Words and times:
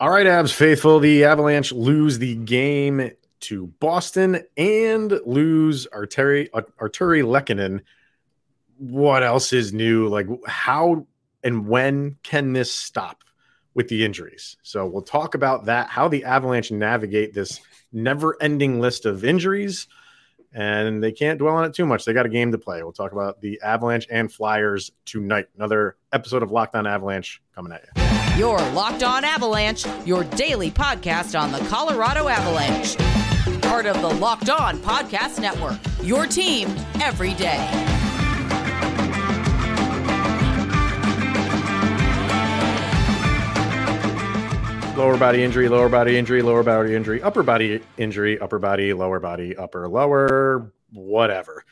All 0.00 0.10
right, 0.10 0.26
Avs 0.26 0.52
faithful. 0.52 1.00
The 1.00 1.24
Avalanche 1.24 1.72
lose 1.72 2.20
the 2.20 2.36
game 2.36 3.10
to 3.40 3.66
Boston 3.80 4.44
and 4.56 5.10
lose 5.26 5.88
Arturi 5.88 6.48
Artturi 6.50 7.24
Lehkonen. 7.24 7.80
What 8.76 9.24
else 9.24 9.52
is 9.52 9.72
new? 9.72 10.06
Like 10.06 10.28
how 10.46 11.08
and 11.42 11.66
when 11.66 12.16
can 12.22 12.52
this 12.52 12.72
stop 12.72 13.24
with 13.74 13.88
the 13.88 14.04
injuries? 14.04 14.56
So 14.62 14.86
we'll 14.86 15.02
talk 15.02 15.34
about 15.34 15.64
that, 15.64 15.88
how 15.88 16.06
the 16.06 16.24
Avalanche 16.24 16.70
navigate 16.70 17.34
this 17.34 17.60
never-ending 17.92 18.80
list 18.80 19.04
of 19.04 19.24
injuries. 19.24 19.88
And 20.52 21.02
they 21.02 21.10
can't 21.10 21.40
dwell 21.40 21.56
on 21.56 21.64
it 21.64 21.74
too 21.74 21.86
much. 21.86 22.04
They 22.04 22.12
got 22.12 22.24
a 22.24 22.30
game 22.30 22.52
to 22.52 22.58
play. 22.58 22.84
We'll 22.84 22.92
talk 22.92 23.10
about 23.10 23.40
the 23.40 23.60
Avalanche 23.64 24.06
and 24.10 24.32
Flyers 24.32 24.92
tonight. 25.04 25.46
Another 25.56 25.96
episode 26.12 26.44
of 26.44 26.52
Locked 26.52 26.76
On 26.76 26.86
Avalanche 26.86 27.42
coming 27.52 27.72
at 27.72 27.82
you. 27.96 28.07
Your 28.38 28.58
Locked 28.70 29.02
On 29.02 29.24
Avalanche, 29.24 29.84
your 30.06 30.22
daily 30.22 30.70
podcast 30.70 31.36
on 31.36 31.50
the 31.50 31.58
Colorado 31.68 32.28
Avalanche. 32.28 32.96
Part 33.62 33.84
of 33.84 34.00
the 34.00 34.08
Locked 34.08 34.48
On 34.48 34.78
Podcast 34.78 35.40
Network. 35.40 35.76
Your 36.04 36.24
team 36.24 36.68
every 37.00 37.34
day. 37.34 37.58
lower 44.96 45.16
body 45.16 45.42
injury, 45.42 45.68
lower 45.68 45.88
body 45.88 46.16
injury, 46.16 46.40
lower 46.40 46.62
body 46.62 46.94
injury, 46.94 47.20
upper 47.20 47.42
body 47.42 47.80
injury, 47.96 48.38
upper 48.38 48.60
body, 48.60 48.92
lower 48.92 49.18
body, 49.18 49.56
upper, 49.56 49.88
lower, 49.88 50.72
whatever. 50.92 51.64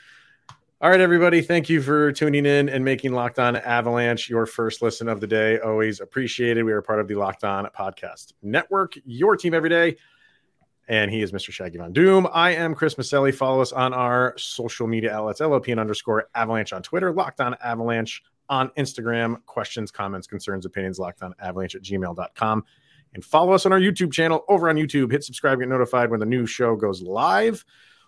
All 0.86 0.92
right, 0.92 1.00
everybody. 1.00 1.42
Thank 1.42 1.68
you 1.68 1.82
for 1.82 2.12
tuning 2.12 2.46
in 2.46 2.68
and 2.68 2.84
making 2.84 3.12
Locked 3.12 3.40
On 3.40 3.56
Avalanche 3.56 4.30
your 4.30 4.46
first 4.46 4.82
listen 4.82 5.08
of 5.08 5.18
the 5.20 5.26
day. 5.26 5.58
Always 5.58 5.98
appreciated. 5.98 6.62
We 6.62 6.70
are 6.70 6.80
part 6.80 7.00
of 7.00 7.08
the 7.08 7.16
Locked 7.16 7.42
On 7.42 7.66
Podcast 7.76 8.34
Network, 8.40 8.96
your 9.04 9.36
team 9.36 9.52
every 9.52 9.68
day. 9.68 9.96
And 10.86 11.10
he 11.10 11.22
is 11.22 11.32
Mr. 11.32 11.50
Shaggy 11.50 11.78
Von 11.78 11.92
Doom. 11.92 12.28
I 12.32 12.52
am 12.52 12.72
Chris 12.72 12.94
Maselli. 12.94 13.34
Follow 13.34 13.60
us 13.60 13.72
on 13.72 13.92
our 13.94 14.32
social 14.38 14.86
media 14.86 15.12
outlets, 15.12 15.40
LOPN 15.40 15.80
underscore 15.80 16.28
Avalanche 16.36 16.72
on 16.72 16.84
Twitter, 16.84 17.12
Locked 17.12 17.40
On 17.40 17.56
Avalanche 17.64 18.22
on 18.48 18.68
Instagram. 18.78 19.44
Questions, 19.44 19.90
comments, 19.90 20.28
concerns, 20.28 20.66
opinions, 20.66 21.00
locked 21.00 21.20
on 21.20 21.34
avalanche 21.40 21.74
at 21.74 21.82
gmail.com 21.82 22.64
and 23.12 23.24
follow 23.24 23.54
us 23.54 23.66
on 23.66 23.72
our 23.72 23.80
YouTube 23.80 24.12
channel 24.12 24.44
over 24.48 24.68
on 24.68 24.76
YouTube. 24.76 25.10
Hit 25.10 25.24
subscribe, 25.24 25.58
get 25.58 25.68
notified 25.68 26.12
when 26.12 26.20
the 26.20 26.26
new 26.26 26.46
show 26.46 26.76
goes 26.76 27.02
live. 27.02 27.64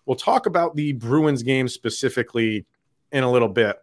We'll 0.09 0.17
talk 0.17 0.47
about 0.47 0.75
the 0.75 0.93
Bruins 0.93 1.43
game 1.43 1.69
specifically 1.69 2.65
in 3.13 3.25
a 3.25 3.31
little 3.31 3.51
bit. 3.51 3.77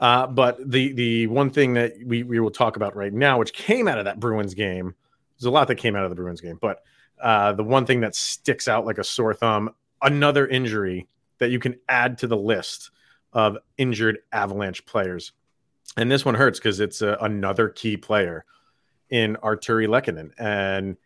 Uh, 0.00 0.26
but 0.26 0.58
the 0.68 0.92
the 0.94 1.28
one 1.28 1.48
thing 1.50 1.74
that 1.74 1.92
we, 2.04 2.24
we 2.24 2.40
will 2.40 2.50
talk 2.50 2.74
about 2.74 2.96
right 2.96 3.12
now, 3.12 3.38
which 3.38 3.52
came 3.52 3.86
out 3.86 3.98
of 3.98 4.06
that 4.06 4.18
Bruins 4.18 4.52
game, 4.52 4.96
there's 5.38 5.46
a 5.46 5.50
lot 5.50 5.68
that 5.68 5.76
came 5.76 5.94
out 5.94 6.02
of 6.02 6.10
the 6.10 6.16
Bruins 6.16 6.40
game, 6.40 6.58
but 6.60 6.82
uh, 7.22 7.52
the 7.52 7.62
one 7.62 7.86
thing 7.86 8.00
that 8.00 8.16
sticks 8.16 8.66
out 8.66 8.84
like 8.84 8.98
a 8.98 9.04
sore 9.04 9.32
thumb, 9.32 9.70
another 10.02 10.48
injury 10.48 11.06
that 11.38 11.52
you 11.52 11.60
can 11.60 11.76
add 11.88 12.18
to 12.18 12.26
the 12.26 12.36
list 12.36 12.90
of 13.32 13.56
injured 13.78 14.18
Avalanche 14.32 14.84
players. 14.86 15.30
And 15.96 16.10
this 16.10 16.24
one 16.24 16.34
hurts 16.34 16.58
because 16.58 16.80
it's 16.80 17.00
a, 17.00 17.16
another 17.20 17.68
key 17.68 17.96
player 17.96 18.44
in 19.08 19.36
Artturi 19.36 19.86
Lehkonen. 19.86 20.32
And 20.36 20.96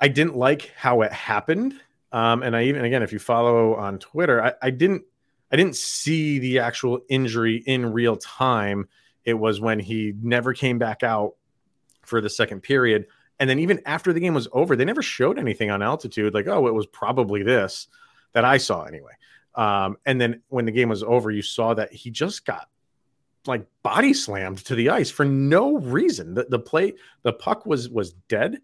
I 0.00 0.08
didn't 0.08 0.36
like 0.36 0.72
how 0.74 1.02
it 1.02 1.12
happened. 1.12 1.78
Um, 2.12 2.42
and 2.42 2.56
I 2.56 2.64
even 2.64 2.84
again, 2.84 3.02
if 3.02 3.12
you 3.12 3.18
follow 3.18 3.74
on 3.74 3.98
Twitter, 3.98 4.42
I, 4.42 4.52
I 4.62 4.70
didn't 4.70 5.02
I 5.50 5.56
didn't 5.56 5.76
see 5.76 6.38
the 6.38 6.60
actual 6.60 7.00
injury 7.08 7.62
in 7.66 7.92
real 7.92 8.16
time. 8.16 8.88
It 9.24 9.34
was 9.34 9.60
when 9.60 9.78
he 9.78 10.14
never 10.22 10.52
came 10.52 10.78
back 10.78 11.02
out 11.02 11.34
for 12.02 12.20
the 12.20 12.30
second 12.30 12.62
period. 12.62 13.06
And 13.38 13.50
then 13.50 13.58
even 13.58 13.80
after 13.84 14.12
the 14.12 14.20
game 14.20 14.34
was 14.34 14.48
over, 14.52 14.76
they 14.76 14.84
never 14.84 15.02
showed 15.02 15.38
anything 15.38 15.70
on 15.70 15.82
altitude, 15.82 16.32
like, 16.32 16.46
oh, 16.46 16.66
it 16.68 16.74
was 16.74 16.86
probably 16.86 17.42
this 17.42 17.88
that 18.32 18.44
I 18.44 18.56
saw 18.56 18.84
anyway. 18.84 19.12
Um, 19.54 19.96
and 20.06 20.20
then 20.20 20.42
when 20.48 20.64
the 20.64 20.72
game 20.72 20.88
was 20.88 21.02
over, 21.02 21.30
you 21.30 21.42
saw 21.42 21.74
that 21.74 21.92
he 21.92 22.10
just 22.10 22.44
got 22.44 22.68
like 23.46 23.66
body 23.82 24.12
slammed 24.12 24.58
to 24.58 24.74
the 24.74 24.90
ice 24.90 25.10
for 25.10 25.24
no 25.24 25.78
reason. 25.78 26.34
The 26.34 26.46
the 26.48 26.58
play 26.58 26.94
the 27.22 27.32
puck 27.32 27.66
was 27.66 27.88
was 27.88 28.12
dead. 28.12 28.60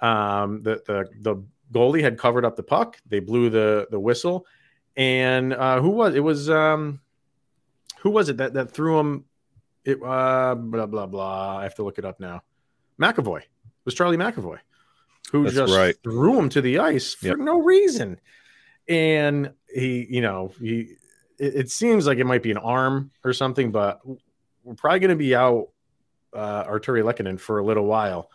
Um, 0.00 0.62
the 0.62 0.82
the 0.86 1.08
the 1.20 1.44
goalie 1.72 2.02
had 2.02 2.18
covered 2.18 2.44
up 2.44 2.56
the 2.56 2.62
puck. 2.62 2.98
They 3.06 3.20
blew 3.20 3.50
the 3.50 3.86
the 3.90 4.00
whistle, 4.00 4.46
and 4.96 5.52
uh, 5.52 5.80
who 5.80 5.90
was 5.90 6.14
it? 6.14 6.20
Was 6.20 6.48
um, 6.50 7.00
who 8.00 8.10
was 8.10 8.28
it 8.28 8.38
that 8.38 8.54
that 8.54 8.70
threw 8.72 8.98
him? 8.98 9.24
It 9.84 10.02
uh, 10.02 10.54
blah 10.54 10.86
blah 10.86 11.06
blah. 11.06 11.58
I 11.58 11.62
have 11.64 11.74
to 11.76 11.82
look 11.82 11.98
it 11.98 12.04
up 12.04 12.20
now. 12.20 12.42
McAvoy 13.00 13.40
it 13.40 13.46
was 13.84 13.94
Charlie 13.94 14.16
McAvoy, 14.16 14.58
who 15.32 15.44
That's 15.44 15.54
just 15.56 15.74
right. 15.74 15.94
threw 16.02 16.38
him 16.38 16.48
to 16.50 16.60
the 16.60 16.78
ice 16.78 17.14
for 17.14 17.28
Yep. 17.28 17.38
no 17.38 17.60
reason, 17.62 18.20
and 18.88 19.52
he, 19.72 20.06
you 20.10 20.20
know, 20.20 20.52
he. 20.60 20.96
It, 21.38 21.54
it 21.54 21.70
seems 21.70 22.06
like 22.06 22.18
it 22.18 22.24
might 22.24 22.42
be 22.42 22.50
an 22.50 22.58
arm 22.58 23.12
or 23.24 23.32
something, 23.32 23.70
but 23.70 24.00
we're 24.64 24.74
probably 24.74 24.98
going 24.98 25.10
to 25.10 25.16
be 25.16 25.34
out 25.36 25.68
uh, 26.34 26.64
Artturi 26.64 27.02
Lehkonen 27.02 27.38
for 27.38 27.58
a 27.60 27.64
little 27.64 27.84
while. 27.86 28.30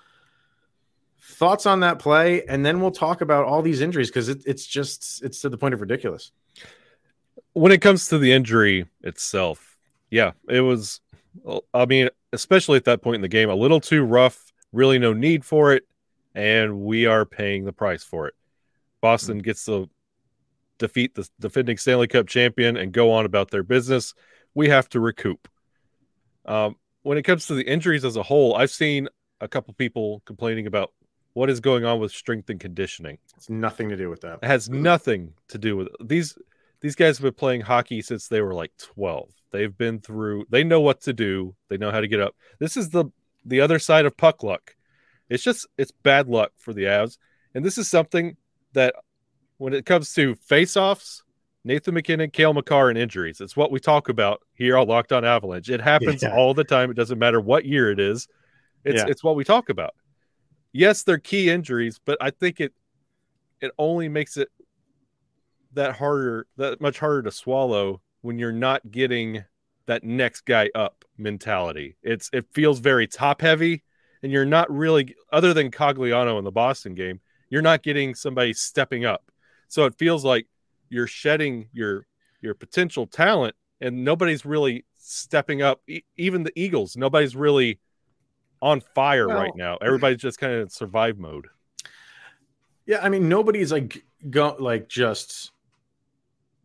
Thoughts 1.26 1.66
on 1.66 1.80
that 1.82 2.00
play, 2.00 2.44
and 2.46 2.66
then 2.66 2.82
we'll 2.82 2.92
talk 2.92 3.22
about 3.22 3.46
all 3.46 3.62
these 3.62 3.80
injuries 3.80 4.10
because 4.10 4.28
it, 4.28 4.44
it's 4.46 4.66
just 4.66 5.24
it's 5.24 5.40
to 5.42 5.50
the 5.50 5.58
point 5.58 5.74
of 5.74 5.82
ridiculous. 5.82 6.32
when 7.54 7.72
it 7.72 7.82
comes 7.82 8.10
to 8.10 8.18
the 8.18 8.34
injury 8.34 8.86
itself, 9.02 9.78
yeah, 10.10 10.32
it 10.50 10.62
was. 10.62 11.00
I 11.74 11.86
mean, 11.86 12.10
especially 12.34 12.78
at 12.78 12.86
that 12.86 13.02
point 13.02 13.16
in 13.16 13.22
the 13.22 13.28
game, 13.28 13.50
a 13.50 13.56
little 13.56 13.80
too 13.80 14.04
rough. 14.04 14.52
Really, 14.72 15.00
no 15.00 15.14
need 15.14 15.46
for 15.46 15.74
it, 15.74 15.84
and 16.36 16.82
we 16.82 17.06
are 17.06 17.26
paying 17.26 17.64
the 17.64 17.74
price 17.74 18.04
for 18.04 18.28
it. 18.28 18.34
Boston 19.02 19.40
gets 19.40 19.66
to 19.66 19.90
defeat 20.78 21.16
the 21.16 21.28
defending 21.40 21.78
Stanley 21.78 22.08
Cup 22.08 22.28
champion 22.28 22.76
and 22.76 22.92
go 22.92 23.12
on 23.12 23.26
about 23.26 23.50
their 23.50 23.64
business. 23.64 24.14
We 24.54 24.70
have 24.70 24.90
to 24.90 25.00
recoup. 25.00 25.48
Um, 26.46 26.76
when 27.04 27.18
it 27.18 27.24
comes 27.24 27.48
to 27.48 27.54
the 27.54 27.64
injuries 27.64 28.04
as 28.04 28.18
a 28.18 28.24
whole, 28.24 28.56
I've 28.56 28.72
seen 28.72 29.08
a 29.40 29.48
couple 29.48 29.74
people 29.74 30.22
complaining 30.26 30.68
about 30.68 30.92
what 31.34 31.50
is 31.50 31.60
going 31.60 31.84
on 31.84 32.00
with 32.00 32.12
strength 32.12 32.50
and 32.50 32.60
conditioning. 32.60 33.18
It's 33.36 33.50
nothing 33.50 33.90
to 33.90 33.98
do 33.98 34.10
with 34.10 34.22
that. 34.22 34.40
It 34.44 34.48
has 34.48 34.70
mm-hmm. 34.70 34.84
nothing 34.84 35.34
to 35.50 35.58
do 35.58 35.76
with 35.78 35.90
these 36.04 36.38
these 36.82 36.96
guys 36.96 37.18
have 37.18 37.24
been 37.24 37.34
playing 37.34 37.62
hockey 37.62 38.02
since 38.02 38.28
they 38.28 38.42
were 38.42 38.54
like 38.54 38.72
12. 38.78 39.30
They've 39.52 39.76
been 39.76 40.00
through 40.00 40.46
they 40.50 40.64
know 40.64 40.82
what 40.82 41.02
to 41.02 41.14
do. 41.14 41.56
They 41.70 41.78
know 41.78 41.92
how 41.92 42.02
to 42.02 42.08
get 42.08 42.20
up. 42.20 42.36
This 42.60 42.78
is 42.78 42.90
the 42.90 43.06
the 43.46 43.62
other 43.62 43.80
side 43.80 44.06
of 44.06 44.16
puck 44.16 44.44
luck. 44.44 44.76
It's 45.30 45.44
just 45.44 45.68
it's 45.78 45.92
bad 45.92 46.28
luck 46.28 46.52
for 46.58 46.74
the 46.74 46.84
Avs. 46.84 47.18
And 47.56 47.64
this 47.64 47.78
is 47.78 47.88
something 47.88 48.36
that 48.74 48.96
when 49.58 49.74
it 49.74 49.86
comes 49.86 50.14
to 50.14 50.36
face-offs, 50.36 51.24
Nathan 51.64 51.94
MacKinnon, 51.94 52.32
Cale 52.32 52.54
Makar, 52.54 52.90
and 52.90 52.98
injuries, 52.98 53.40
it's 53.40 53.56
what 53.56 53.72
we 53.72 53.80
talk 53.80 54.10
about 54.10 54.42
here 54.54 54.76
on 54.76 54.88
Locked 54.88 55.14
On 55.14 55.24
Avalanche. 55.24 55.70
It 55.70 55.80
happens 55.80 56.24
Yeah. 56.24 56.36
all 56.36 56.54
the 56.54 56.64
time. 56.64 56.92
It 56.92 56.96
doesn't 56.96 57.20
matter 57.20 57.40
what 57.40 57.64
year 57.64 57.92
it 57.92 58.00
is. 58.00 58.28
It's 58.84 59.02
Yeah. 59.02 59.08
it's 59.08 59.24
what 59.24 59.36
we 59.36 59.44
talk 59.44 59.70
about. 59.70 59.94
Yes, 60.74 61.04
they're 61.04 61.20
key 61.20 61.50
injuries, 61.50 62.00
but 62.04 62.18
I 62.22 62.32
think 62.32 62.60
it 62.60 62.74
it 63.62 63.72
only 63.80 64.10
makes 64.10 64.38
it 64.38 64.50
that 65.74 65.96
harder 65.96 66.48
that 66.58 66.80
much 66.82 67.00
harder 67.00 67.24
to 67.24 67.32
swallow 67.32 68.02
when 68.22 68.38
you're 68.38 68.52
not 68.52 68.92
getting 68.92 69.44
that 69.86 70.04
next 70.04 70.42
guy 70.46 70.70
up 70.76 71.04
mentality. 71.18 71.96
It's 72.04 72.30
it 72.34 72.46
feels 72.54 72.80
very 72.80 73.08
top 73.08 73.42
heavy 73.42 73.84
and 74.22 74.32
you're 74.32 74.46
not 74.46 74.72
really 74.72 75.16
other 75.32 75.54
than 75.54 75.72
Cogliano 75.72 76.38
in 76.38 76.44
the 76.46 76.52
Boston 76.52 76.96
game, 76.96 77.20
you're 77.50 77.62
not 77.62 77.84
getting 77.84 78.16
somebody 78.16 78.54
stepping 78.54 79.06
up. 79.06 79.32
So 79.68 79.86
it 79.86 79.96
feels 79.98 80.24
like 80.24 80.48
you're 80.90 81.08
shedding 81.08 81.68
your 81.74 82.06
your 82.42 82.54
potential 82.54 83.08
talent 83.08 83.56
and 83.82 84.06
nobody's 84.06 84.46
really 84.46 84.86
stepping 84.98 85.62
up 85.62 85.82
E- 85.88 86.04
even 86.18 86.44
the 86.44 86.54
Eagles, 86.56 86.96
nobody's 86.96 87.36
really 87.36 87.80
on 88.64 88.80
fire 88.96 89.28
Well- 89.28 89.38
right 89.38 89.56
now. 89.56 89.78
Everybody's 89.82 90.22
just 90.22 90.40
kind 90.40 90.54
of 90.54 90.62
in 90.62 90.70
survive 90.70 91.20
mode. 91.20 91.48
Yeah, 92.86 93.00
I 93.04 93.10
mean 93.10 93.30
nobody's 93.30 93.72
like 93.72 94.04
go 94.30 94.56
like 94.58 94.88
just 94.90 95.52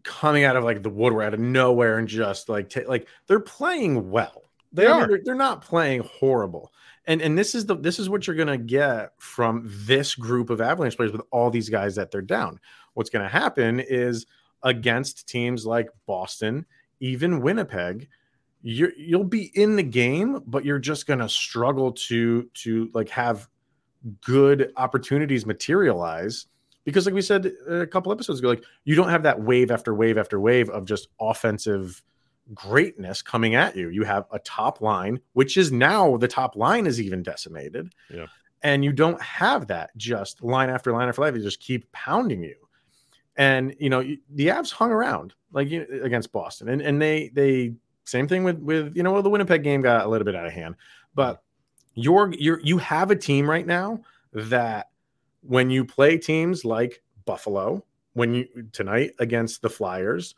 coming 0.05 0.45
out 0.45 0.57
of 0.57 0.65
like 0.65 0.83
the 0.83 0.91
woodwork 0.91 1.27
out 1.27 1.35
of 1.35 1.41
nowhere 1.41 1.99
and 1.99 2.09
just 2.09 2.49
like 2.49 2.71
ta- 2.71 2.81
like 2.87 3.09
they're 3.27 3.41
playing 3.41 4.11
well. 4.11 4.43
They 4.73 4.87
are. 4.87 5.07
they're, 5.07 5.21
they're 5.25 5.35
not 5.35 5.63
playing 5.63 6.03
horrible. 6.19 6.73
And 7.07 7.21
and 7.21 7.37
this 7.39 7.55
is 7.55 7.67
the 7.67 7.77
this 7.77 7.99
is 7.99 8.09
what 8.09 8.27
you're 8.27 8.37
gonna 8.37 8.59
get 8.59 9.13
from 9.19 9.63
this 9.67 10.15
group 10.15 10.51
of 10.51 10.61
Avalanche 10.61 10.97
players 10.97 11.13
with 11.13 11.23
all 11.31 11.51
these 11.51 11.69
guys 11.69 11.95
that 11.97 12.11
they're 12.11 12.23
down. 12.23 12.61
What's 12.95 13.11
gonna 13.11 13.29
happen 13.29 13.81
is 13.81 14.27
against 14.63 15.29
teams 15.29 15.65
like 15.67 15.89
Boston, 16.07 16.67
even 17.01 17.41
Winnipeg, 17.41 18.09
you're 18.63 18.93
you'll 18.97 19.25
be 19.25 19.51
in 19.55 19.77
the 19.77 19.83
game, 19.83 20.43
but 20.47 20.65
you're 20.65 20.79
just 20.79 21.07
gonna 21.07 21.29
struggle 21.29 21.93
to 21.93 22.45
to 22.55 22.91
like 22.95 23.09
have 23.09 23.49
good 24.21 24.73
opportunities 24.77 25.45
materialize 25.47 26.47
because 26.85 27.05
like 27.05 27.15
we 27.15 27.21
said 27.21 27.53
a 27.69 27.87
couple 27.87 28.13
episodes 28.13 28.39
ago 28.39 28.49
like 28.49 28.63
you 28.85 28.95
don't 28.95 29.09
have 29.09 29.25
that 29.25 29.43
wave 29.43 29.71
after 29.73 29.93
wave 29.93 30.17
after 30.17 30.39
wave 30.39 30.71
of 30.71 30.85
just 30.85 31.09
offensive 31.21 32.01
greatness 32.55 33.21
coming 33.23 33.57
at 33.57 33.77
you 33.77 33.89
you 33.91 34.05
have 34.05 34.25
a 34.31 34.39
top 34.39 34.81
line 34.81 35.19
which 35.33 35.57
is 35.57 35.73
now 35.73 36.17
the 36.17 36.29
top 36.29 36.55
line 36.55 36.87
is 36.87 37.01
even 37.01 37.23
decimated 37.23 37.93
Yeah. 38.09 38.27
and 38.63 38.85
you 38.85 38.93
don't 38.93 39.21
have 39.21 39.67
that 39.67 39.91
just 39.97 40.43
line 40.43 40.71
after 40.71 40.93
line 40.93 41.09
after 41.09 41.23
line. 41.23 41.35
They 41.35 41.41
just 41.41 41.61
keep 41.61 41.91
pounding 41.93 42.43
you. 42.45 42.55
And 43.37 43.75
you 43.81 43.91
know 43.91 44.01
the 44.03 44.47
Avs 44.47 44.73
hung 44.73 44.91
around 44.93 45.35
like 45.53 45.69
you 45.69 45.81
know, 45.91 46.05
against 46.05 46.33
Boston, 46.33 46.69
and 46.69 46.81
and 46.81 47.03
they 47.03 47.31
they 47.35 47.75
same 48.09 48.29
thing 48.29 48.45
with 48.45 48.59
with 48.59 48.97
you 48.97 49.03
know 49.03 49.21
the 49.23 49.31
Winnipeg 49.31 49.63
game 49.63 49.83
got 49.83 50.05
a 50.05 50.09
little 50.09 50.25
bit 50.25 50.35
out 50.35 50.47
of 50.47 50.53
hand, 50.53 50.77
but 51.15 51.43
you're 51.95 52.33
you're 52.39 52.61
you 52.61 52.79
have 52.79 53.11
a 53.11 53.17
team 53.17 53.49
right 53.49 53.67
now 53.67 54.01
that 54.33 54.89
when 55.43 55.71
you 55.71 55.85
play 55.85 56.19
teams 56.19 56.65
like 56.65 57.03
Buffalo, 57.25 57.85
when 58.15 58.35
you 58.35 58.47
tonight 58.73 59.13
against 59.19 59.63
the 59.63 59.71
Flyers, 59.71 60.35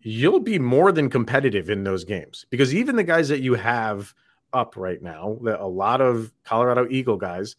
you'll 0.00 0.40
be 0.40 0.58
more 0.58 0.92
than 0.92 1.10
competitive 1.10 1.70
in 1.70 1.84
those 1.84 2.04
games 2.04 2.46
because 2.50 2.74
even 2.74 2.96
the 2.96 3.04
guys 3.04 3.28
that 3.28 3.40
you 3.40 3.54
have 3.54 4.14
up 4.52 4.76
right 4.76 5.02
now, 5.02 5.38
that 5.42 5.60
a 5.60 5.66
lot 5.66 6.00
of 6.00 6.32
Colorado 6.44 6.86
Eagle 6.90 7.16
guys 7.16 7.56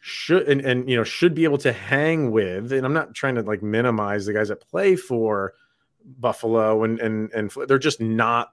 should 0.00 0.48
and, 0.48 0.60
and 0.60 0.88
you 0.88 0.96
know 0.96 1.04
should 1.04 1.34
be 1.34 1.44
able 1.44 1.58
to 1.58 1.72
hang 1.72 2.30
with. 2.30 2.72
And 2.72 2.84
I'm 2.84 2.92
not 2.92 3.14
trying 3.14 3.34
to 3.36 3.42
like 3.42 3.62
minimize 3.62 4.26
the 4.26 4.32
guys 4.32 4.48
that 4.48 4.68
play 4.68 4.96
for 4.96 5.54
Buffalo 6.04 6.84
and 6.84 6.98
and 7.00 7.30
and 7.32 7.52
they're 7.66 7.78
just 7.78 8.00
not 8.00 8.52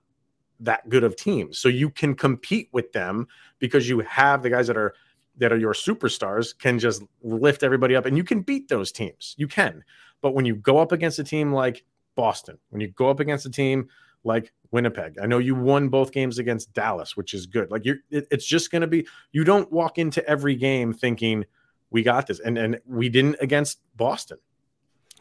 that 0.60 0.88
good 0.90 1.04
of 1.04 1.16
teams. 1.16 1.60
So 1.60 1.70
you 1.70 1.90
can 1.90 2.16
compete 2.16 2.70
with 2.72 2.92
them 2.94 3.28
because 3.60 3.90
you 3.90 4.00
have 4.00 4.44
the 4.44 4.50
guys 4.50 4.68
that 4.68 4.78
are 4.78 4.94
that 5.38 5.52
are 5.52 5.58
your 5.58 5.74
superstars 5.74 6.58
can 6.58 6.80
just 6.80 7.04
lift 7.22 7.64
everybody 7.64 7.96
up 7.96 8.06
and 8.06 8.16
you 8.16 8.24
can 8.24 8.42
beat 8.42 8.70
those 8.70 8.92
teams. 8.92 9.36
You 9.38 9.48
can. 9.48 9.84
But 10.22 10.34
when 10.34 10.46
you 10.46 10.56
go 10.56 10.78
up 10.78 10.92
against 10.92 11.20
a 11.20 11.24
team 11.24 11.52
like 11.52 11.84
Boston, 12.16 12.58
when 12.70 12.82
you 12.82 12.88
go 12.88 13.10
up 13.10 13.20
against 13.20 13.46
a 13.46 13.50
team 13.50 13.90
like 14.24 14.54
Winnipeg, 14.72 15.18
I 15.22 15.26
know 15.26 15.38
you 15.38 15.54
won 15.54 15.90
both 15.90 16.12
games 16.12 16.40
against 16.40 16.74
Dallas, 16.74 17.18
which 17.18 17.34
is 17.34 17.46
good. 17.46 17.70
Like 17.70 17.86
you're 17.86 17.98
it, 18.10 18.28
it's 18.32 18.46
just 18.46 18.72
going 18.72 18.82
to 18.82 18.88
be 18.88 19.08
you 19.32 19.44
don't 19.44 19.72
walk 19.72 19.98
into 19.98 20.26
every 20.28 20.56
game 20.56 20.94
thinking 20.94 21.46
we 21.90 22.02
got 22.02 22.28
this 22.28 22.40
and 22.40 22.58
and 22.58 22.80
we 22.86 23.10
didn't 23.10 23.38
against 23.42 23.80
Boston. 23.96 24.38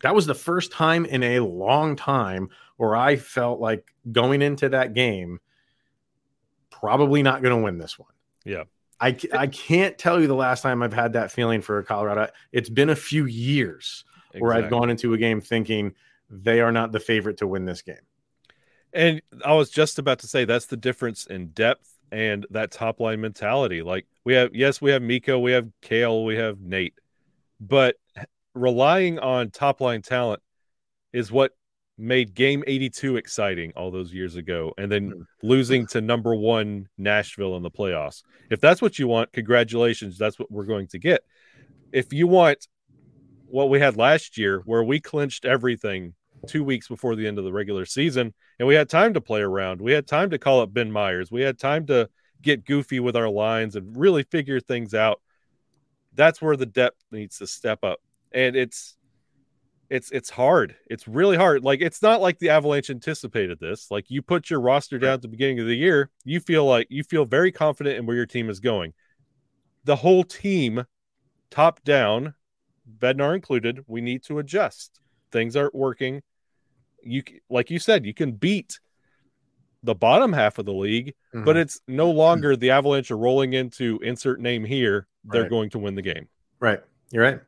That 0.02 0.14
was 0.14 0.26
the 0.26 0.34
first 0.34 0.72
time 0.72 1.04
in 1.04 1.22
a 1.22 1.40
long 1.40 1.96
time 1.96 2.50
where 2.76 2.94
I 2.96 3.16
felt 3.16 3.60
like 3.60 3.94
going 4.10 4.42
into 4.42 4.68
that 4.70 4.94
game 4.94 5.40
probably 6.70 7.22
not 7.22 7.42
going 7.42 7.56
to 7.56 7.62
win 7.62 7.78
this 7.78 7.98
one. 7.98 8.12
Yeah. 8.44 8.64
I, 9.00 9.16
I 9.32 9.46
can't 9.46 9.96
tell 9.98 10.20
you 10.20 10.26
the 10.26 10.34
last 10.34 10.62
time 10.62 10.82
I've 10.82 10.92
had 10.92 11.14
that 11.14 11.32
feeling 11.32 11.62
for 11.62 11.82
Colorado. 11.82 12.28
It's 12.52 12.68
been 12.68 12.90
a 12.90 12.96
few 12.96 13.26
years 13.26 14.04
exactly. 14.28 14.40
where 14.40 14.52
I've 14.54 14.70
gone 14.70 14.90
into 14.90 15.14
a 15.14 15.18
game 15.18 15.40
thinking 15.40 15.94
they 16.30 16.60
are 16.60 16.72
not 16.72 16.92
the 16.92 17.00
favorite 17.00 17.38
to 17.38 17.46
win 17.46 17.64
this 17.64 17.82
game. 17.82 17.96
And 18.92 19.20
I 19.44 19.54
was 19.54 19.70
just 19.70 19.98
about 19.98 20.20
to 20.20 20.26
say 20.26 20.44
that's 20.44 20.66
the 20.66 20.76
difference 20.76 21.26
in 21.26 21.48
depth 21.48 21.92
and 22.12 22.46
that 22.50 22.70
top 22.70 23.00
line 23.00 23.20
mentality. 23.20 23.82
Like 23.82 24.06
we 24.24 24.34
have, 24.34 24.54
yes, 24.54 24.80
we 24.80 24.92
have 24.92 25.02
Mikko, 25.02 25.38
we 25.38 25.52
have 25.52 25.68
Cale, 25.82 26.24
we 26.24 26.36
have 26.36 26.60
Nate, 26.60 26.94
but 27.60 27.96
relying 28.54 29.18
on 29.18 29.50
top 29.50 29.80
line 29.80 30.02
talent 30.02 30.42
is 31.12 31.30
what 31.30 31.52
made 31.96 32.34
game 32.34 32.64
82 32.66 33.16
exciting 33.16 33.72
all 33.76 33.90
those 33.90 34.12
years 34.12 34.34
ago 34.36 34.74
and 34.78 34.90
then 34.90 35.12
mm. 35.12 35.26
losing 35.42 35.86
to 35.88 36.00
number 36.00 36.34
one 36.34 36.88
Nashville 36.98 37.56
in 37.56 37.62
the 37.62 37.70
playoffs. 37.70 38.22
If 38.50 38.60
that's 38.60 38.82
what 38.82 38.98
you 38.98 39.06
want, 39.06 39.32
congratulations. 39.32 40.18
That's 40.18 40.38
what 40.38 40.50
we're 40.50 40.64
going 40.64 40.88
to 40.88 40.98
get. 40.98 41.22
If 41.92 42.12
you 42.12 42.26
want 42.26 42.66
what 43.46 43.70
we 43.70 43.78
had 43.78 43.96
last 43.96 44.36
year, 44.36 44.62
where 44.64 44.82
we 44.82 44.98
clinched 44.98 45.44
everything 45.44 46.14
two 46.48 46.64
weeks 46.64 46.88
before 46.88 47.14
the 47.14 47.26
end 47.26 47.38
of 47.38 47.44
the 47.44 47.52
regular 47.52 47.86
season, 47.86 48.34
and 48.58 48.66
we 48.66 48.74
had 48.74 48.88
time 48.88 49.14
to 49.14 49.20
play 49.20 49.40
around, 49.40 49.80
we 49.80 49.92
had 49.92 50.06
time 50.06 50.30
to 50.30 50.38
call 50.38 50.60
up 50.60 50.74
Ben 50.74 50.90
Meyers, 50.90 51.30
we 51.30 51.42
had 51.42 51.58
time 51.58 51.86
to 51.86 52.08
get 52.42 52.64
goofy 52.64 52.98
with 52.98 53.14
our 53.14 53.28
lines 53.28 53.76
and 53.76 53.96
really 53.96 54.24
figure 54.24 54.58
things 54.58 54.94
out. 54.94 55.20
That's 56.14 56.42
where 56.42 56.56
the 56.56 56.66
depth 56.66 57.02
needs 57.12 57.38
to 57.38 57.46
step 57.46 57.84
up. 57.84 58.00
And 58.34 58.56
it's 58.56 58.96
it's 59.90 60.10
it's 60.10 60.30
hard. 60.30 60.76
It's 60.86 61.06
really 61.06 61.36
hard. 61.36 61.64
Like 61.64 61.80
it's 61.80 62.02
not 62.02 62.20
like 62.20 62.38
the 62.38 62.50
Avalanche 62.50 62.90
anticipated 62.90 63.60
this. 63.60 63.90
Like 63.90 64.10
you 64.10 64.22
put 64.22 64.50
your 64.50 64.60
roster 64.60 64.98
down 64.98 65.14
at 65.14 65.22
the 65.22 65.28
beginning 65.28 65.60
of 65.60 65.66
the 65.66 65.76
year, 65.76 66.10
you 66.24 66.40
feel 66.40 66.66
like 66.66 66.86
you 66.90 67.04
feel 67.04 67.24
very 67.24 67.52
confident 67.52 67.98
in 67.98 68.06
where 68.06 68.16
your 68.16 68.26
team 68.26 68.50
is 68.50 68.60
going. 68.60 68.92
The 69.84 69.96
whole 69.96 70.24
team, 70.24 70.84
top 71.50 71.84
down, 71.84 72.34
Bednar 72.98 73.34
included, 73.34 73.84
we 73.86 74.00
need 74.00 74.24
to 74.24 74.38
adjust. 74.38 75.00
Things 75.30 75.56
aren't 75.56 75.74
working. 75.74 76.22
You 77.02 77.22
like 77.48 77.70
you 77.70 77.78
said, 77.78 78.06
you 78.06 78.14
can 78.14 78.32
beat 78.32 78.80
the 79.82 79.94
bottom 79.94 80.32
half 80.32 80.58
of 80.58 80.64
the 80.64 80.72
league, 80.72 81.14
mm-hmm. 81.34 81.44
but 81.44 81.56
it's 81.56 81.80
no 81.86 82.10
longer 82.10 82.56
the 82.56 82.70
Avalanche 82.70 83.10
are 83.10 83.18
rolling 83.18 83.52
into 83.52 84.00
insert 84.02 84.40
name 84.40 84.64
here. 84.64 85.06
They're 85.24 85.42
right. 85.42 85.50
going 85.50 85.70
to 85.70 85.78
win 85.78 85.94
the 85.94 86.02
game. 86.02 86.28
Right. 86.58 86.80
You're 87.10 87.22
right. 87.22 87.40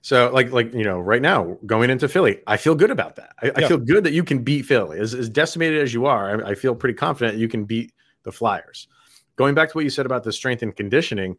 So, 0.00 0.30
like, 0.32 0.52
like 0.52 0.72
you 0.72 0.84
know, 0.84 0.98
right 0.98 1.20
now 1.20 1.58
going 1.66 1.90
into 1.90 2.08
Philly, 2.08 2.40
I 2.46 2.56
feel 2.56 2.74
good 2.74 2.90
about 2.90 3.16
that. 3.16 3.32
I, 3.42 3.46
yeah. 3.46 3.52
I 3.56 3.68
feel 3.68 3.78
good 3.78 4.04
that 4.04 4.12
you 4.12 4.24
can 4.24 4.42
beat 4.42 4.62
Philly. 4.62 4.98
As, 4.98 5.14
as 5.14 5.28
decimated 5.28 5.82
as 5.82 5.92
you 5.92 6.06
are, 6.06 6.44
I, 6.44 6.50
I, 6.50 6.54
feel 6.54 6.74
pretty 6.74 6.94
confident 6.94 7.36
you 7.36 7.48
can 7.48 7.64
beat 7.64 7.92
the 8.22 8.32
Flyers. 8.32 8.88
Going 9.36 9.54
back 9.54 9.70
to 9.70 9.76
what 9.76 9.84
you 9.84 9.90
said 9.90 10.06
about 10.06 10.24
the 10.24 10.32
strength 10.32 10.62
and 10.62 10.74
conditioning, 10.74 11.36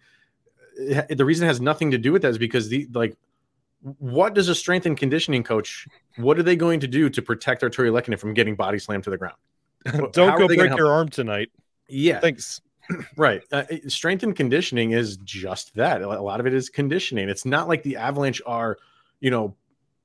it, 0.77 1.17
the 1.17 1.25
reason 1.25 1.47
has 1.47 1.61
nothing 1.61 1.91
to 1.91 1.97
do 1.97 2.11
with 2.11 2.21
that 2.23 2.29
is 2.29 2.37
because 2.37 2.69
the 2.69 2.87
like, 2.93 3.17
what 3.81 4.33
does 4.33 4.49
a 4.49 4.55
strength 4.55 4.85
and 4.85 4.97
conditioning 4.97 5.43
coach? 5.43 5.87
What 6.17 6.37
are 6.37 6.43
they 6.43 6.57
going 6.57 6.81
to 6.81 6.87
do 6.87 7.09
to 7.09 7.21
protect 7.21 7.61
Artturi 7.61 7.91
Lehkonen 7.91 8.19
from 8.19 8.33
getting 8.33 8.55
body 8.55 8.77
slammed 8.77 9.05
to 9.05 9.09
the 9.09 9.17
ground? 9.17 9.37
Don't 10.11 10.37
go 10.37 10.47
break 10.47 10.75
your 10.75 10.91
arm 10.91 11.07
tonight. 11.07 11.49
Yeah, 11.87 12.19
thanks 12.19 12.61
right. 13.15 13.41
Uh, 13.51 13.63
strength 13.87 14.23
and 14.23 14.35
conditioning 14.35 14.91
is 14.91 15.17
just 15.17 15.75
that. 15.75 16.01
A 16.01 16.21
lot 16.21 16.39
of 16.39 16.47
it 16.47 16.53
is 16.53 16.69
conditioning. 16.69 17.29
It's 17.29 17.45
not 17.45 17.67
like 17.67 17.83
the 17.83 17.97
Avalanche 17.97 18.41
are, 18.45 18.77
you 19.19 19.31
know, 19.31 19.55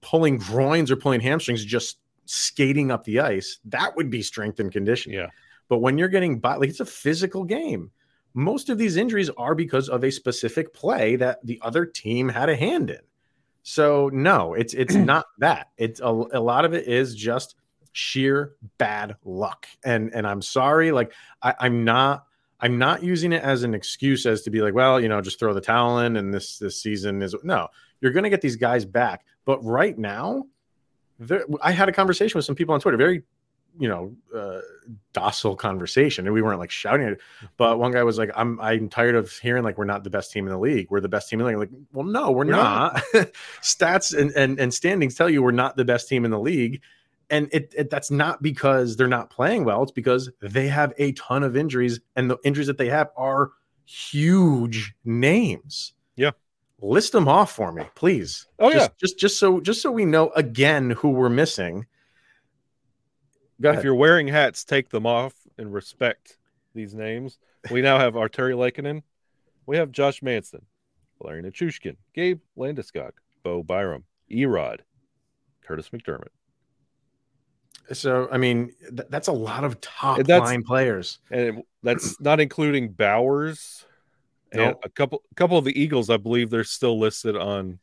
pulling 0.00 0.38
groins 0.38 0.90
or 0.90 0.96
pulling 0.96 1.20
hamstrings, 1.20 1.64
just 1.64 1.98
skating 2.26 2.90
up 2.90 3.04
the 3.04 3.20
ice. 3.20 3.58
That 3.64 3.96
would 3.96 4.10
be 4.10 4.22
strength 4.22 4.60
and 4.60 4.70
conditioning. 4.70 5.18
Yeah. 5.18 5.28
But 5.68 5.78
when 5.78 5.98
you're 5.98 6.08
getting 6.08 6.38
by, 6.38 6.56
like 6.56 6.68
it's 6.68 6.80
a 6.80 6.86
physical 6.86 7.44
game. 7.44 7.90
Most 8.36 8.68
of 8.68 8.78
these 8.78 8.96
injuries 8.96 9.30
are 9.30 9.54
because 9.54 9.88
of 9.88 10.02
a 10.02 10.10
specific 10.10 10.74
play 10.74 11.14
that 11.16 11.44
the 11.46 11.60
other 11.62 11.86
team 11.86 12.28
had 12.28 12.48
a 12.48 12.56
hand 12.56 12.90
in. 12.90 12.98
So 13.62 14.10
no, 14.12 14.54
it's 14.54 14.74
it's 14.74 14.94
not 14.94 15.26
that. 15.38 15.70
It's 15.78 16.00
a, 16.00 16.06
a 16.06 16.40
lot 16.40 16.64
of 16.64 16.74
it 16.74 16.86
is 16.86 17.14
just 17.14 17.54
sheer 17.92 18.54
bad 18.76 19.16
luck. 19.24 19.66
And 19.84 20.12
and 20.14 20.26
I'm 20.26 20.42
sorry, 20.42 20.92
like 20.92 21.12
I, 21.42 21.54
I'm 21.60 21.84
not 21.84 22.26
I'm 22.64 22.78
not 22.78 23.02
using 23.02 23.34
it 23.34 23.42
as 23.42 23.62
an 23.62 23.74
excuse 23.74 24.24
as 24.24 24.40
to 24.42 24.50
be 24.50 24.62
like, 24.62 24.72
well, 24.72 24.98
you 24.98 25.06
know, 25.06 25.20
just 25.20 25.38
throw 25.38 25.52
the 25.52 25.60
towel 25.60 25.98
in 25.98 26.16
and 26.16 26.32
this 26.32 26.58
this 26.58 26.80
season 26.80 27.20
is 27.20 27.36
no. 27.42 27.68
You're 28.00 28.12
going 28.12 28.24
to 28.24 28.30
get 28.30 28.40
these 28.40 28.56
guys 28.56 28.86
back, 28.86 29.26
but 29.44 29.62
right 29.62 29.96
now, 29.98 30.46
I 31.62 31.72
had 31.72 31.90
a 31.90 31.92
conversation 31.92 32.38
with 32.38 32.46
some 32.46 32.54
people 32.54 32.74
on 32.74 32.80
Twitter, 32.80 32.96
very, 32.96 33.22
you 33.78 33.86
know, 33.86 34.16
uh, 34.34 34.60
docile 35.12 35.56
conversation, 35.56 36.26
and 36.26 36.32
we 36.32 36.40
weren't 36.40 36.58
like 36.58 36.70
shouting 36.70 37.06
it. 37.06 37.20
But 37.58 37.78
one 37.78 37.92
guy 37.92 38.02
was 38.02 38.16
like, 38.16 38.30
"I'm 38.34 38.58
I'm 38.58 38.88
tired 38.88 39.14
of 39.14 39.30
hearing 39.30 39.62
like 39.62 39.76
we're 39.76 39.84
not 39.84 40.02
the 40.02 40.10
best 40.10 40.32
team 40.32 40.46
in 40.46 40.50
the 40.50 40.58
league. 40.58 40.86
We're 40.90 41.00
the 41.00 41.08
best 41.08 41.28
team 41.28 41.40
in 41.40 41.46
the 41.46 41.50
league." 41.50 41.70
Like, 41.70 41.80
well, 41.92 42.06
no, 42.06 42.30
we're, 42.30 42.46
we're 42.46 42.52
not. 42.52 43.02
not. 43.12 43.28
Stats 43.60 44.16
and, 44.18 44.32
and 44.32 44.58
and 44.58 44.72
standings 44.72 45.16
tell 45.16 45.28
you 45.28 45.42
we're 45.42 45.50
not 45.50 45.76
the 45.76 45.84
best 45.84 46.08
team 46.08 46.24
in 46.24 46.30
the 46.30 46.40
league 46.40 46.80
and 47.30 47.48
it, 47.52 47.72
it, 47.76 47.90
that's 47.90 48.10
not 48.10 48.42
because 48.42 48.96
they're 48.96 49.08
not 49.08 49.30
playing 49.30 49.64
well 49.64 49.82
it's 49.82 49.92
because 49.92 50.30
they 50.40 50.68
have 50.68 50.92
a 50.98 51.12
ton 51.12 51.42
of 51.42 51.56
injuries 51.56 52.00
and 52.16 52.30
the 52.30 52.38
injuries 52.44 52.66
that 52.66 52.78
they 52.78 52.88
have 52.88 53.10
are 53.16 53.52
huge 53.86 54.94
names. 55.04 55.92
Yeah. 56.16 56.30
List 56.80 57.12
them 57.12 57.28
off 57.28 57.52
for 57.52 57.72
me 57.72 57.84
please. 57.94 58.46
Oh 58.58 58.70
just, 58.72 58.90
yeah. 58.90 58.94
just 58.98 59.18
just 59.18 59.38
so 59.38 59.60
just 59.60 59.82
so 59.82 59.90
we 59.90 60.04
know 60.04 60.30
again 60.30 60.90
who 60.90 61.10
we're 61.10 61.28
missing. 61.28 61.86
Go 63.60 63.72
if 63.72 63.84
you're 63.84 63.94
wearing 63.94 64.28
hats 64.28 64.64
take 64.64 64.90
them 64.90 65.06
off 65.06 65.34
and 65.58 65.72
respect 65.72 66.38
these 66.74 66.94
names. 66.94 67.38
We 67.70 67.80
now 67.80 67.98
have 67.98 68.14
Artturi 68.14 68.54
Lehkonen 68.54 69.02
we 69.66 69.76
have 69.76 69.92
Josh 69.92 70.22
Manson 70.22 70.62
Valeri 71.20 71.42
Nichushkin 71.42 71.96
Gabe 72.14 72.40
Landeskog 72.58 73.12
Bo 73.42 73.62
Byram 73.62 74.04
Erod 74.30 74.80
Kurtis 75.66 75.90
MacDermid 75.90 76.28
so 77.92 78.28
I 78.30 78.38
mean, 78.38 78.72
th- 78.80 79.08
that's 79.10 79.28
a 79.28 79.32
lot 79.32 79.64
of 79.64 79.80
top 79.80 80.26
line 80.28 80.62
players, 80.62 81.18
and 81.30 81.62
that's 81.82 82.20
not 82.20 82.40
including 82.40 82.92
Bowers 82.92 83.84
and 84.52 84.76
a 84.82 84.88
couple 84.88 85.22
couple 85.36 85.58
of 85.58 85.64
the 85.64 85.78
Eagles. 85.78 86.10
I 86.10 86.16
believe 86.16 86.50
they're 86.50 86.64
still 86.64 86.98
listed 86.98 87.36
on 87.36 87.78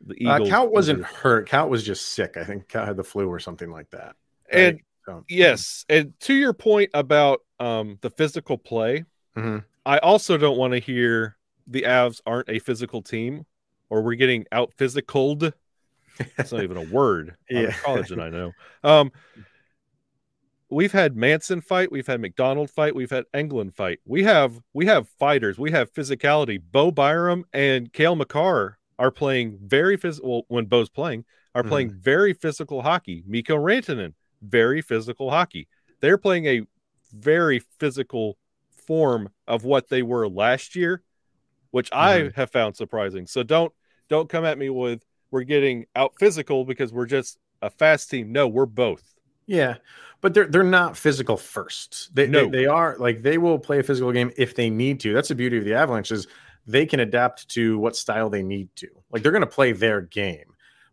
the 0.00 0.14
uh, 0.26 0.36
Eagles. 0.36 0.48
Uh, 0.48 0.50
Cal 0.50 0.68
wasn't 0.68 1.04
hurt. 1.04 1.48
Cal 1.48 1.68
was 1.68 1.82
just 1.84 2.10
sick. 2.10 2.36
I 2.36 2.44
think 2.44 2.68
Cal 2.68 2.86
had 2.86 2.96
the 2.96 3.04
flu 3.04 3.28
or 3.28 3.38
something 3.38 3.70
like 3.70 3.90
that. 3.90 4.16
Right? 4.52 4.60
And 4.60 4.80
so. 5.06 5.24
yes, 5.28 5.84
and 5.88 6.18
to 6.20 6.34
your 6.34 6.52
point 6.52 6.90
about 6.94 7.40
um, 7.58 7.98
the 8.00 8.10
physical 8.10 8.58
play, 8.58 9.04
mm-hmm. 9.36 9.58
I 9.84 9.98
also 9.98 10.36
don't 10.36 10.58
want 10.58 10.72
to 10.74 10.78
hear 10.78 11.36
the 11.66 11.82
Avs 11.82 12.20
aren't 12.26 12.48
a 12.48 12.58
physical 12.58 13.02
team 13.02 13.46
or 13.90 14.02
we're 14.02 14.14
getting 14.14 14.46
out 14.52 14.72
physicaled 14.76 15.52
it's 16.18 16.52
not 16.52 16.62
even 16.62 16.76
a 16.76 16.82
word. 16.82 17.36
yeah, 17.50 17.72
college, 17.72 18.10
and 18.10 18.22
I 18.22 18.30
know. 18.30 18.52
Um, 18.84 19.12
we've 20.68 20.92
had 20.92 21.16
Manson 21.16 21.60
fight, 21.60 21.92
we've 21.92 22.06
had 22.06 22.20
MacDonald 22.20 22.70
fight, 22.70 22.94
we've 22.94 23.10
had 23.10 23.24
Englund 23.34 23.74
fight. 23.74 24.00
We 24.04 24.24
have 24.24 24.60
we 24.72 24.86
have 24.86 25.08
fighters, 25.18 25.58
we 25.58 25.70
have 25.72 25.92
physicality. 25.92 26.60
Bo 26.60 26.90
Byram 26.90 27.44
and 27.52 27.92
Cale 27.92 28.16
Makar 28.16 28.78
are 28.98 29.10
playing 29.10 29.58
very 29.62 29.96
physical 29.96 30.30
well, 30.30 30.42
when 30.48 30.66
Bo's 30.66 30.88
playing, 30.88 31.24
are 31.54 31.64
playing 31.64 31.90
Mhm. 31.90 31.96
very 32.00 32.32
physical 32.32 32.82
hockey. 32.82 33.22
Mikko 33.26 33.56
Rantanen, 33.56 34.14
very 34.40 34.80
physical 34.80 35.30
hockey. 35.30 35.68
They're 36.00 36.18
playing 36.18 36.46
a 36.46 36.62
very 37.12 37.58
physical 37.58 38.38
form 38.70 39.28
of 39.46 39.64
what 39.64 39.88
they 39.88 40.02
were 40.02 40.28
last 40.28 40.74
year, 40.74 41.02
which 41.70 41.90
I 41.92 42.30
have 42.34 42.50
found 42.50 42.76
surprising. 42.76 43.26
So 43.26 43.42
don't 43.42 43.72
don't 44.08 44.28
come 44.28 44.44
at 44.44 44.58
me 44.58 44.70
with 44.70 45.04
we're 45.32 45.42
getting 45.42 45.86
out 45.96 46.12
physical 46.18 46.64
because 46.64 46.92
we're 46.92 47.06
just 47.06 47.38
a 47.60 47.70
fast 47.70 48.10
team. 48.10 48.30
No, 48.30 48.46
we're 48.46 48.66
both. 48.66 49.02
Yeah, 49.46 49.76
but 50.20 50.34
they're 50.34 50.46
they're 50.46 50.62
not 50.62 50.96
physical 50.96 51.36
first. 51.36 52.14
They, 52.14 52.28
No. 52.28 52.44
they 52.44 52.50
they 52.50 52.66
are 52.66 52.96
like 52.98 53.22
they 53.22 53.38
will 53.38 53.58
play 53.58 53.80
a 53.80 53.82
physical 53.82 54.12
game 54.12 54.30
if 54.36 54.54
they 54.54 54.70
need 54.70 55.00
to. 55.00 55.12
That's 55.12 55.28
the 55.28 55.34
beauty 55.34 55.58
of 55.58 55.64
the 55.64 55.74
Avalanche 55.74 56.12
is 56.12 56.28
they 56.66 56.86
can 56.86 57.00
adapt 57.00 57.48
to 57.48 57.76
what 57.80 57.96
style 57.96 58.30
they 58.30 58.42
need 58.42 58.68
to. 58.76 58.88
Like 59.10 59.22
they're 59.24 59.32
going 59.32 59.40
to 59.42 59.46
play 59.48 59.72
their 59.72 60.00
game. 60.02 60.44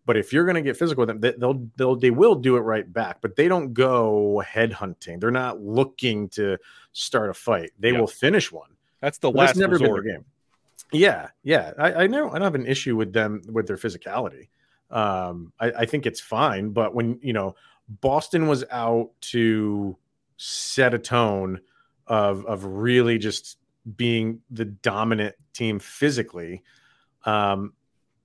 But 0.06 0.18
if 0.18 0.34
you're 0.34 0.46
going 0.46 0.56
to 0.56 0.64
get 0.64 0.76
physical 0.76 1.02
with 1.02 1.10
them, 1.10 1.20
they, 1.20 1.34
they'll 1.38 1.68
they'll 1.78 1.96
they 1.96 2.10
will 2.10 2.34
do 2.34 2.58
it 2.58 2.62
right 2.62 2.92
back. 2.92 3.18
But 3.22 3.36
they 3.36 3.48
don't 3.48 3.74
go 3.74 4.40
head 4.40 4.74
hunting. 4.74 5.20
They're 5.20 5.30
not 5.30 5.62
looking 5.62 6.30
to 6.30 6.58
start 6.94 7.30
a 7.30 7.34
fight. 7.36 7.70
They 7.78 7.92
Yeah. 7.92 8.00
will 8.00 8.08
finish 8.08 8.52
one. 8.52 8.70
That's 9.02 9.20
the 9.20 9.30
But 9.30 9.38
last 9.38 9.48
that's 9.50 9.60
never 9.60 9.74
resort. 9.74 10.04
been 10.04 10.12
their 10.12 10.18
game. 10.22 10.26
Yeah, 10.92 11.30
yeah. 11.44 11.72
I, 11.78 11.94
I 12.04 12.08
know 12.08 12.30
I 12.30 12.34
don't 12.34 12.42
have 12.42 12.56
an 12.56 12.66
issue 12.66 12.96
with 12.96 13.14
them 13.14 13.42
with 13.52 13.68
their 13.68 13.78
physicality. 13.78 14.50
Um, 14.90 15.54
I, 15.60 15.72
I 15.72 15.86
think 15.86 16.06
it's 16.06 16.20
fine, 16.20 16.70
but 16.72 16.96
when 16.96 17.20
you 17.22 17.34
know 17.34 17.56
Boston 18.02 18.48
was 18.48 18.64
out 18.72 19.10
to 19.22 19.98
set 20.38 20.94
a 20.94 21.00
tone 21.00 21.60
of 22.08 22.46
of 22.46 22.64
really 22.66 23.18
just 23.18 23.58
being 23.96 24.40
the 24.52 24.66
dominant 24.66 25.36
team 25.54 25.80
physically. 25.80 26.64
Um, 27.26 27.74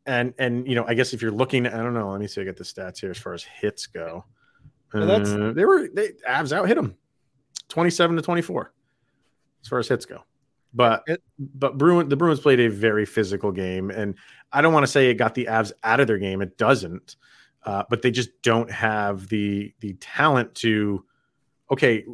and 0.06 0.33
and 0.38 0.66
you 0.68 0.75
know, 0.75 0.85
I 0.87 0.94
guess 0.94 1.12
if 1.12 1.21
you're 1.23 1.30
looking, 1.33 1.66
I 1.66 1.76
don't 1.76 1.94
know. 1.94 2.11
Let 2.11 2.21
me 2.21 2.26
see. 2.28 2.40
I 2.40 2.44
get 2.44 2.56
the 2.56 2.64
stats 2.64 3.00
here 3.00 3.11
as 3.11 3.18
far 3.18 3.35
as 3.35 3.42
hits 3.42 3.87
go. 3.87 4.25
Well, 4.92 5.06
that's- 5.06 5.28
Uh, 5.30 5.52
they 5.54 5.64
were 5.64 5.88
they 5.92 6.11
Avs 6.28 6.52
out 6.52 6.68
hit 6.68 6.76
them, 6.76 6.94
twenty 7.68 7.90
seven 7.90 8.14
to 8.16 8.23
twenty 8.23 8.42
four, 8.42 8.73
as 9.62 9.68
far 9.68 9.78
as 9.80 9.88
hits 9.88 10.06
go. 10.06 10.21
But 10.75 11.04
It- 11.07 11.23
but 11.38 11.78
Bruin 11.78 12.09
the 12.09 12.16
Bruins 12.16 12.40
played 12.40 12.61
a 12.61 12.69
very 12.69 13.07
physical 13.07 13.52
game, 13.52 13.90
and 13.90 14.14
I 14.52 14.61
don't 14.61 14.73
want 14.73 14.85
to 14.85 14.90
say 14.90 15.09
it 15.11 15.14
got 15.14 15.35
the 15.35 15.47
Avs 15.47 15.73
out 15.83 16.00
of 16.00 16.07
their 16.07 16.19
game. 16.19 16.43
It 16.43 16.59
doesn't, 16.59 17.16
uh, 17.64 17.85
but 17.88 18.02
they 18.02 18.11
just 18.11 18.31
don't 18.43 18.71
have 18.71 19.28
the 19.28 19.73
the 19.81 19.95
talent 19.95 20.54
to. 20.57 21.04
Okay, 21.71 22.04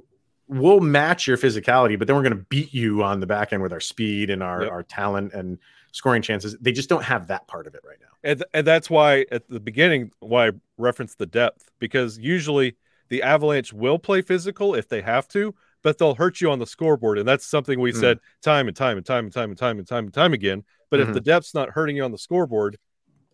we'll 0.47 0.81
match 0.81 1.27
your 1.27 1.37
physicality, 1.37 1.99
but 1.99 2.07
then 2.07 2.17
we're 2.17 2.23
going 2.23 2.37
to 2.37 2.45
beat 2.49 2.73
you 2.75 3.03
on 3.03 3.21
the 3.21 3.27
back 3.27 3.53
end 3.53 3.63
with 3.63 3.73
our 3.73 3.81
speed 3.81 4.31
and 4.31 4.43
our 4.43 4.63
Yep. 4.65 4.73
our 4.73 4.83
talent 4.83 5.33
and 5.33 5.59
scoring 5.93 6.23
chances. 6.23 6.57
They 6.61 6.73
just 6.73 6.89
don't 6.89 7.05
have 7.05 7.29
that 7.29 7.47
part 7.49 7.67
of 7.67 7.75
it 7.75 7.81
right 7.85 7.99
now. 8.01 8.07
and, 8.23 8.45
and 8.53 8.67
that's 8.67 8.89
why 8.91 9.25
at 9.33 9.49
the 9.49 9.59
beginning 9.61 10.11
why 10.21 10.49
I 10.49 10.51
referenced 10.77 11.19
the 11.19 11.27
depth 11.27 11.71
because 11.79 12.19
usually 12.19 12.77
the 13.09 13.23
Avalanche 13.23 13.73
will 13.73 13.99
play 13.99 14.21
physical 14.23 14.75
if 14.75 14.89
they 14.89 15.01
have 15.03 15.27
to, 15.29 15.55
but 15.83 15.99
they'll 15.99 16.15
hurt 16.15 16.41
you 16.41 16.51
on 16.51 16.59
the 16.59 16.67
scoreboard, 16.67 17.19
and 17.19 17.27
that's 17.29 17.47
something 17.47 17.81
we 17.81 17.93
Mm. 17.93 18.01
said 18.01 18.19
time 18.43 18.69
and 18.69 18.77
time 18.77 18.97
and 18.97 19.07
time 19.07 19.25
and 19.25 19.33
time 19.33 19.51
and 19.51 19.59
time 19.59 19.79
and 19.79 19.87
time 19.89 20.05
and 20.05 20.15
time 20.15 20.33
again. 20.33 20.65
But 20.91 21.01
if 21.01 21.13
the 21.13 21.21
depth's 21.21 21.55
not 21.55 21.71
hurting 21.71 21.97
you 21.97 22.03
on 22.05 22.11
the 22.11 22.19
scoreboard, 22.19 22.77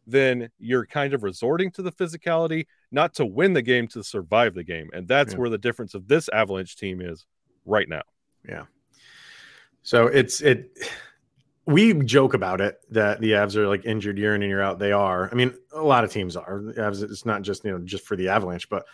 then 0.07 0.51
you're 0.59 0.87
kind 0.87 1.15
of 1.15 1.23
resorting 1.23 1.71
to 1.73 1.83
the 1.83 1.91
physicality, 1.91 2.67
not 2.93 3.15
to 3.15 3.25
win 3.27 3.55
the 3.55 3.63
game, 3.63 3.89
to 3.89 4.05
survive 4.05 4.55
the 4.55 4.63
game, 4.63 4.89
and 4.93 5.09
that's 5.09 5.33
Yeah. 5.33 5.39
where 5.41 5.51
the 5.51 5.59
difference 5.59 5.95
of 5.95 6.07
this 6.07 6.29
Avalanche 6.33 6.77
team 6.77 7.01
is 7.01 7.27
right 7.65 7.89
now. 7.89 8.03
Yeah. 8.49 8.67
So 9.83 10.07
it's 10.07 10.41
it. 10.41 10.77
We 11.65 11.95
joke 11.95 12.35
about 12.35 12.61
it 12.61 12.79
that 12.91 13.21
the 13.21 13.33
Avs 13.33 13.57
are 13.57 13.67
like 13.67 13.85
injured 13.85 14.19
year 14.19 14.35
in 14.37 14.43
and 14.43 14.49
year 14.49 14.61
out. 14.61 14.79
They 14.79 14.93
are. 14.93 15.29
I 15.33 15.35
mean, 15.35 15.53
a 15.73 15.83
lot 15.83 16.05
of 16.05 16.13
teams 16.13 16.37
are. 16.37 16.61
Avs. 16.61 17.03
It's 17.03 17.27
not 17.27 17.43
just 17.43 17.65
you 17.65 17.73
know 17.73 17.79
just 17.79 18.07
for 18.07 18.15
the 18.17 18.29
Avalanche, 18.29 18.69
but 18.69 18.85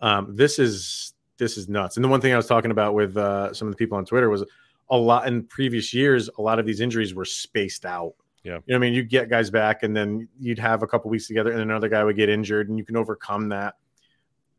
um, 0.00 0.34
this 0.36 0.58
is 0.58 1.14
this 1.40 1.56
is 1.58 1.68
nuts. 1.68 1.96
And 1.96 2.04
the 2.04 2.08
one 2.08 2.20
thing 2.20 2.32
I 2.32 2.36
was 2.36 2.46
talking 2.46 2.70
about 2.70 2.94
with 2.94 3.16
uh, 3.16 3.52
some 3.52 3.66
of 3.66 3.72
the 3.72 3.76
people 3.76 3.98
on 3.98 4.04
Twitter 4.04 4.30
was 4.30 4.44
a 4.90 4.96
lot 4.96 5.26
in 5.26 5.42
previous 5.44 5.92
years. 5.92 6.30
A 6.38 6.42
lot 6.42 6.60
of 6.60 6.66
these 6.66 6.80
injuries 6.80 7.14
were 7.14 7.24
spaced 7.24 7.84
out. 7.84 8.14
Yeah. 8.44 8.52
You 8.52 8.58
know, 8.58 8.62
what 8.66 8.76
I 8.76 8.78
mean, 8.78 8.92
you 8.94 9.02
get 9.02 9.28
guys 9.28 9.50
back, 9.50 9.82
and 9.82 9.96
then 9.96 10.28
you'd 10.38 10.58
have 10.58 10.82
a 10.82 10.86
couple 10.86 11.10
weeks 11.10 11.26
together, 11.26 11.50
and 11.50 11.60
another 11.60 11.88
guy 11.88 12.04
would 12.04 12.16
get 12.16 12.28
injured, 12.28 12.68
and 12.68 12.78
you 12.78 12.84
can 12.84 12.96
overcome 12.96 13.48
that. 13.48 13.74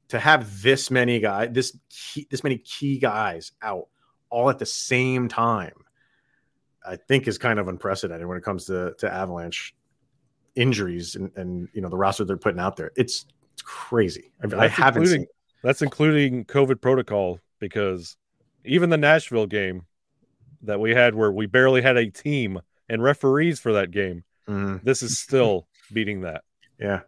To 0.09 0.19
have 0.19 0.61
this 0.61 0.91
many 0.91 1.21
guys, 1.21 1.49
this 1.53 1.77
key, 1.89 2.27
this 2.29 2.43
many 2.43 2.57
key 2.57 2.99
guys 2.99 3.53
out 3.61 3.87
all 4.29 4.49
at 4.49 4.59
the 4.59 4.65
same 4.65 5.29
time, 5.29 5.85
I 6.85 6.97
think 6.97 7.27
is 7.29 7.37
kind 7.37 7.59
of 7.59 7.69
unprecedented 7.69 8.27
when 8.27 8.37
it 8.37 8.43
comes 8.43 8.65
to 8.65 8.93
to 8.97 9.11
Avalanche 9.11 9.73
injuries 10.55 11.15
and 11.15 11.31
and 11.37 11.69
you 11.73 11.81
know 11.81 11.87
the 11.87 11.97
roster 11.97 12.25
they're 12.25 12.35
putting 12.35 12.59
out 12.59 12.75
there. 12.75 12.91
It's 12.97 13.25
it's 13.53 13.61
crazy. 13.61 14.31
I, 14.43 14.65
I 14.65 14.67
haven't 14.67 15.03
including- 15.03 15.21
seen. 15.21 15.27
That's 15.63 15.81
including 15.81 16.45
COVID 16.45 16.81
protocol 16.81 17.39
because 17.59 18.17
even 18.65 18.89
the 18.89 18.97
Nashville 18.97 19.47
game 19.47 19.83
that 20.63 20.79
we 20.79 20.91
had 20.91 21.15
where 21.15 21.31
we 21.31 21.45
barely 21.45 21.81
had 21.81 21.97
a 21.97 22.09
team 22.09 22.59
and 22.89 23.01
referees 23.03 23.59
for 23.59 23.73
that 23.73 23.91
game, 23.91 24.23
Mhm. 24.47 24.83
this 24.83 25.01
is 25.03 25.19
still 25.19 25.67
beating 25.93 26.21
that. 26.21 26.43
Yeah. 26.79 27.01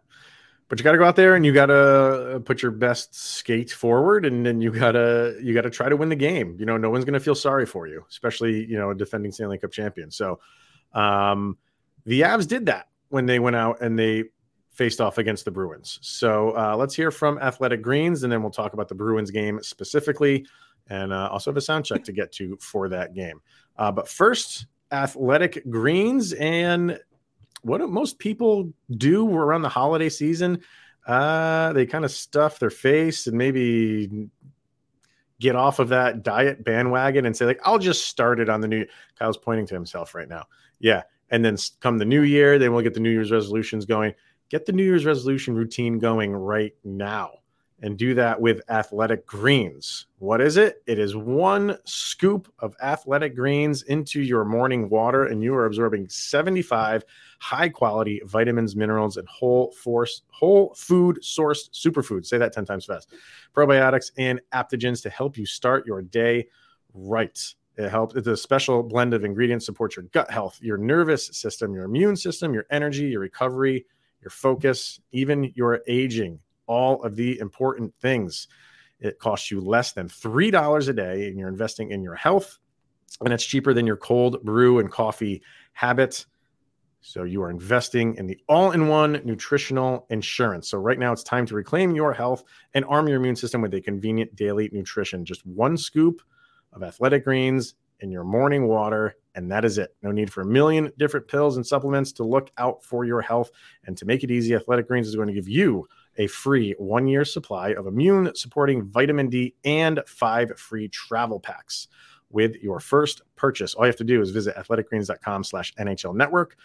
But 0.68 0.78
you 0.78 0.84
got 0.84 0.92
to 0.92 0.98
go 0.98 1.04
out 1.04 1.14
there 1.16 1.34
and 1.36 1.44
you 1.44 1.52
got 1.52 1.66
to 1.66 2.42
put 2.44 2.62
your 2.62 2.72
best 2.72 3.14
skate 3.14 3.70
forward 3.70 4.24
and 4.24 4.44
then 4.46 4.60
you 4.60 4.70
got 4.72 4.92
to 4.92 5.36
you 5.42 5.52
got 5.54 5.62
to 5.62 5.70
try 5.70 5.88
to 5.88 5.96
win 5.96 6.08
the 6.08 6.16
game. 6.16 6.56
You 6.58 6.64
know, 6.66 6.76
no 6.76 6.90
one's 6.90 7.04
going 7.04 7.14
to 7.14 7.20
feel 7.20 7.34
sorry 7.34 7.66
for 7.66 7.86
you, 7.86 8.04
especially, 8.08 8.64
you 8.64 8.76
know, 8.78 8.90
a 8.90 8.94
defending 8.94 9.30
Stanley 9.30 9.58
Cup 9.58 9.72
champion. 9.72 10.10
So, 10.10 10.40
um 10.92 11.58
the 12.06 12.22
Avs 12.22 12.46
did 12.46 12.66
that 12.66 12.88
when 13.08 13.26
they 13.26 13.38
went 13.38 13.56
out 13.56 13.80
and 13.80 13.98
they 13.98 14.24
faced 14.74 15.00
off 15.00 15.18
against 15.18 15.44
the 15.46 15.50
Bruins. 15.50 15.98
So, 16.02 16.50
uh 16.56 16.76
let's 16.76 16.94
hear 16.94 17.10
from 17.10 17.38
Athletic 17.38 17.80
Greens 17.80 18.22
and 18.22 18.32
then 18.32 18.42
we'll 18.42 18.50
talk 18.50 18.74
about 18.74 18.88
the 18.88 18.94
Bruins 18.94 19.30
game 19.30 19.58
specifically 19.62 20.46
and 20.88 21.12
uh, 21.12 21.28
also 21.32 21.50
have 21.50 21.56
a 21.56 21.62
sound 21.62 21.86
check 21.86 22.04
to 22.04 22.12
get 22.12 22.30
to 22.32 22.58
for 22.60 22.88
that 22.90 23.14
game. 23.14 23.40
Uh 23.78 23.90
but 23.90 24.08
first, 24.08 24.66
Athletic 24.92 25.68
Greens 25.70 26.32
and 26.34 27.00
what 27.62 27.78
do 27.78 27.86
most 27.86 28.18
people 28.18 28.72
do 28.90 29.28
around 29.34 29.62
the 29.62 29.68
holiday 29.68 30.10
season? 30.10 30.60
Uh, 31.06 31.72
they 31.72 31.86
kind 31.86 32.04
of 32.04 32.10
stuff 32.10 32.58
their 32.58 32.70
face 32.70 33.26
and 33.26 33.36
maybe 33.36 34.28
get 35.40 35.56
off 35.56 35.78
of 35.78 35.88
that 35.88 36.22
diet 36.22 36.64
bandwagon 36.64 37.26
and 37.26 37.36
say, 37.36 37.44
like, 37.44 37.60
I'll 37.64 37.78
just 37.78 38.06
start 38.06 38.40
it 38.40 38.48
on 38.48 38.60
the 38.60 38.68
new. 38.68 38.86
Kyle's 39.18 39.36
pointing 39.36 39.66
to 39.66 39.74
himself 39.74 40.14
right 40.14 40.28
now. 40.28 40.46
Yeah. 40.78 41.02
And 41.30 41.44
then 41.44 41.56
come 41.80 41.98
the 41.98 42.04
new 42.04 42.22
year, 42.22 42.58
then 42.58 42.72
we'll 42.72 42.82
get 42.82 42.94
the 42.94 43.00
New 43.00 43.10
Year's 43.10 43.32
resolutions 43.32 43.86
going. 43.86 44.14
Get 44.50 44.66
the 44.66 44.72
New 44.72 44.84
Year's 44.84 45.06
resolution 45.06 45.54
routine 45.54 45.98
going 45.98 46.32
right 46.32 46.74
now 46.84 47.38
and 47.84 47.98
do 47.98 48.14
that 48.14 48.40
with 48.40 48.62
Athletic 48.70 49.26
Greens. 49.26 50.06
What 50.18 50.40
is 50.40 50.56
it? 50.56 50.82
It 50.86 50.98
is 50.98 51.16
one 51.16 51.76
scoop 51.84 52.50
of 52.60 52.74
Athletic 52.82 53.34
Greens 53.34 53.82
into 53.82 54.22
your 54.22 54.44
morning 54.44 54.88
water, 54.88 55.26
and 55.26 55.42
you 55.42 55.54
are 55.54 55.66
absorbing 55.66 56.08
75 56.08 57.04
high 57.40 57.68
quality 57.68 58.22
vitamins, 58.24 58.76
minerals, 58.76 59.16
and 59.16 59.28
whole 59.28 59.72
force, 59.72 60.22
whole 60.28 60.72
food 60.74 61.18
sourced 61.20 61.70
superfoods. 61.72 62.26
Say 62.26 62.38
that 62.38 62.52
10 62.52 62.64
times 62.64 62.86
fast. 62.86 63.12
Probiotics 63.54 64.12
and 64.16 64.40
aptogens 64.54 65.02
to 65.02 65.10
help 65.10 65.36
you 65.36 65.44
start 65.44 65.86
your 65.86 66.00
day 66.00 66.46
right. 66.94 67.54
It 67.76 67.90
helps. 67.90 68.14
It's 68.14 68.28
a 68.28 68.36
special 68.36 68.82
blend 68.82 69.14
of 69.14 69.24
ingredients 69.24 69.66
supports 69.66 69.96
your 69.96 70.04
gut 70.06 70.30
health, 70.30 70.58
your 70.62 70.78
nervous 70.78 71.26
system, 71.26 71.74
your 71.74 71.84
immune 71.84 72.16
system, 72.16 72.54
your 72.54 72.66
energy, 72.70 73.08
your 73.08 73.20
recovery, 73.20 73.84
your 74.24 74.30
focus, 74.30 75.00
even 75.12 75.52
your 75.54 75.82
aging. 75.86 76.40
All 76.66 77.02
of 77.02 77.14
the 77.14 77.38
important 77.38 77.94
things. 78.00 78.48
It 78.98 79.18
costs 79.18 79.50
you 79.50 79.60
less 79.60 79.92
than 79.92 80.08
$3 80.08 80.88
a 80.88 80.92
day, 80.94 81.28
and 81.28 81.38
you're 81.38 81.48
investing 81.48 81.90
in 81.90 82.02
your 82.02 82.14
health. 82.14 82.58
And 83.20 83.32
it's 83.32 83.44
cheaper 83.44 83.74
than 83.74 83.86
your 83.86 83.98
cold 83.98 84.42
brew 84.42 84.78
and 84.78 84.90
coffee 84.90 85.42
habit. 85.74 86.24
So 87.02 87.24
you 87.24 87.42
are 87.42 87.50
investing 87.50 88.16
in 88.16 88.26
the 88.26 88.38
all-in-one 88.48 89.20
nutritional 89.24 90.06
insurance. 90.08 90.68
So 90.70 90.78
right 90.78 90.98
now 90.98 91.12
it's 91.12 91.22
time 91.22 91.44
to 91.46 91.54
reclaim 91.54 91.94
your 91.94 92.14
health 92.14 92.44
and 92.72 92.82
arm 92.86 93.06
your 93.08 93.18
immune 93.18 93.36
system 93.36 93.60
with 93.60 93.74
a 93.74 93.80
convenient 93.82 94.34
daily 94.34 94.70
nutrition. 94.72 95.26
Just 95.26 95.44
one 95.44 95.76
scoop 95.76 96.22
of 96.72 96.82
athletic 96.82 97.24
greens 97.24 97.74
in 98.00 98.10
your 98.10 98.24
morning 98.24 98.66
water, 98.66 99.16
and 99.34 99.50
that 99.50 99.64
is 99.64 99.78
it. 99.78 99.94
No 100.02 100.12
need 100.12 100.32
for 100.32 100.42
a 100.42 100.46
million 100.46 100.92
different 100.98 101.28
pills 101.28 101.56
and 101.56 101.66
supplements 101.66 102.12
to 102.12 102.24
look 102.24 102.50
out 102.58 102.82
for 102.84 103.04
your 103.04 103.20
health. 103.20 103.50
And 103.86 103.96
to 103.98 104.04
make 104.04 104.22
it 104.22 104.30
easy, 104.30 104.54
Athletic 104.54 104.88
Greens 104.88 105.08
is 105.08 105.16
going 105.16 105.28
to 105.28 105.34
give 105.34 105.48
you 105.48 105.86
a 106.16 106.26
free 106.26 106.74
one 106.78 107.08
year 107.08 107.24
supply 107.24 107.70
of 107.70 107.86
immune 107.86 108.34
supporting 108.34 108.84
vitamin 108.84 109.28
D 109.28 109.54
and 109.64 110.00
five 110.06 110.58
free 110.58 110.88
travel 110.88 111.40
packs 111.40 111.88
with 112.30 112.56
your 112.56 112.80
first 112.80 113.22
purchase. 113.36 113.74
All 113.74 113.84
you 113.84 113.88
have 113.88 113.96
to 113.96 114.04
do 114.04 114.20
is 114.20 114.30
visit 114.30 114.56
athleticgreens.com 114.56 115.44
slash 115.44 115.74
NHL 115.74 116.14
network. 116.14 116.56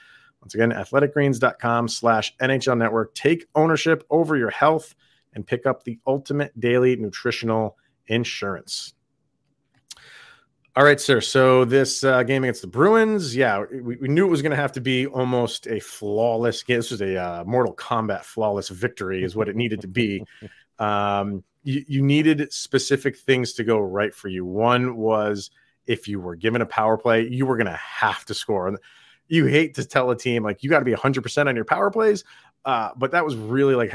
Once 0.41 0.55
again, 0.55 0.71
athleticgreens.com 0.71 1.87
slash 1.87 2.35
NHL 2.37 2.77
network. 2.77 3.13
Take 3.13 3.45
ownership 3.55 4.03
over 4.09 4.35
your 4.35 4.49
health 4.49 4.95
and 5.33 5.45
pick 5.45 5.65
up 5.65 5.83
the 5.83 5.99
ultimate 6.07 6.57
daily 6.59 6.95
nutritional 6.95 7.77
Insurance. 8.09 8.95
All 10.75 10.83
right, 10.83 10.99
sir. 10.99 11.19
So 11.19 11.65
this 11.65 12.03
uh, 12.03 12.23
game 12.23 12.43
against 12.43 12.61
the 12.61 12.67
Bruins, 12.67 13.35
yeah, 13.35 13.65
we, 13.71 13.95
we 13.97 14.07
knew 14.07 14.25
it 14.25 14.29
was 14.29 14.41
going 14.41 14.51
to 14.51 14.55
have 14.55 14.71
to 14.73 14.81
be 14.81 15.07
almost 15.07 15.67
a 15.67 15.79
flawless 15.79 16.61
game. 16.61 16.77
This 16.77 16.91
was 16.91 17.01
a 17.01 17.17
uh, 17.17 17.43
Mortal 17.43 17.75
Kombat 17.75 18.23
flawless 18.23 18.69
victory, 18.69 19.23
is 19.23 19.35
what 19.35 19.49
it 19.49 19.55
needed 19.55 19.81
to 19.81 19.87
be. 19.87 20.23
Um, 20.79 21.43
you, 21.63 21.83
you 21.89 22.01
needed 22.01 22.53
specific 22.53 23.17
things 23.17 23.51
to 23.55 23.65
go 23.65 23.79
right 23.79 24.15
for 24.15 24.29
you. 24.29 24.45
One 24.45 24.95
was 24.95 25.51
if 25.85 26.07
you 26.07 26.21
were 26.21 26.37
given 26.37 26.61
a 26.61 26.65
power 26.65 26.97
play, 26.97 27.27
you 27.27 27.45
were 27.45 27.57
going 27.57 27.67
to 27.67 27.73
have 27.73 28.23
to 28.25 28.33
score. 28.33 28.69
And 28.69 28.77
you 29.27 29.45
hate 29.45 29.75
to 29.75 29.83
tell 29.83 30.09
a 30.09 30.17
team 30.17 30.41
like 30.41 30.63
you 30.63 30.69
got 30.69 30.79
to 30.79 30.85
be 30.85 30.93
100% 30.93 31.47
on 31.47 31.55
your 31.55 31.65
power 31.65 31.91
plays, 31.91 32.23
uh, 32.63 32.91
but 32.95 33.11
that 33.11 33.25
was 33.25 33.35
really 33.35 33.75
like 33.75 33.93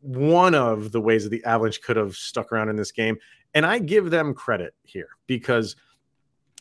one 0.00 0.54
of 0.54 0.92
the 0.92 1.00
ways 1.00 1.24
that 1.24 1.30
the 1.30 1.44
Avalanche 1.44 1.80
could 1.80 1.96
have 1.96 2.14
stuck 2.14 2.52
around 2.52 2.68
in 2.68 2.76
this 2.76 2.92
game. 2.92 3.16
And 3.54 3.64
I 3.64 3.78
give 3.78 4.10
them 4.10 4.34
credit 4.34 4.74
here 4.84 5.08
because 5.26 5.76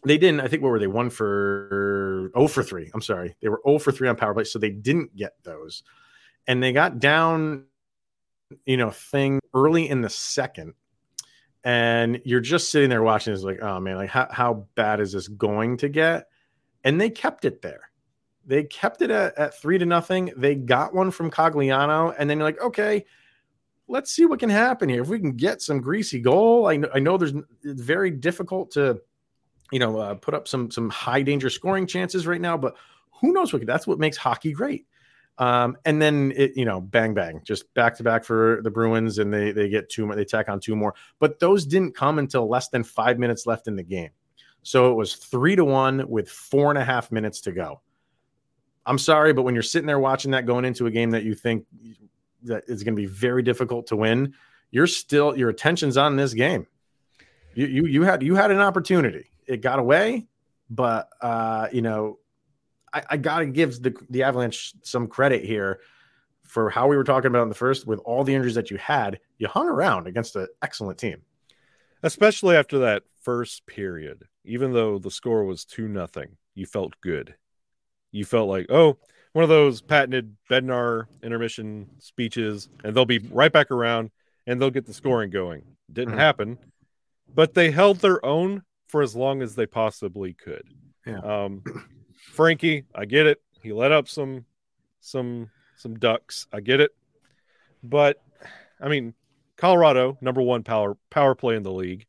they 0.03 0.17
didn't. 0.17 0.41
I 0.41 0.47
think 0.47 0.63
what 0.63 0.69
were 0.69 0.79
they? 0.79 0.87
One 0.87 1.09
for 1.09 2.31
oh 2.35 2.47
for 2.47 2.63
three. 2.63 2.89
I'm 2.93 3.01
sorry, 3.01 3.35
they 3.41 3.49
were 3.49 3.61
oh 3.65 3.79
for 3.79 3.91
three 3.91 4.07
on 4.07 4.15
power 4.15 4.33
play, 4.33 4.43
so 4.43 4.59
they 4.59 4.69
didn't 4.69 5.15
get 5.15 5.33
those, 5.43 5.83
and 6.47 6.61
they 6.61 6.71
got 6.71 6.99
down, 6.99 7.65
you 8.65 8.77
know, 8.77 8.91
thing 8.91 9.39
early 9.53 9.89
in 9.89 10.01
the 10.01 10.09
second, 10.09 10.73
and 11.63 12.21
you're 12.25 12.39
just 12.39 12.71
sitting 12.71 12.89
there 12.89 13.03
watching. 13.03 13.33
It's 13.33 13.43
like, 13.43 13.61
oh 13.61 13.79
man, 13.79 13.97
like 13.97 14.09
how 14.09 14.27
how 14.31 14.67
bad 14.75 14.99
is 14.99 15.13
this 15.13 15.27
going 15.27 15.77
to 15.77 15.89
get? 15.89 16.27
And 16.83 17.01
they 17.01 17.09
kept 17.09 17.43
it 17.43 17.61
there. 17.61 17.89
They 18.45 18.63
kept 18.63 19.01
it 19.01 19.11
at, 19.11 19.37
at 19.37 19.59
three 19.59 19.77
to 19.77 19.85
nothing. 19.85 20.31
They 20.37 20.55
got 20.55 20.93
one 20.93 21.11
from 21.11 21.29
Cogliano, 21.29 22.15
and 22.17 22.29
then 22.29 22.37
you're 22.37 22.47
like, 22.47 22.61
okay, 22.61 23.03
let's 23.89 24.11
see 24.11 24.25
what 24.25 24.39
can 24.39 24.49
happen 24.49 24.87
here. 24.87 25.01
If 25.01 25.09
we 25.09 25.19
can 25.19 25.35
get 25.35 25.61
some 25.61 25.81
greasy 25.81 26.19
goal, 26.19 26.67
I 26.67 26.77
know, 26.77 26.89
I 26.93 26.99
know 26.99 27.17
there's 27.17 27.33
it's 27.63 27.81
very 27.81 28.11
difficult 28.11 28.71
to, 28.71 29.01
you 29.71 29.79
know, 29.79 29.97
uh, 29.97 30.13
put 30.15 30.33
up 30.33 30.47
some 30.47 30.71
some 30.71 30.89
high 30.89 31.21
danger 31.21 31.49
scoring 31.49 31.87
chances 31.87 32.27
right 32.27 32.41
now, 32.41 32.57
but 32.57 32.75
who 33.21 33.33
knows 33.33 33.51
what 33.51 33.65
that's 33.65 33.87
what 33.87 33.99
makes 33.99 34.17
hockey 34.17 34.51
great. 34.51 34.85
Um, 35.39 35.77
and 35.85 36.01
then 36.01 36.33
it, 36.35 36.53
you 36.55 36.65
know, 36.65 36.81
bang 36.81 37.13
bang, 37.13 37.41
just 37.43 37.71
back 37.75 37.95
to 37.97 38.03
back 38.03 38.23
for 38.23 38.59
the 38.63 38.71
Bruins, 38.71 39.19
and 39.19 39.31
they 39.33 39.51
they 39.51 39.69
get 39.69 39.89
two 39.89 40.05
more, 40.05 40.15
they 40.15 40.25
tack 40.25 40.49
on 40.49 40.59
two 40.59 40.75
more, 40.75 40.95
but 41.19 41.39
those 41.39 41.65
didn't 41.65 41.95
come 41.95 42.17
until 42.17 42.49
less 42.49 42.69
than 42.69 42.83
five 42.83 43.19
minutes 43.19 43.45
left 43.45 43.67
in 43.67 43.75
the 43.75 43.83
game. 43.83 44.09
So 44.63 44.91
it 44.91 44.95
was 44.95 45.15
three 45.15 45.55
to 45.55 45.63
one 45.63 46.09
with 46.09 46.29
four 46.29 46.69
and 46.69 46.77
a 46.77 46.83
half 46.83 47.11
minutes 47.11 47.41
to 47.41 47.51
go. 47.51 47.81
I'm 48.85 48.97
sorry, 48.97 49.33
but 49.33 49.43
when 49.43 49.53
you're 49.53 49.63
sitting 49.63 49.85
there 49.85 49.99
watching 49.99 50.31
that 50.31 50.45
going 50.45 50.65
into 50.65 50.87
a 50.87 50.91
game 50.91 51.11
that 51.11 51.23
you 51.23 51.35
think 51.35 51.65
that 52.43 52.63
is 52.67 52.83
going 52.83 52.95
to 52.95 53.01
be 53.01 53.05
very 53.05 53.43
difficult 53.43 53.87
to 53.87 53.95
win, 53.95 54.33
you're 54.71 54.87
still 54.87 55.37
your 55.37 55.49
attention's 55.49 55.97
on 55.97 56.15
this 56.15 56.33
game. 56.33 56.65
You 57.53 57.67
you 57.67 57.85
you 57.85 58.03
had 58.03 58.23
you 58.23 58.35
had 58.35 58.49
an 58.49 58.59
opportunity. 58.59 59.29
It 59.47 59.61
got 59.61 59.79
away, 59.79 60.27
but 60.69 61.09
uh, 61.21 61.67
you 61.71 61.81
know, 61.81 62.19
I, 62.93 63.03
I 63.11 63.17
gotta 63.17 63.45
give 63.45 63.81
the 63.81 63.95
the 64.09 64.23
Avalanche 64.23 64.73
some 64.83 65.07
credit 65.07 65.43
here 65.43 65.79
for 66.43 66.69
how 66.69 66.87
we 66.87 66.95
were 66.95 67.03
talking 67.03 67.27
about 67.27 67.43
in 67.43 67.49
the 67.49 67.55
first 67.55 67.87
with 67.87 67.99
all 67.99 68.23
the 68.23 68.33
injuries 68.35 68.55
that 68.55 68.71
you 68.71 68.77
had. 68.77 69.19
You 69.37 69.47
hung 69.47 69.67
around 69.67 70.07
against 70.07 70.35
an 70.35 70.47
excellent 70.61 70.97
team, 70.97 71.21
especially 72.03 72.55
after 72.55 72.79
that 72.79 73.03
first 73.21 73.65
period. 73.65 74.25
Even 74.45 74.71
though 74.71 74.97
the 74.97 75.11
score 75.11 75.43
was 75.43 75.65
two 75.65 75.87
nothing, 75.87 76.37
you 76.55 76.65
felt 76.65 76.99
good 77.01 77.35
you 78.11 78.25
felt 78.25 78.49
like, 78.49 78.67
oh, 78.69 78.97
one 79.33 79.43
of 79.43 79.49
those 79.49 79.81
patented 79.81 80.35
Bednar 80.49 81.05
intermission 81.21 81.87
speeches, 81.99 82.69
and 82.83 82.95
they'll 82.95 83.05
be 83.05 83.19
right 83.19 83.51
back 83.51 83.71
around 83.71 84.11
and 84.45 84.59
they'll 84.59 84.71
get 84.71 84.85
the 84.85 84.93
scoring 84.93 85.29
going. 85.29 85.63
Didn't 85.91 86.11
mm-hmm. 86.11 86.19
happen, 86.19 86.57
but 87.33 87.53
they 87.53 87.71
held 87.71 87.99
their 87.99 88.25
own 88.25 88.63
for 88.87 89.01
as 89.01 89.15
long 89.15 89.41
as 89.41 89.55
they 89.55 89.65
possibly 89.65 90.33
could. 90.33 90.63
Yeah. 91.05 91.19
Um, 91.19 91.63
Frankie, 92.33 92.85
I 92.95 93.05
get 93.05 93.25
it. 93.25 93.41
He 93.61 93.73
let 93.73 93.91
up 93.91 94.07
some, 94.07 94.45
some, 94.99 95.49
some 95.75 95.95
ducks. 95.95 96.47
I 96.51 96.61
get 96.61 96.79
it, 96.79 96.91
but 97.83 98.21
I 98.81 98.87
mean, 98.87 99.13
Colorado 99.57 100.17
number 100.21 100.41
one 100.41 100.63
power 100.63 100.97
power 101.09 101.35
play 101.35 101.55
in 101.55 101.63
the 101.63 101.71
league, 101.71 102.05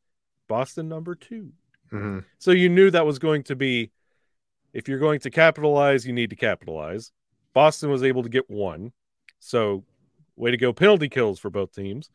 Boston 0.49 0.89
number 0.89 1.15
2 1.15 1.51
mm-hmm. 1.93 2.19
So 2.39 2.51
you 2.51 2.69
knew 2.69 2.91
that 2.91 3.07
was 3.07 3.19
going 3.19 3.43
to 3.45 3.57
be 3.57 3.91
if 4.73 4.89
you're 4.89 4.99
going 4.99 5.21
to 5.21 5.31
capitalize, 5.31 6.07
you 6.07 6.13
need 6.13 6.31
to 6.31 6.37
capitalize. 6.37 7.13
Boston 7.55 7.91
was 7.91 8.03
able 8.03 8.23
to 8.23 8.29
get 8.29 8.49
one. 8.51 8.93
So, 9.41 9.85
way 10.37 10.51
to 10.51 10.57
go, 10.57 10.73
penalty 10.73 11.09
kills 11.09 11.39
for 11.39 11.51
both 11.51 11.75
teams. 11.75 12.11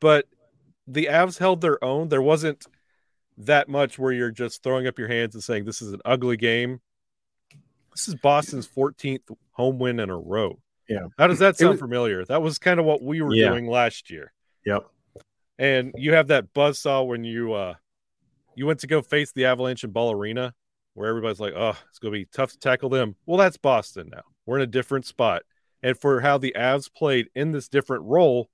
But 0.00 0.26
the 0.86 1.06
Avs 1.10 1.38
held 1.38 1.60
their 1.60 1.82
own. 1.82 2.08
There 2.08 2.22
wasn't 2.22 2.66
that 3.38 3.68
much 3.68 3.98
where 3.98 4.12
you're 4.12 4.30
just 4.30 4.62
throwing 4.62 4.86
up 4.86 4.98
your 4.98 5.08
hands 5.08 5.34
and 5.34 5.42
saying, 5.42 5.64
This 5.64 5.82
is 5.82 5.92
an 5.92 6.00
ugly 6.04 6.36
game. 6.36 6.80
This 7.92 8.08
is 8.08 8.14
Boston's 8.16 8.66
14th 8.66 9.36
home 9.52 9.78
win 9.78 10.00
in 10.00 10.10
a 10.10 10.18
row. 10.18 10.58
Yeah. 10.88 11.06
How 11.18 11.26
does 11.26 11.38
that 11.38 11.56
sound 11.56 11.72
was, 11.72 11.80
familiar? 11.80 12.24
That 12.24 12.42
was 12.42 12.58
kind 12.58 12.80
of 12.80 12.86
what 12.86 13.02
we 13.02 13.22
were 13.22 13.34
yeah. 13.34 13.50
doing 13.50 13.66
last 13.66 14.10
year. 14.10 14.32
Yep. 14.66 14.86
And 15.58 15.94
you 15.96 16.14
have 16.14 16.28
that 16.28 16.52
buzz 16.52 16.80
saw 16.80 17.02
when 17.02 17.24
you 17.24 17.52
uh 17.52 17.74
you 18.56 18.66
went 18.66 18.80
to 18.80 18.86
go 18.86 19.02
face 19.02 19.32
the 19.32 19.46
Avalanche 19.46 19.84
in 19.84 19.90
Ball 19.90 20.12
Arena 20.12 20.54
where 20.94 21.08
everybody's 21.08 21.40
like, 21.40 21.54
oh, 21.56 21.76
it's 21.88 21.98
going 21.98 22.12
to 22.12 22.18
be 22.18 22.26
tough 22.26 22.52
to 22.52 22.58
tackle 22.58 22.88
them. 22.88 23.16
Well, 23.26 23.36
that's 23.36 23.56
Boston 23.56 24.10
now. 24.12 24.22
We're 24.46 24.58
in 24.58 24.62
a 24.62 24.66
different 24.66 25.06
spot. 25.06 25.42
And 25.82 25.98
for 25.98 26.20
how 26.20 26.38
the 26.38 26.54
Avs 26.56 26.92
played 26.92 27.28
in 27.34 27.52
this 27.52 27.68
different 27.68 28.04
role, 28.04 28.48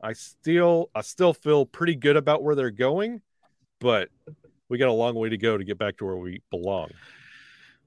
I 0.00 0.12
still 0.14 0.90
I 0.94 1.02
still 1.02 1.34
feel 1.34 1.66
pretty 1.66 1.96
good 1.96 2.16
about 2.16 2.42
where 2.42 2.54
they're 2.54 2.70
going, 2.70 3.20
but 3.86 4.08
we 4.68 4.78
got 4.78 4.88
a 4.88 4.92
long 4.92 5.14
way 5.14 5.28
to 5.28 5.38
go 5.38 5.56
to 5.56 5.64
get 5.64 5.78
back 5.78 5.96
to 5.98 6.04
where 6.04 6.16
we 6.16 6.42
belong. 6.50 6.90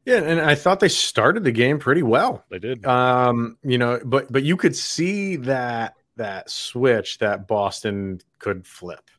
Yeah, 0.05 0.23
and 0.23 0.39
I 0.39 0.55
thought 0.55 0.79
they 0.79 0.89
started 0.89 1.43
the 1.43 1.51
game 1.51 1.77
pretty 1.77 2.03
well. 2.03 2.43
They 2.49 2.57
did. 2.57 2.85
Um, 2.85 3.57
you 3.63 3.77
know, 3.77 3.99
but 4.03 4.31
but 4.31 4.43
you 4.43 4.57
could 4.57 4.75
see 4.75 5.35
that 5.37 5.95
that 6.15 6.49
switch 6.49 7.19
that 7.19 7.47
Boston 7.47 8.19
could 8.39 8.65
flip 8.65 9.09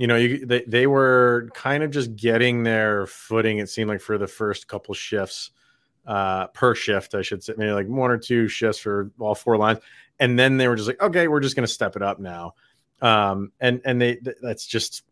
you 0.00 0.06
know, 0.06 0.16
you, 0.16 0.46
they, 0.46 0.64
they 0.66 0.86
were 0.86 1.50
kind 1.52 1.82
of 1.82 1.90
just 1.90 2.16
getting 2.16 2.62
their 2.62 3.06
footing, 3.06 3.58
it 3.58 3.68
seemed 3.68 3.90
like, 3.90 4.00
for 4.00 4.16
the 4.16 4.26
first 4.26 4.66
couple 4.66 4.94
shifts 4.94 5.50
uh, 6.06 6.46
per 6.48 6.74
shift, 6.74 7.14
I 7.14 7.20
should 7.20 7.44
say, 7.44 7.52
maybe 7.58 7.72
like 7.72 7.86
one 7.86 8.10
or 8.10 8.16
two 8.16 8.48
shifts 8.48 8.80
for 8.80 9.10
all 9.18 9.34
four 9.34 9.58
lines. 9.58 9.80
And 10.18 10.38
then 10.38 10.56
they 10.56 10.68
were 10.68 10.76
just 10.76 10.88
like, 10.88 11.02
okay, 11.02 11.28
we're 11.28 11.40
just 11.40 11.54
going 11.54 11.66
to 11.66 11.72
step 11.72 11.96
it 11.96 12.02
up 12.02 12.18
now. 12.18 12.54
Um, 13.02 13.52
and 13.60 13.82
and 13.84 14.00
they 14.00 14.18
that's 14.42 14.66
just 14.66 15.02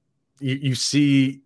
you, 0.41 0.55
you 0.57 0.75
see 0.75 1.43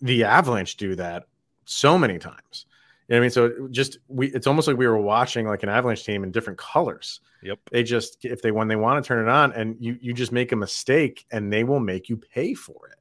the 0.00 0.24
Avalanche 0.24 0.76
do 0.76 0.94
that 0.96 1.24
so 1.64 1.98
many 1.98 2.18
times. 2.18 2.66
You 3.08 3.14
know 3.14 3.18
what 3.18 3.18
I 3.18 3.20
mean? 3.20 3.30
So 3.30 3.68
just 3.70 3.98
we 4.08 4.28
it's 4.28 4.46
almost 4.46 4.68
like 4.68 4.76
we 4.76 4.86
were 4.86 4.98
watching 4.98 5.46
like 5.46 5.62
an 5.62 5.68
Avalanche 5.68 6.04
team 6.04 6.24
in 6.24 6.30
different 6.30 6.58
colors. 6.58 7.20
Yep. 7.42 7.58
They 7.70 7.82
just 7.82 8.24
if 8.24 8.42
they 8.42 8.52
when 8.52 8.68
they 8.68 8.76
want 8.76 9.02
to 9.02 9.06
turn 9.06 9.26
it 9.26 9.30
on 9.30 9.52
and 9.52 9.76
you 9.80 9.98
you 10.00 10.12
just 10.14 10.32
make 10.32 10.52
a 10.52 10.56
mistake 10.56 11.26
and 11.30 11.52
they 11.52 11.64
will 11.64 11.80
make 11.80 12.08
you 12.08 12.16
pay 12.16 12.54
for 12.54 12.88
it. 12.88 12.98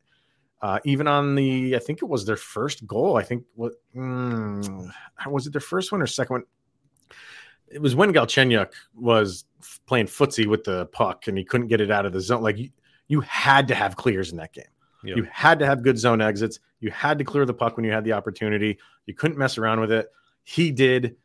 Uh, 0.61 0.79
even 0.83 1.07
on 1.07 1.35
the 1.35 1.75
I 1.75 1.79
think 1.79 2.01
it 2.01 2.05
was 2.05 2.25
their 2.25 2.35
first 2.35 2.85
goal. 2.85 3.17
I 3.17 3.23
think 3.23 3.45
what 3.55 3.73
mm, 3.95 4.91
was 5.27 5.47
it 5.47 5.53
their 5.53 5.61
first 5.61 5.91
one 5.91 6.01
or 6.01 6.07
second 6.07 6.33
one? 6.33 6.43
It 7.67 7.81
was 7.81 7.95
when 7.95 8.11
Galchenyuk 8.11 8.73
was 8.93 9.45
playing 9.85 10.07
footsie 10.07 10.45
with 10.45 10.63
the 10.65 10.87
puck 10.87 11.27
and 11.27 11.37
he 11.37 11.45
couldn't 11.45 11.67
get 11.67 11.79
it 11.79 11.89
out 11.89 12.05
of 12.05 12.11
the 12.11 12.19
zone. 12.19 12.41
Like 12.41 12.57
you, 12.57 12.69
you 13.07 13.21
had 13.21 13.69
to 13.69 13.75
have 13.75 13.95
clears 13.95 14.31
in 14.31 14.37
that 14.37 14.51
game. 14.51 14.65
You 15.03 15.27
had 15.31 15.59
to 15.59 15.65
have 15.65 15.83
good 15.83 15.97
zone 15.97 16.21
exits. 16.21 16.59
You 16.79 16.91
had 16.91 17.17
to 17.17 17.23
clear 17.23 17.45
the 17.45 17.53
puck 17.53 17.75
when 17.75 17.85
you 17.85 17.91
had 17.91 18.03
the 18.03 18.13
opportunity. 18.13 18.77
You 19.05 19.13
couldn't 19.13 19.37
mess 19.37 19.57
around 19.57 19.79
with 19.79 19.91
it. 19.91 20.09
He 20.43 20.71
did. 20.71 21.15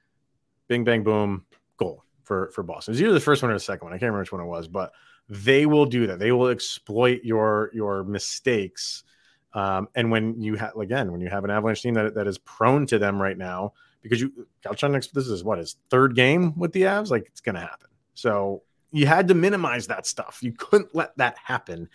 Bing 0.68 0.82
bang 0.84 1.04
boom, 1.04 1.44
goal 1.76 2.02
for 2.24 2.50
for 2.50 2.62
Boston. 2.62 2.92
It 2.92 2.96
was 2.96 3.02
either 3.02 3.12
the 3.12 3.20
first 3.20 3.42
one 3.42 3.50
or 3.50 3.54
the 3.54 3.60
second 3.60 3.86
one. 3.86 3.92
I 3.92 3.96
can't 3.96 4.10
remember 4.10 4.20
which 4.20 4.32
one 4.32 4.40
it 4.40 4.46
was, 4.46 4.66
but 4.66 4.92
they 5.28 5.66
will 5.66 5.86
do 5.86 6.06
that. 6.08 6.18
They 6.18 6.32
will 6.32 6.48
exploit 6.48 7.20
your 7.22 7.70
your 7.72 8.04
mistakes. 8.04 9.04
Um, 9.52 9.88
and 9.94 10.10
when 10.10 10.40
you 10.40 10.56
have 10.56 10.76
again, 10.76 11.12
when 11.12 11.20
you 11.20 11.28
have 11.28 11.44
an 11.44 11.50
Avalanche 11.50 11.82
team 11.82 11.94
that, 11.94 12.14
that 12.14 12.26
is 12.26 12.38
prone 12.38 12.86
to 12.86 12.98
them 12.98 13.22
right 13.22 13.38
now, 13.38 13.74
because 14.02 14.20
you 14.20 14.46
Galchenyuk, 14.64 15.12
this 15.12 15.28
is 15.28 15.44
what 15.44 15.58
his 15.58 15.76
third 15.88 16.14
game 16.14 16.52
with 16.58 16.72
the 16.72 16.82
Avs, 16.82 17.10
like 17.10 17.26
it's 17.26 17.40
gonna 17.40 17.60
happen. 17.60 17.88
So 18.14 18.62
you 18.90 19.06
had 19.06 19.28
to 19.28 19.34
minimize 19.34 19.86
that 19.86 20.06
stuff. 20.06 20.38
You 20.42 20.52
couldn't 20.52 20.94
let 20.94 21.16
that 21.18 21.36
happen. 21.38 21.88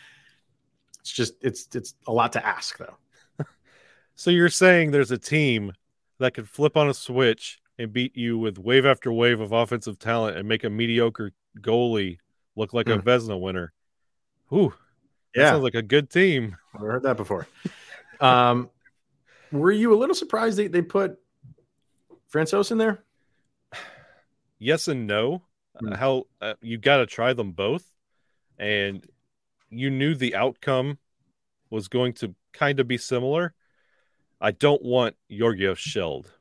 It's 1.02 1.12
just 1.12 1.34
it's 1.42 1.68
it's 1.74 1.96
a 2.08 2.14
lot 2.14 2.34
to 2.34 2.46
ask 2.46 2.78
though. 2.78 2.96
so 4.16 4.30
you're 4.30 4.50
saying 4.50 4.92
there's 4.92 5.12
a 5.12 5.18
team 5.18 5.74
that 6.20 6.34
could 6.34 6.48
flip 6.48 6.78
on 6.78 6.90
a 6.90 6.94
switch 6.94 7.60
and 7.78 7.92
beat 7.92 8.16
you 8.16 8.38
with 8.38 8.60
wave 8.60 8.86
after 8.86 9.12
wave 9.12 9.40
of 9.40 9.52
offensive 9.52 9.98
talent 9.98 10.38
and 10.38 10.48
make 10.48 10.64
a 10.64 10.70
mediocre 10.70 11.32
goalie 11.60 12.20
look 12.56 12.74
like 12.74 12.86
mm. 12.86 12.96
a 12.96 13.02
Vesna 13.02 13.30
Vezina 13.30 13.42
winner. 13.42 13.74
Ooh, 14.54 14.74
yeah, 15.36 15.52
sounds 15.52 15.64
like 15.64 15.76
a 15.76 15.82
good 15.82 16.10
team. 16.10 16.56
I've 16.76 16.82
heard 16.82 17.04
that 17.04 17.18
before. 17.18 17.48
um, 18.20 18.70
were 19.52 19.72
you 19.72 19.94
a 19.94 19.98
little 19.98 20.16
surprised 20.16 20.58
they, 20.58 20.68
they 20.68 20.82
put 20.82 21.20
Francouz 22.32 22.72
in 22.72 22.78
there? 22.78 23.04
Yes 24.64 24.88
and 24.88 25.08
no. 25.08 25.42
Mm. 25.82 25.96
how 25.96 26.28
uh, 26.40 26.54
you 26.62 26.78
got 26.78 26.98
to 26.98 27.08
try 27.08 27.34
them 27.34 27.52
both, 27.52 27.84
and 28.60 29.04
you 29.72 29.90
knew 29.90 30.14
the 30.14 30.36
outcome 30.36 31.00
was 31.70 31.88
going 31.88 32.14
to 32.14 32.36
kind 32.54 32.80
of 32.80 32.88
be 32.88 32.98
similar. 32.98 33.54
I 34.40 34.52
don't 34.52 34.84
want 34.84 35.16
Georgiev 35.30 35.80
shelled. 35.80 36.32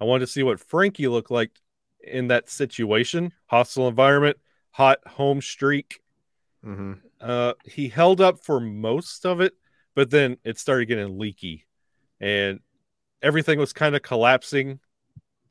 I 0.00 0.04
wanted 0.04 0.26
to 0.26 0.32
see 0.32 0.42
what 0.42 0.60
Frankie 0.60 1.08
looked 1.08 1.30
like 1.30 1.50
in 2.02 2.28
that 2.28 2.48
situation. 2.48 3.32
Hostile 3.46 3.88
environment, 3.88 4.36
hot 4.70 4.98
home 5.06 5.40
streak. 5.40 6.00
Mm-hmm. 6.64 6.92
Uh, 7.20 7.54
he 7.64 7.88
held 7.88 8.20
up 8.20 8.44
for 8.44 8.60
most 8.60 9.24
of 9.24 9.40
it, 9.40 9.54
but 9.94 10.10
then 10.10 10.36
it 10.44 10.58
started 10.58 10.86
getting 10.86 11.18
leaky, 11.18 11.66
and 12.20 12.60
everything 13.22 13.58
was 13.58 13.72
kind 13.72 13.96
of 13.96 14.02
collapsing 14.02 14.78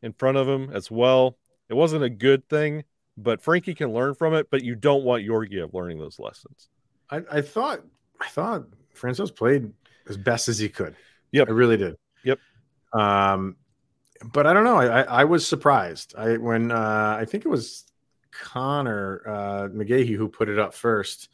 in 0.02 0.14
front 0.14 0.38
of 0.38 0.48
him 0.48 0.70
as 0.72 0.92
well. 0.92 1.38
It 1.70 1.74
wasn't 1.74 2.04
a 2.04 2.10
good 2.10 2.48
thing, 2.48 2.84
but 3.18 3.42
Frankie 3.42 3.74
can 3.74 3.92
learn 3.92 4.14
from 4.14 4.34
it. 4.34 4.50
But 4.50 4.64
you 4.64 4.76
don't 4.76 5.04
want 5.04 5.26
Georgiev 5.26 5.74
learning 5.74 6.00
those 6.00 6.20
lessons. 6.20 6.70
I, 7.10 7.22
I 7.32 7.42
thought 7.42 7.82
I 8.22 8.28
thought 8.28 8.66
Francouz 8.96 9.36
played 9.36 9.72
as 10.08 10.18
best 10.18 10.48
as 10.48 10.60
he 10.60 10.70
could. 10.70 10.96
Yep. 11.32 11.50
I 11.50 11.52
really 11.52 11.78
did. 11.78 11.98
Yep. 12.24 12.40
Um, 12.94 13.58
but 14.34 14.48
I 14.48 14.54
don't 14.54 14.64
know. 14.64 14.78
I, 14.78 15.02
I, 15.02 15.02
I 15.02 15.24
was 15.26 15.46
surprised. 15.46 16.16
I 16.18 16.38
when 16.38 16.72
uh, 16.72 17.18
I 17.20 17.26
think 17.26 17.46
it 17.46 17.50
was 17.50 17.86
Connor 18.32 19.22
uh, 19.26 19.68
McGahey 19.70 20.16
who 20.16 20.28
put 20.28 20.50
it 20.50 20.60
up 20.60 20.74
first, 20.74 21.30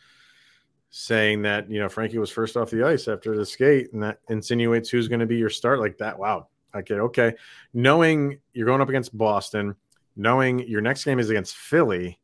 saying 0.90 1.44
that 1.44 1.70
you 1.70 1.80
know 1.80 1.90
Frankie 1.90 2.18
was 2.18 2.30
first 2.32 2.58
off 2.58 2.70
the 2.70 2.84
ice 2.84 3.08
after 3.08 3.36
the 3.36 3.46
skate, 3.46 3.94
and 3.94 4.04
that 4.04 4.20
insinuates 4.30 4.90
who's 4.90 5.08
going 5.08 5.20
to 5.20 5.26
be 5.26 5.38
your 5.38 5.50
start 5.50 5.80
like 5.80 5.98
that. 6.00 6.18
Wow. 6.18 6.48
Okay. 6.76 6.96
Okay. 6.96 7.34
Knowing 7.74 8.40
you're 8.54 8.66
going 8.66 8.82
up 8.82 8.90
against 8.90 9.16
Boston, 9.18 9.76
knowing 10.16 10.60
your 10.68 10.82
next 10.82 11.04
game 11.04 11.20
is 11.20 11.30
against 11.30 11.56
Philly, 11.56 12.20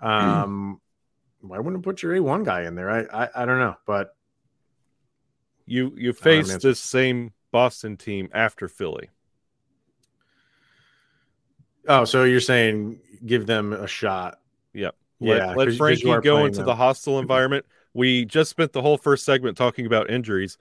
um, 0.00 0.80
why 1.40 1.58
wouldn't 1.58 1.82
put 1.84 2.02
your 2.02 2.14
A 2.16 2.20
one 2.20 2.44
guy 2.44 2.62
in 2.62 2.74
there? 2.74 2.90
I, 2.90 3.24
I 3.24 3.42
I 3.42 3.44
don't 3.46 3.58
know, 3.58 3.76
but 3.86 4.16
You 5.66 5.92
you 5.96 6.08
man. 6.08 6.14
faced 6.14 6.60
this 6.62 6.80
same 6.80 7.32
Boston 7.52 7.96
team 7.96 8.28
after 8.32 8.68
Philly. 8.68 9.10
oh, 11.88 12.04
so 12.04 12.24
you're 12.24 12.40
saying 12.40 13.00
give 13.24 13.46
them 13.46 13.72
a 13.72 13.86
shot? 13.86 14.40
Yep. 14.74 14.94
Yeah, 15.20 15.46
Let, 15.54 15.56
let 15.68 15.76
Frankie 15.76 16.02
go 16.22 16.44
into 16.44 16.58
them. 16.58 16.66
the 16.66 16.74
hostile 16.74 17.18
environment. 17.18 17.64
We 17.94 18.26
just 18.26 18.50
spent 18.50 18.72
the 18.72 18.82
whole 18.82 18.98
first 18.98 19.24
segment 19.24 19.56
talking 19.56 19.86
about 19.86 20.10
injuries. 20.10 20.58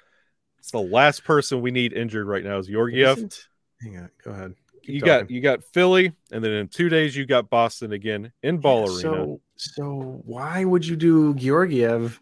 It's 0.59 0.71
the 0.71 0.79
last 0.81 1.25
person 1.25 1.61
we 1.61 1.71
need 1.71 1.91
injured 1.91 2.25
right 2.27 2.43
now 2.43 2.57
is 2.59 2.67
Georgiev. 2.67 3.17
Isn't- 3.17 3.47
Hang 3.81 3.97
on, 3.97 4.09
go 4.23 4.31
ahead. 4.31 4.55
You 4.87 5.01
got 5.01 5.29
you 5.29 5.41
got 5.41 5.63
Philly, 5.63 6.13
and 6.31 6.43
then 6.43 6.51
in 6.51 6.67
two 6.67 6.89
days 6.89 7.15
you 7.15 7.25
got 7.25 7.49
Boston 7.49 7.91
again 7.91 8.31
in 8.43 8.57
Ball 8.59 8.81
Yeah, 8.81 9.09
Arena. 9.09 9.25
So, 9.25 9.41
so 9.55 10.21
why 10.25 10.63
would 10.63 10.85
you 10.85 10.95
do 10.95 11.33
Georgiev 11.33 12.19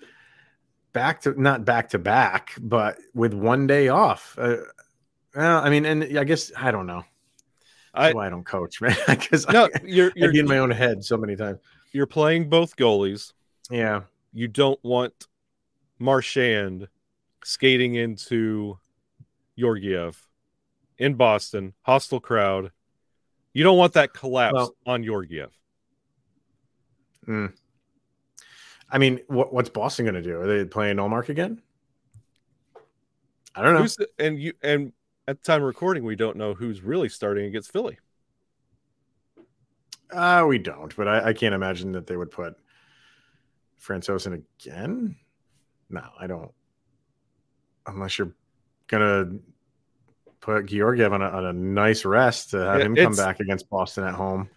back 0.93 1.21
to 1.21 1.39
not 1.39 1.65
back 1.65 1.89
to 1.89 1.99
back, 1.99 2.53
but 2.61 2.97
with 3.13 3.33
one 3.33 3.67
day 3.67 3.89
off? 3.89 4.35
Uh, 4.37 4.57
well, 5.35 5.63
I 5.63 5.69
mean, 5.69 5.85
and 5.85 6.17
I 6.17 6.23
guess 6.23 6.51
I 6.55 6.71
don't 6.71 6.87
know. 6.87 7.03
I- 7.93 8.13
why 8.13 8.27
I 8.27 8.29
don't 8.29 8.45
coach, 8.45 8.81
man. 8.81 8.95
Because 9.07 9.47
no, 9.49 9.65
I, 9.65 9.69
you're 9.83 10.11
you're 10.15 10.35
in 10.35 10.47
my 10.47 10.57
own 10.59 10.71
head 10.71 11.03
so 11.03 11.17
many 11.17 11.35
times. 11.35 11.59
you're 11.91 12.07
playing 12.07 12.49
both 12.49 12.75
goalies. 12.75 13.33
Yeah, 13.69 14.01
You 14.33 14.47
don't 14.47 14.79
want 14.83 15.27
Marchand 15.99 16.87
skating 17.43 17.95
into 17.95 18.77
Georgiev 19.57 20.21
in 20.97 21.15
Boston, 21.15 21.73
hostile 21.81 22.19
crowd. 22.19 22.71
You 23.53 23.63
don't 23.63 23.77
want 23.77 23.93
that 23.93 24.13
collapse 24.13 24.53
Well- 24.53 24.75
on 24.85 25.03
Georgiev. 25.03 25.51
Mm. 27.27 27.53
I 28.89 28.97
mean, 28.97 29.21
what, 29.27 29.53
what's 29.53 29.69
Boston 29.69 30.05
going 30.05 30.15
to 30.15 30.21
do? 30.21 30.39
Are 30.39 30.47
they 30.47 30.65
playing 30.65 30.97
Ullmark 30.97 31.29
again? 31.29 31.61
I 33.55 33.61
don't 33.61 33.73
know. 33.73 33.81
Who's 33.81 33.97
and 34.17 34.39
you 34.39 34.53
and 34.61 34.93
at 35.27 35.41
the 35.41 35.43
time 35.43 35.61
of 35.61 35.67
recording, 35.67 36.03
we 36.03 36.15
don't 36.15 36.37
know 36.37 36.53
who's 36.53 36.81
really 36.81 37.09
starting 37.09 37.45
against 37.45 37.71
Philly. 37.71 37.97
Uh, 40.11 40.45
we 40.47 40.57
don't, 40.57 40.95
but 40.95 41.07
I, 41.07 41.29
I 41.29 41.33
can't 41.33 41.55
imagine 41.55 41.91
that 41.93 42.07
they 42.07 42.17
would 42.17 42.31
put 42.31 42.55
Francouz 43.81 44.27
in 44.27 44.33
again. 44.33 45.15
No, 45.89 46.03
I 46.19 46.27
don't. 46.27 46.51
Unless 47.85 48.17
you're 48.17 48.33
gonna 48.87 49.37
put 50.43 50.65
Georgiev 50.65 51.13
on 51.13 51.21
a, 51.21 51.29
on 51.29 51.45
a 51.45 51.53
nice 51.53 52.03
rest 52.03 52.51
to 52.51 52.57
have 52.57 52.79
Yeah, 52.79 52.85
him 52.85 52.95
come 52.95 53.15
back 53.15 53.39
against 53.39 53.69
Boston 53.69 54.03
at 54.03 54.13
home. 54.13 54.49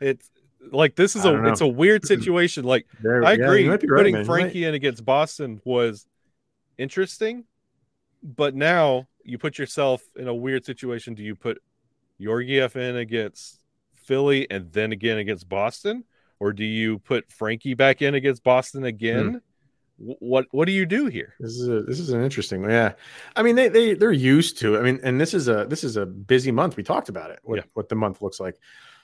It's 0.00 0.30
like 0.70 0.94
this 0.94 1.16
is 1.16 1.24
a 1.24 1.44
it's 1.46 1.60
a 1.60 1.66
weird 1.66 2.06
situation. 2.06 2.64
Like 2.64 2.86
There, 3.02 3.24
I 3.24 3.32
agree, 3.32 3.68
might 3.68 3.80
be 3.80 3.88
right, 3.88 3.98
putting 3.98 4.14
might- 4.14 4.26
Frankie 4.26 4.64
in 4.64 4.74
against 4.74 5.04
Boston 5.04 5.60
was 5.64 6.06
interesting, 6.78 7.44
but 8.22 8.54
now 8.54 9.08
you 9.24 9.38
put 9.38 9.58
yourself 9.58 10.02
in 10.16 10.28
a 10.28 10.34
weird 10.34 10.64
situation. 10.64 11.14
Do 11.14 11.24
you 11.24 11.34
put 11.34 11.60
Georgiev 12.20 12.76
in 12.76 12.96
against 12.96 13.60
Philly 13.94 14.48
and 14.50 14.72
then 14.72 14.92
again 14.92 15.18
against 15.18 15.48
Boston, 15.48 16.04
or 16.38 16.52
do 16.52 16.64
you 16.64 17.00
put 17.00 17.30
Frankie 17.32 17.74
back 17.74 18.02
in 18.02 18.14
against 18.14 18.44
Boston 18.44 18.82
hmm. 18.82 18.86
again? 18.86 19.34
Wh- 19.34 19.53
What 19.98 20.46
what 20.50 20.66
do 20.66 20.72
you 20.72 20.86
do 20.86 21.06
here? 21.06 21.34
This 21.38 21.52
is 21.52 21.68
a 21.68 21.82
this 21.82 22.00
is 22.00 22.10
an 22.10 22.22
interesting 22.22 22.62
one. 22.62 22.70
Yeah, 22.70 22.94
I 23.36 23.42
mean 23.42 23.54
they 23.54 23.68
they 23.68 23.94
they're 23.94 24.10
used 24.12 24.58
to. 24.58 24.76
I 24.78 24.82
mean, 24.82 25.00
and 25.02 25.20
this 25.20 25.34
is 25.34 25.46
a 25.48 25.66
this 25.68 25.84
is 25.84 25.96
a 25.96 26.04
busy 26.04 26.50
month. 26.50 26.76
We 26.76 26.82
talked 26.82 27.08
about 27.08 27.30
it. 27.30 27.38
What 27.42 27.56
Yeah. 27.56 27.62
what 27.74 27.88
the 27.88 27.94
month 27.94 28.20
looks 28.20 28.40
like. 28.40 28.56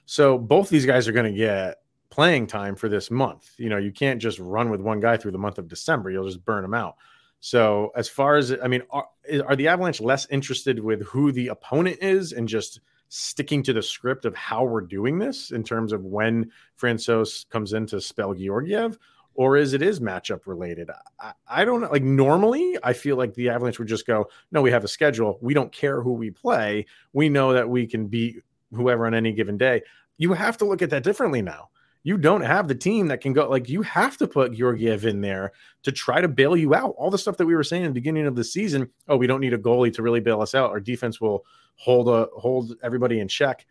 So 0.07 0.37
both 0.37 0.68
these 0.68 0.87
guys 0.87 1.07
are 1.07 1.12
going 1.12 1.33
to 1.33 1.38
get 1.38 1.76
playing 2.11 2.48
time 2.48 2.74
for 2.74 2.88
this 2.88 3.11
month. 3.11 3.53
You 3.57 3.68
know, 3.68 3.76
you 3.76 3.92
can't 3.92 4.20
just 4.20 4.40
run 4.40 4.68
with 4.70 4.81
one 4.81 4.98
guy 4.98 5.16
through 5.16 5.31
the 5.31 5.38
month 5.38 5.59
of 5.59 5.68
December. 5.68 6.11
You'll 6.11 6.26
just 6.26 6.44
burn 6.44 6.62
them 6.62 6.74
out. 6.74 6.96
So 7.38 7.92
as 7.94 8.09
far 8.09 8.37
as 8.37 8.53
I 8.62 8.66
mean, 8.66 8.83
are, 8.90 9.07
are 9.46 9.57
the 9.57 9.68
Avalanche 9.68 10.00
less 10.00 10.26
interested 10.29 10.81
with 10.81 11.03
who 11.03 11.31
the 11.31 11.48
opponent 11.48 11.98
is 12.03 12.33
and 12.33 12.48
just 12.48 12.81
sticking 13.09 13.62
to 13.62 13.72
the 13.72 13.83
script 13.83 14.24
of 14.24 14.35
how 14.35 14.64
we're 14.64 14.81
doing 14.81 15.18
this 15.18 15.50
in 15.53 15.62
terms 15.64 15.92
of 15.92 16.05
when 16.05 16.50
Francouz 16.81 17.48
comes 17.48 17.72
in 17.72 17.87
to 17.87 18.00
spell 18.00 18.35
Georgiev? 18.35 18.98
Or 19.34 19.56
is 19.56 19.72
it 19.72 19.82
is 19.82 20.00
matchup 20.00 20.46
related? 20.46 20.90
I, 21.18 21.32
I 21.48 21.64
don't 21.64 21.80
know. 21.80 21.90
Like 21.90 22.02
normally, 22.02 22.76
I 22.82 22.92
feel 22.92 23.16
like 23.16 23.34
the 23.34 23.48
Avalanche 23.48 23.78
would 23.78 23.88
just 23.88 24.06
go, 24.06 24.28
"No, 24.52 24.62
we 24.62 24.70
have 24.70 24.84
a 24.84 24.88
schedule. 24.88 25.38
We 25.40 25.54
don't 25.54 25.72
care 25.72 26.02
who 26.02 26.12
we 26.12 26.30
play. 26.30 26.86
We 27.12 27.28
know 27.28 27.52
that 27.52 27.68
we 27.68 27.86
can 27.86 28.06
beat 28.06 28.36
whoever 28.72 29.06
on 29.06 29.14
any 29.14 29.32
given 29.32 29.56
day." 29.56 29.82
You 30.18 30.34
have 30.34 30.58
to 30.58 30.64
look 30.64 30.82
at 30.82 30.90
that 30.90 31.02
differently 31.02 31.42
now. 31.42 31.70
You 32.02 32.16
don't 32.16 32.42
have 32.42 32.66
the 32.66 32.74
team 32.74 33.08
that 33.08 33.20
can 33.20 33.32
go 33.32 33.48
like 33.48 33.68
you 33.68 33.82
have 33.82 34.16
to 34.18 34.26
put 34.26 34.52
Georgiev 34.52 35.04
in 35.04 35.20
there 35.20 35.52
to 35.82 35.92
try 35.92 36.20
to 36.20 36.28
bail 36.28 36.56
you 36.56 36.74
out. 36.74 36.94
All 36.96 37.10
the 37.10 37.18
stuff 37.18 37.36
that 37.36 37.46
we 37.46 37.54
were 37.54 37.64
saying 37.64 37.82
in 37.84 37.90
the 37.90 37.94
beginning 37.94 38.26
of 38.26 38.36
the 38.36 38.44
season. 38.44 38.88
Oh, 39.08 39.16
we 39.16 39.26
don't 39.26 39.40
need 39.40 39.52
a 39.52 39.58
goalie 39.58 39.92
to 39.94 40.02
really 40.02 40.20
bail 40.20 40.40
us 40.40 40.54
out. 40.54 40.70
Our 40.70 40.80
defense 40.80 41.20
will 41.20 41.44
hold 41.76 42.08
a 42.08 42.28
hold 42.36 42.74
everybody 42.82 43.20
in 43.20 43.28
check 43.28 43.66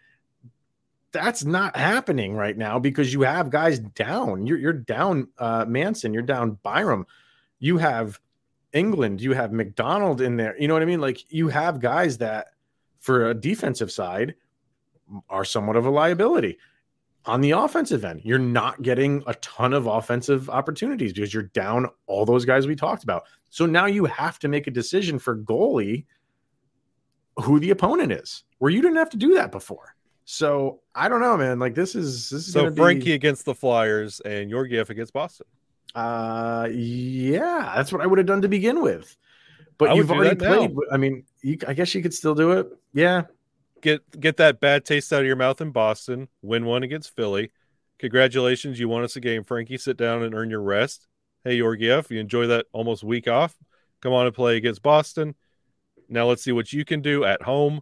that's 1.12 1.44
not 1.44 1.76
happening 1.76 2.36
right 2.36 2.58
now 2.58 2.80
because 2.80 3.14
you 3.14 3.22
have 3.22 3.50
guys 3.50 3.80
down. 3.80 4.46
You're 4.46 4.58
you're 4.58 4.74
down 4.74 5.28
uh, 5.38 5.66
Manson, 5.68 6.14
you're 6.14 6.24
down 6.24 6.58
Byram, 6.64 7.06
you 7.60 7.78
have 7.78 8.20
Englund, 8.74 9.20
you 9.20 9.34
have 9.34 9.52
MacDonald 9.52 10.22
in 10.22 10.38
there. 10.38 10.60
You 10.60 10.68
know 10.68 10.74
what 10.74 10.84
I 10.84 10.88
mean? 10.88 11.02
Like 11.02 11.32
you 11.32 11.48
have 11.50 11.80
guys 11.80 12.20
that, 12.20 12.50
for 13.00 13.30
a 13.30 13.34
defensive 13.34 13.92
side, 13.92 14.36
are 15.30 15.46
somewhat 15.46 15.76
of 15.76 15.86
a 15.86 15.90
liability. 15.90 16.58
On 17.26 17.42
the 17.42 17.52
offensive 17.52 18.06
end, 18.06 18.22
you're 18.24 18.40
not 18.40 18.82
getting 18.82 19.24
a 19.28 19.34
ton 19.36 19.74
of 19.74 19.88
offensive 19.88 20.50
opportunities 20.50 21.14
because 21.14 21.34
you're 21.34 21.44
down 21.44 21.88
all 22.08 22.26
those 22.26 22.46
guys 22.46 22.66
we 22.66 22.76
talked 22.76 23.04
about. 23.04 23.24
So 23.50 23.66
now 23.66 23.88
you 23.88 24.06
have 24.06 24.40
to 24.40 24.48
make 24.48 24.68
a 24.68 24.72
decision 24.72 25.20
for 25.20 25.36
goalie 25.38 26.06
who 27.38 27.60
the 27.60 27.72
opponent 27.72 28.12
is, 28.12 28.44
where 28.60 28.72
you 28.72 28.82
didn't 28.82 28.98
have 28.98 29.10
to 29.12 29.18
do 29.18 29.34
that 29.36 29.52
before. 29.52 29.96
So 30.32 30.82
I 30.94 31.10
don't 31.10 31.22
know, 31.22 31.36
man. 31.38 31.58
Like 31.58 31.74
this 31.74 31.96
is 31.96 32.30
this 32.30 32.46
is 32.46 32.54
So 32.54 32.60
gonna 32.62 32.72
be- 32.72 32.78
Frankie 32.82 33.14
against 33.14 33.46
the 33.46 33.56
Flyers 33.56 34.20
and 34.20 34.48
your 34.48 34.60
Georgiev 34.60 34.92
against 34.92 35.12
Boston. 35.12 35.48
Uh, 35.96 36.70
yeah, 36.72 37.74
that's 37.76 37.92
what 37.92 38.02
I 38.02 38.06
would 38.06 38.20
have 38.20 38.28
done 38.28 38.44
to 38.44 38.48
begin 38.48 38.84
with. 38.84 39.18
But 39.80 39.90
would 39.90 39.98
you've 39.98 40.12
already 40.12 40.36
that 40.36 40.48
now. 40.48 40.56
played. 40.68 40.76
I 40.92 40.98
mean, 40.98 41.24
you, 41.42 41.58
I 41.68 41.74
guess 41.74 41.96
you 41.96 42.04
could 42.04 42.14
still 42.14 42.36
do 42.36 42.52
it. 42.52 42.68
Yeah, 42.94 43.24
Get 43.82 44.20
get 44.20 44.38
that 44.38 44.60
bad 44.60 44.86
taste 44.86 45.12
out 45.12 45.22
of 45.22 45.26
your 45.26 45.36
mouth 45.36 45.62
in 45.62 45.72
Boston. 45.72 46.28
Win 46.44 46.64
one 46.66 46.84
against 46.84 47.16
Philly. 47.16 47.50
Congratulations, 47.98 48.80
you 48.80 48.88
won 48.88 49.04
us 49.04 49.16
a 49.16 49.20
game, 49.20 49.44
Frankie. 49.44 49.78
Sit 49.80 49.98
down 49.98 50.22
and 50.22 50.36
earn 50.36 50.52
your 50.52 50.62
rest. 50.62 51.08
Hey, 51.44 51.58
Georgiev, 51.58 52.12
you 52.12 52.20
enjoy 52.20 52.46
that 52.48 52.68
almost 52.72 53.04
week 53.04 53.28
off. 53.28 53.56
Come 54.02 54.14
on 54.14 54.28
and 54.28 54.36
play 54.36 54.58
against 54.58 54.84
Boston. 54.84 55.34
Now 56.08 56.28
let's 56.28 56.44
see 56.44 56.52
what 56.52 56.72
you 56.72 56.86
can 56.86 57.02
do 57.02 57.24
at 57.26 57.42
home. 57.42 57.82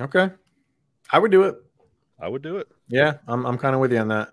okay, 0.00 0.30
I 1.10 1.18
would 1.18 1.30
do 1.30 1.42
it. 1.44 1.56
I 2.20 2.28
would 2.28 2.42
do 2.42 2.56
it. 2.58 2.68
Yeah, 2.88 3.14
I'm 3.26 3.44
I'm 3.46 3.58
kind 3.58 3.74
of 3.74 3.80
with 3.80 3.92
you 3.92 3.98
on 3.98 4.08
that. 4.08 4.32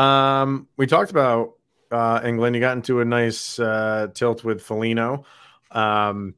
Um, 0.00 0.68
we 0.76 0.86
talked 0.86 1.10
about 1.10 1.54
uh, 1.90 2.20
Englund. 2.20 2.54
You 2.54 2.60
got 2.60 2.76
into 2.76 3.00
a 3.00 3.04
nice 3.04 3.58
uh, 3.58 4.08
tilt 4.14 4.44
with 4.44 4.62
Foligno, 4.62 5.24
um, 5.70 6.34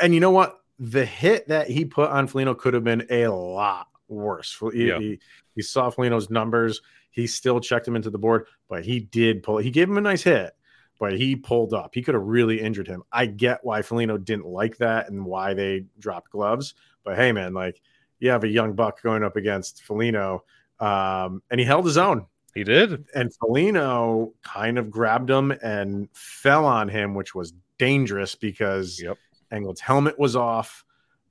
and 0.00 0.14
you 0.14 0.20
know 0.20 0.30
what? 0.30 0.60
The 0.78 1.04
hit 1.06 1.48
that 1.48 1.68
he 1.68 1.84
put 1.84 2.10
on 2.10 2.26
Foligno 2.26 2.54
could 2.54 2.74
have 2.74 2.84
been 2.84 3.06
a 3.10 3.28
lot 3.28 3.86
worse. 4.08 4.58
He, 4.72 4.88
Yeah. 4.88 4.98
he, 4.98 5.20
he 5.54 5.62
saw 5.62 5.90
Foligno's 5.90 6.28
numbers. 6.28 6.82
He 7.10 7.26
still 7.26 7.60
checked 7.60 7.86
him 7.86 7.94
into 7.94 8.10
the 8.10 8.18
board, 8.18 8.46
but 8.68 8.84
he 8.84 8.98
did 9.00 9.42
pull. 9.42 9.58
He 9.58 9.70
gave 9.70 9.88
him 9.88 9.98
a 9.98 10.00
nice 10.00 10.22
hit, 10.22 10.52
but 10.98 11.12
he 11.12 11.36
pulled 11.36 11.72
up. 11.72 11.94
He 11.94 12.02
could 12.02 12.14
have 12.14 12.24
really 12.24 12.60
injured 12.60 12.88
him. 12.88 13.02
I 13.12 13.26
get 13.26 13.60
why 13.62 13.82
Foligno 13.82 14.18
didn't 14.18 14.46
like 14.46 14.78
that 14.78 15.08
and 15.08 15.24
why 15.24 15.54
they 15.54 15.84
dropped 15.98 16.30
gloves. 16.30 16.74
But 17.04 17.16
hey, 17.16 17.30
man, 17.32 17.54
like 17.54 17.80
you 18.22 18.30
have 18.30 18.44
a 18.44 18.48
young 18.48 18.72
buck 18.72 19.02
going 19.02 19.24
up 19.24 19.36
against 19.36 19.82
Foligno, 19.82 20.44
um, 20.78 21.42
and 21.50 21.58
he 21.58 21.66
held 21.66 21.84
his 21.84 21.98
own. 21.98 22.26
He 22.54 22.62
did. 22.62 23.04
And 23.14 23.34
Foligno 23.34 24.32
kind 24.42 24.78
of 24.78 24.90
grabbed 24.90 25.28
him 25.28 25.52
and 25.62 26.08
fell 26.12 26.64
on 26.64 26.88
him, 26.88 27.14
which 27.14 27.34
was 27.34 27.52
dangerous 27.78 28.34
because 28.36 29.02
Yep. 29.02 29.18
Englund's 29.52 29.80
helmet 29.80 30.18
was 30.18 30.36
off. 30.36 30.84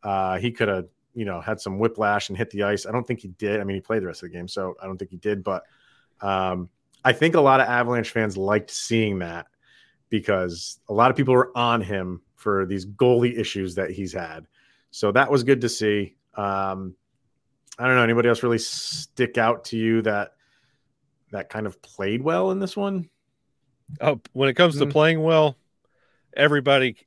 Uh, 0.04 0.38
he 0.38 0.52
could 0.52 0.68
have, 0.68 0.88
you 1.14 1.24
know, 1.24 1.40
had 1.40 1.62
some 1.62 1.80
whiplash 1.80 2.28
and 2.28 2.38
hit 2.38 2.50
the 2.50 2.64
ice. 2.64 2.86
I 2.86 2.92
don't 2.92 3.08
think 3.08 3.22
he 3.22 3.30
did. 3.30 3.62
I 3.62 3.64
mean, 3.64 3.76
he 3.76 3.82
played 3.82 4.02
the 4.02 4.08
rest 4.08 4.24
of 4.24 4.30
the 4.30 4.36
game, 4.36 4.48
so 4.48 4.76
I 4.82 4.86
don't 4.86 4.98
think 4.98 5.12
he 5.12 5.18
did. 5.18 5.44
But 5.44 5.64
um, 6.20 6.70
I 7.06 7.14
think 7.14 7.36
a 7.36 7.42
lot 7.42 7.62
of 7.62 7.68
Avalanche 7.68 8.10
fans 8.10 8.36
liked 8.36 8.70
seeing 8.70 9.20
that 9.20 9.48
because 10.10 10.80
a 10.90 10.94
lot 10.94 11.10
of 11.10 11.16
people 11.16 11.34
were 11.34 11.56
on 11.56 11.82
him 11.82 12.22
for 12.36 12.66
these 12.66 12.86
goalie 12.86 13.38
issues 13.38 13.76
that 13.76 13.92
he's 13.92 14.12
had. 14.12 14.46
So 14.90 15.12
that 15.14 15.32
was 15.32 15.44
good 15.44 15.62
to 15.62 15.70
see. 15.70 16.16
Um, 16.36 16.96
I 17.78 17.88
don't 17.88 17.96
know. 17.96 18.04
Anybody 18.04 18.30
else 18.30 18.44
really 18.44 18.58
stick 18.60 19.38
out 19.38 19.66
to 19.66 19.78
you 19.78 20.02
that 20.04 20.34
that 21.32 21.50
kind 21.50 21.66
of 21.66 21.82
played 21.82 22.22
well 22.22 22.52
in 22.52 22.60
this 22.60 22.76
one? 22.76 23.10
Oh, 24.00 24.22
when 24.34 24.50
it 24.50 24.54
comes 24.54 24.78
to 24.78 24.86
Mhm. 24.86 24.92
playing 24.92 25.22
well, 25.22 25.58
everybody, 26.36 26.98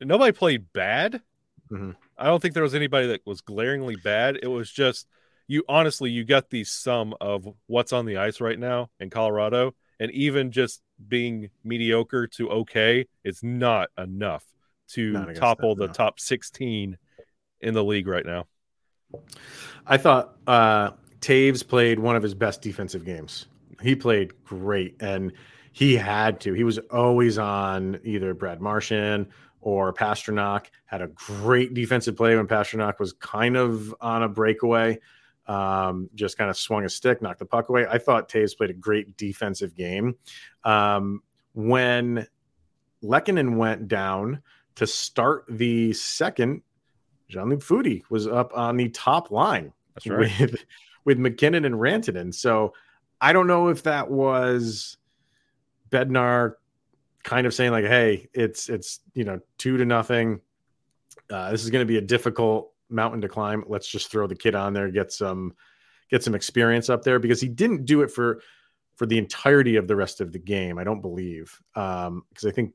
nobody 0.00 0.32
played 0.32 0.72
bad. 0.72 1.22
Mhm. 1.70 1.96
I 2.16 2.26
don't 2.26 2.40
think 2.40 2.54
there 2.54 2.62
was 2.62 2.74
anybody 2.74 3.08
that 3.08 3.26
was 3.26 3.40
glaringly 3.40 3.96
bad. 3.96 4.38
It 4.42 4.46
was 4.48 4.70
just 4.70 5.08
you. 5.48 5.64
Honestly, 5.68 6.10
you 6.10 6.24
got 6.24 6.50
the 6.50 6.64
sum 6.64 7.14
of 7.20 7.48
what's 7.66 7.92
on 7.92 8.06
the 8.06 8.16
ice 8.16 8.40
right 8.40 8.58
now 8.58 8.90
in 9.00 9.10
Colorado, 9.10 9.74
and 9.98 10.10
even 10.12 10.52
just 10.52 10.82
being 11.08 11.50
mediocre 11.64 12.26
to 12.28 12.50
okay, 12.50 13.06
it's 13.24 13.42
not 13.42 13.90
enough 13.98 14.44
to 14.88 15.12
Not 15.12 15.34
topple 15.34 15.74
that, 15.74 15.80
the 15.80 15.86
no. 15.88 15.92
top 15.92 16.20
sixteen 16.20 16.98
in 17.60 17.74
the 17.74 17.84
league 17.84 18.06
right 18.06 18.24
now. 18.26 18.46
I 19.86 19.96
thought 19.96 20.36
uh, 20.46 20.90
Toews 21.20 21.66
played 21.66 21.98
one 21.98 22.16
of 22.16 22.22
his 22.22 22.34
best 22.34 22.62
defensive 22.62 23.04
games. 23.04 23.46
He 23.80 23.94
played 23.94 24.32
great, 24.44 24.96
and 25.00 25.32
he 25.72 25.94
had 25.96 26.40
to. 26.40 26.52
He 26.52 26.64
was 26.64 26.78
always 26.90 27.38
on 27.38 28.00
either 28.04 28.34
Brad 28.34 28.60
Marchand 28.60 29.26
or 29.60 29.92
Pastrnak. 29.92 30.66
Had 30.86 31.02
a 31.02 31.08
great 31.08 31.74
defensive 31.74 32.16
play 32.16 32.36
when 32.36 32.46
Pastrnak 32.46 32.98
was 32.98 33.12
kind 33.14 33.56
of 33.56 33.94
on 34.00 34.22
a 34.22 34.28
breakaway. 34.28 34.98
Um, 35.46 36.08
just 36.14 36.38
kind 36.38 36.48
of 36.48 36.56
swung 36.56 36.84
a 36.84 36.88
stick, 36.88 37.20
knocked 37.20 37.40
the 37.40 37.46
puck 37.46 37.68
away. 37.68 37.86
I 37.90 37.98
thought 37.98 38.28
Toews 38.30 38.56
played 38.56 38.70
a 38.70 38.74
great 38.74 39.16
defensive 39.16 39.74
game. 39.74 40.16
Um, 40.62 41.22
when 41.54 42.26
Lehkonen 43.02 43.56
went 43.56 43.88
down 43.88 44.42
to 44.76 44.86
start 44.86 45.44
the 45.48 45.92
second, 45.92 46.62
Jean-Luc 47.28 47.60
Foudy 47.60 48.02
was 48.10 48.26
up 48.26 48.52
on 48.54 48.76
the 48.76 48.88
top 48.90 49.30
line 49.30 49.72
That's 49.94 50.06
right. 50.06 50.40
with 50.40 50.64
with 51.04 51.18
MacKinnon 51.18 51.64
and 51.64 51.74
Rantanen. 51.74 52.34
So 52.34 52.72
I 53.20 53.32
don't 53.32 53.46
know 53.46 53.68
if 53.68 53.82
that 53.84 54.10
was 54.10 54.96
Bednar 55.90 56.54
kind 57.22 57.46
of 57.46 57.54
saying 57.54 57.72
like, 57.72 57.84
"Hey, 57.84 58.28
it's 58.32 58.68
it's 58.68 59.00
you 59.14 59.24
know 59.24 59.40
two 59.58 59.76
to 59.76 59.84
nothing. 59.84 60.40
Uh, 61.30 61.50
this 61.50 61.64
is 61.64 61.70
going 61.70 61.82
to 61.82 61.88
be 61.90 61.96
a 61.96 62.02
difficult 62.02 62.72
mountain 62.90 63.20
to 63.22 63.28
climb. 63.28 63.64
Let's 63.66 63.88
just 63.88 64.10
throw 64.10 64.26
the 64.26 64.34
kid 64.34 64.54
on 64.54 64.72
there, 64.72 64.90
get 64.90 65.12
some 65.12 65.54
get 66.10 66.22
some 66.22 66.34
experience 66.34 66.88
up 66.88 67.02
there." 67.02 67.18
Because 67.18 67.40
he 67.40 67.48
didn't 67.48 67.84
do 67.84 68.02
it 68.02 68.10
for 68.10 68.40
for 68.96 69.06
the 69.06 69.18
entirety 69.18 69.76
of 69.76 69.88
the 69.88 69.96
rest 69.96 70.20
of 70.20 70.32
the 70.32 70.38
game. 70.38 70.78
I 70.78 70.84
don't 70.84 71.00
believe 71.00 71.60
um, 71.74 72.24
because 72.28 72.46
I 72.46 72.50
think 72.50 72.72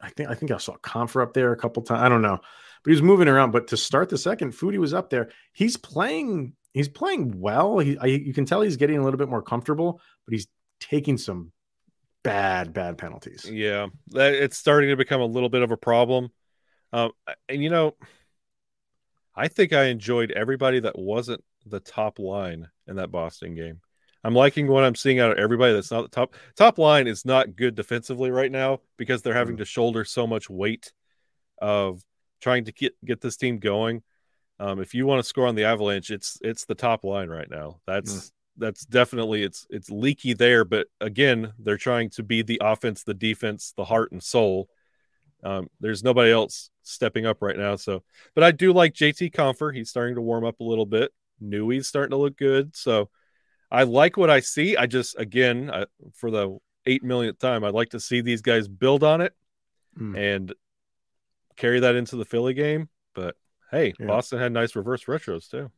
I 0.00 0.10
think 0.10 0.28
I 0.28 0.34
think 0.34 0.50
I 0.50 0.58
saw 0.58 0.76
Compher 0.76 1.22
up 1.22 1.34
there 1.34 1.52
a 1.52 1.56
couple 1.56 1.82
times. 1.82 2.02
I 2.02 2.08
don't 2.08 2.22
know, 2.22 2.40
but 2.84 2.90
he 2.90 2.94
was 2.94 3.02
moving 3.02 3.28
around. 3.28 3.50
But 3.50 3.68
to 3.68 3.76
start 3.76 4.10
the 4.10 4.18
second, 4.18 4.52
Foudy 4.52 4.78
was 4.78 4.94
up 4.94 5.10
there. 5.10 5.30
He's 5.52 5.76
playing. 5.76 6.54
He's 6.74 6.88
playing 6.88 7.40
well. 7.40 7.78
He, 7.78 7.96
I, 7.98 8.06
you 8.06 8.34
can 8.34 8.44
tell 8.44 8.60
he's 8.60 8.76
getting 8.76 8.98
a 8.98 9.02
little 9.02 9.18
bit 9.18 9.28
more 9.28 9.42
comfortable, 9.42 10.00
but 10.26 10.32
he's 10.32 10.48
taking 10.80 11.16
some 11.16 11.52
bad, 12.22 12.72
bad 12.72 12.98
penalties. 12.98 13.48
Yeah, 13.50 13.86
that 14.08 14.34
it's 14.34 14.58
starting 14.58 14.90
to 14.90 14.96
become 14.96 15.20
a 15.20 15.26
little 15.26 15.48
bit 15.48 15.62
of 15.62 15.70
a 15.70 15.76
problem. 15.76 16.30
Um, 16.92 17.12
and 17.48 17.62
you 17.62 17.70
know, 17.70 17.94
I 19.34 19.48
think 19.48 19.72
I 19.72 19.84
enjoyed 19.84 20.30
everybody 20.30 20.80
that 20.80 20.98
wasn't 20.98 21.42
the 21.66 21.80
top 21.80 22.18
line 22.18 22.68
in 22.86 22.96
that 22.96 23.10
Boston 23.10 23.54
game. 23.54 23.80
I'm 24.22 24.34
liking 24.34 24.68
what 24.68 24.84
I'm 24.84 24.94
seeing 24.94 25.20
out 25.20 25.32
of 25.32 25.38
everybody 25.38 25.74
that's 25.74 25.90
not 25.90 26.02
the 26.02 26.08
top. 26.08 26.34
Top 26.56 26.78
line 26.78 27.06
is 27.06 27.24
not 27.24 27.56
good 27.56 27.74
defensively 27.74 28.30
right 28.30 28.50
now 28.50 28.80
because 28.96 29.22
they're 29.22 29.34
having 29.34 29.58
to 29.58 29.64
shoulder 29.64 30.04
so 30.04 30.26
much 30.26 30.48
weight 30.48 30.92
of 31.60 32.02
trying 32.40 32.64
to 32.66 32.72
get 32.72 32.94
get 33.04 33.20
this 33.20 33.36
team 33.36 33.58
going. 33.58 34.02
Um, 34.60 34.80
if 34.80 34.94
you 34.94 35.06
want 35.06 35.18
to 35.20 35.28
score 35.28 35.46
on 35.46 35.54
the 35.54 35.64
Avalanche, 35.64 36.10
it's 36.10 36.38
it's 36.42 36.64
the 36.64 36.74
top 36.74 37.04
line 37.04 37.28
right 37.28 37.50
now. 37.50 37.80
That's 37.86 38.32
that's 38.56 38.84
definitely 38.86 39.42
it's 39.42 39.66
it's 39.70 39.90
leaky 39.90 40.32
there. 40.34 40.64
But 40.64 40.86
again, 41.00 41.52
they're 41.58 41.76
trying 41.76 42.10
to 42.10 42.22
be 42.22 42.42
the 42.42 42.60
offense, 42.62 43.02
the 43.02 43.14
defense, 43.14 43.74
the 43.76 43.84
heart 43.84 44.12
and 44.12 44.22
soul. 44.22 44.68
Um, 45.42 45.68
there's 45.80 46.02
nobody 46.04 46.30
else 46.30 46.70
stepping 46.82 47.26
up 47.26 47.42
right 47.42 47.56
now. 47.56 47.76
So, 47.76 48.02
but 48.34 48.44
I 48.44 48.50
do 48.52 48.72
like 48.72 48.94
JT 48.94 49.32
Compher. 49.32 49.74
He's 49.74 49.90
starting 49.90 50.14
to 50.14 50.22
warm 50.22 50.44
up 50.44 50.60
a 50.60 50.64
little 50.64 50.86
bit. 50.86 51.12
Newey's 51.40 51.88
starting 51.88 52.12
to 52.12 52.16
look 52.16 52.36
good. 52.36 52.74
So, 52.76 53.10
I 53.70 53.82
like 53.82 54.16
what 54.16 54.30
I 54.30 54.40
see. 54.40 54.76
I 54.76 54.86
just 54.86 55.18
again 55.18 55.70
I, 55.70 55.86
for 56.14 56.30
the 56.30 56.56
eight 56.86 57.02
millionth 57.02 57.40
time, 57.40 57.64
I'd 57.64 57.74
like 57.74 57.90
to 57.90 58.00
see 58.00 58.20
these 58.20 58.40
guys 58.42 58.68
build 58.68 59.02
on 59.02 59.20
it 59.20 59.34
Mm. 59.98 60.16
and 60.18 60.54
carry 61.56 61.80
that 61.80 61.94
into 61.94 62.16
the 62.16 62.24
Philly 62.24 62.54
game. 62.54 62.88
But 63.14 63.36
hey, 63.70 63.94
Yeah. 63.98 64.06
Boston 64.06 64.38
had 64.38 64.52
nice 64.52 64.74
reverse 64.76 65.04
retros 65.04 65.50
too. 65.50 65.70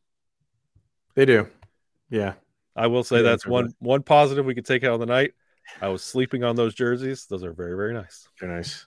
They 1.15 1.25
do. 1.25 1.47
Yeah. 2.09 2.33
I 2.75 2.87
will 2.87 3.03
say 3.03 3.21
that's 3.23 3.45
one 3.47 3.73
one 3.79 4.03
positive 4.03 4.45
we 4.45 4.53
could 4.55 4.65
take 4.65 4.83
out 4.83 4.93
of 4.93 4.99
the 4.99 5.05
night. 5.07 5.33
I 5.81 5.89
was 5.89 6.03
sleeping 6.03 6.43
on 6.43 6.55
those 6.55 6.73
jerseys. 6.75 7.25
Those 7.25 7.43
are 7.43 7.51
very 7.53 7.75
very 7.75 7.93
nice. 7.93 8.27
They're 8.39 8.49
nice. 8.49 8.85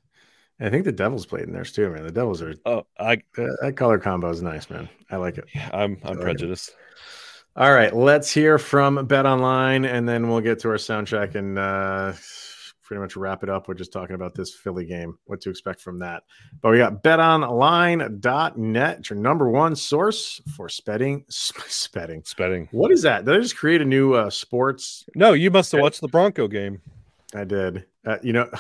And 0.59 0.69
I 0.69 0.71
think 0.71 0.85
the 0.85 0.93
Devils 0.93 1.27
played 1.27 1.45
in 1.45 1.53
theirs 1.53 1.73
too, 1.73 1.91
man. 1.91 2.05
The 2.05 2.13
Devils 2.13 2.41
are 2.43 2.55
Oh, 2.67 2.87
I 2.99 3.17
that, 3.37 3.59
that 3.63 3.77
color 3.77 3.99
combo 3.99 4.31
is 4.31 4.43
nice, 4.43 4.71
man. 4.71 4.89
I 5.11 5.17
like 5.17 5.39
it. 5.39 5.45
Yeah, 5.55 5.71
I'm 5.73 5.99
I'm 6.05 6.11
like 6.11 6.19
it. 6.19 6.23
prejudiced. 6.23 6.77
All 7.57 7.73
right, 7.75 7.95
let's 7.95 8.33
hear 8.33 8.59
from 8.59 9.07
Bet 9.07 9.27
Online, 9.27 9.85
and 9.85 10.09
then 10.09 10.29
we'll 10.29 10.41
get 10.41 10.61
to 10.61 10.69
our 10.71 10.79
sound 10.79 11.09
check 11.09 11.35
and 11.35 11.59
uh, 11.59 12.13
pretty 12.91 13.01
much 13.01 13.15
wrap 13.15 13.45
it 13.45 13.49
up. 13.49 13.69
We're 13.69 13.75
just 13.75 13.93
talking 13.93 14.17
about 14.17 14.35
this 14.35 14.53
Philly 14.53 14.85
game, 14.85 15.17
what 15.27 15.41
to 15.43 15.51
expect 15.51 15.81
from 15.81 16.01
that. 16.01 16.25
But 16.61 16.73
we 16.73 16.79
got 16.79 17.05
betonline.net, 17.05 19.09
your 19.09 19.17
number 19.17 19.49
one 19.49 19.77
source 19.77 20.43
for 20.57 20.67
spetting. 20.67 21.23
sp- 21.31 21.71
Spetting. 21.71 22.25
Spetting. 22.25 22.67
What 22.73 22.91
is 22.91 23.03
that? 23.03 23.25
Did 23.25 23.37
I 23.37 23.39
just 23.39 23.57
create 23.57 23.81
a 23.81 23.85
new 23.85 24.15
uh, 24.15 24.29
sports? 24.29 25.05
No, 25.15 25.35
you 25.35 25.53
must 25.53 25.71
have 25.71 25.81
watched 25.81 26.01
the 26.01 26.09
Bronco 26.09 26.49
game. 26.49 26.83
I 27.33 27.45
did. 27.45 27.87
Uh, 28.05 28.17
you 28.25 28.33
know, 28.33 28.51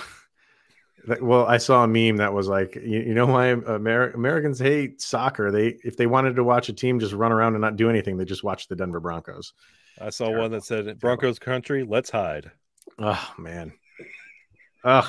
well, 1.20 1.44
I 1.46 1.56
saw 1.56 1.82
a 1.82 1.88
meme 1.88 2.18
that 2.18 2.32
was 2.32 2.46
like, 2.46 2.76
you, 2.76 3.00
you 3.00 3.14
know 3.14 3.26
why 3.26 3.48
Amer- 3.48 4.12
Americans 4.12 4.60
hate 4.60 5.02
soccer? 5.02 5.50
They 5.50 5.76
if 5.82 5.96
they 5.96 6.06
wanted 6.06 6.36
to 6.36 6.44
watch 6.44 6.68
a 6.68 6.72
team 6.72 7.00
just 7.00 7.14
run 7.14 7.32
around 7.32 7.54
and 7.54 7.62
not 7.62 7.74
do 7.74 7.90
anything, 7.90 8.16
they 8.16 8.24
just 8.24 8.44
watch 8.44 8.68
the 8.68 8.76
Denver 8.76 9.00
Broncos. 9.00 9.54
I 10.00 10.10
saw 10.10 10.30
one 10.30 10.52
that 10.52 10.62
said 10.62 11.00
Broncos 11.00 11.40
country, 11.40 11.82
let's 11.82 12.10
hide. 12.10 12.52
Oh 13.00 13.34
man. 13.36 13.72
Ugh. 14.84 15.06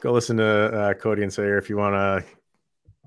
Go 0.00 0.12
listen 0.12 0.36
to 0.36 0.44
uh, 0.44 0.94
Cody 0.94 1.22
and 1.22 1.32
Sayer 1.32 1.58
if 1.58 1.68
you 1.68 1.76
want 1.76 1.94
to 1.94 2.24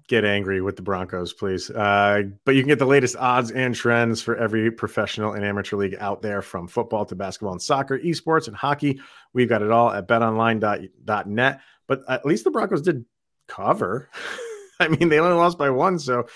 get 0.08 0.26
angry 0.26 0.62
with 0.62 0.76
the 0.76 0.82
Broncos, 0.82 1.32
please. 1.32 1.70
Uh, 1.70 2.24
but 2.44 2.54
you 2.54 2.62
can 2.62 2.68
get 2.68 2.80
the 2.80 2.86
latest 2.86 3.16
odds 3.16 3.50
and 3.50 3.74
trends 3.74 4.22
for 4.22 4.36
every 4.36 4.70
professional 4.70 5.34
and 5.34 5.46
amateur 5.46 5.78
league 5.78 5.96
out 6.00 6.22
there, 6.22 6.42
from 6.42 6.68
football 6.68 7.06
to 7.06 7.16
basketball 7.16 7.54
and 7.54 7.62
soccer, 7.62 7.98
esports 7.98 8.48
and 8.48 8.56
hockey. 8.56 9.00
We've 9.32 9.48
got 9.48 9.62
it 9.62 9.72
all 9.72 9.90
at 9.90 10.08
betonline.net. 10.08 11.62
But 11.88 12.02
at 12.10 12.26
least 12.26 12.44
the 12.44 12.52
Broncos 12.52 12.82
did 12.82 13.06
cover. 13.48 14.10
I 14.82 14.90
mean, 14.90 15.08
they 15.08 15.20
only 15.20 15.36
lost 15.36 15.58
by 15.58 15.70
one, 15.70 15.98
so 15.98 16.28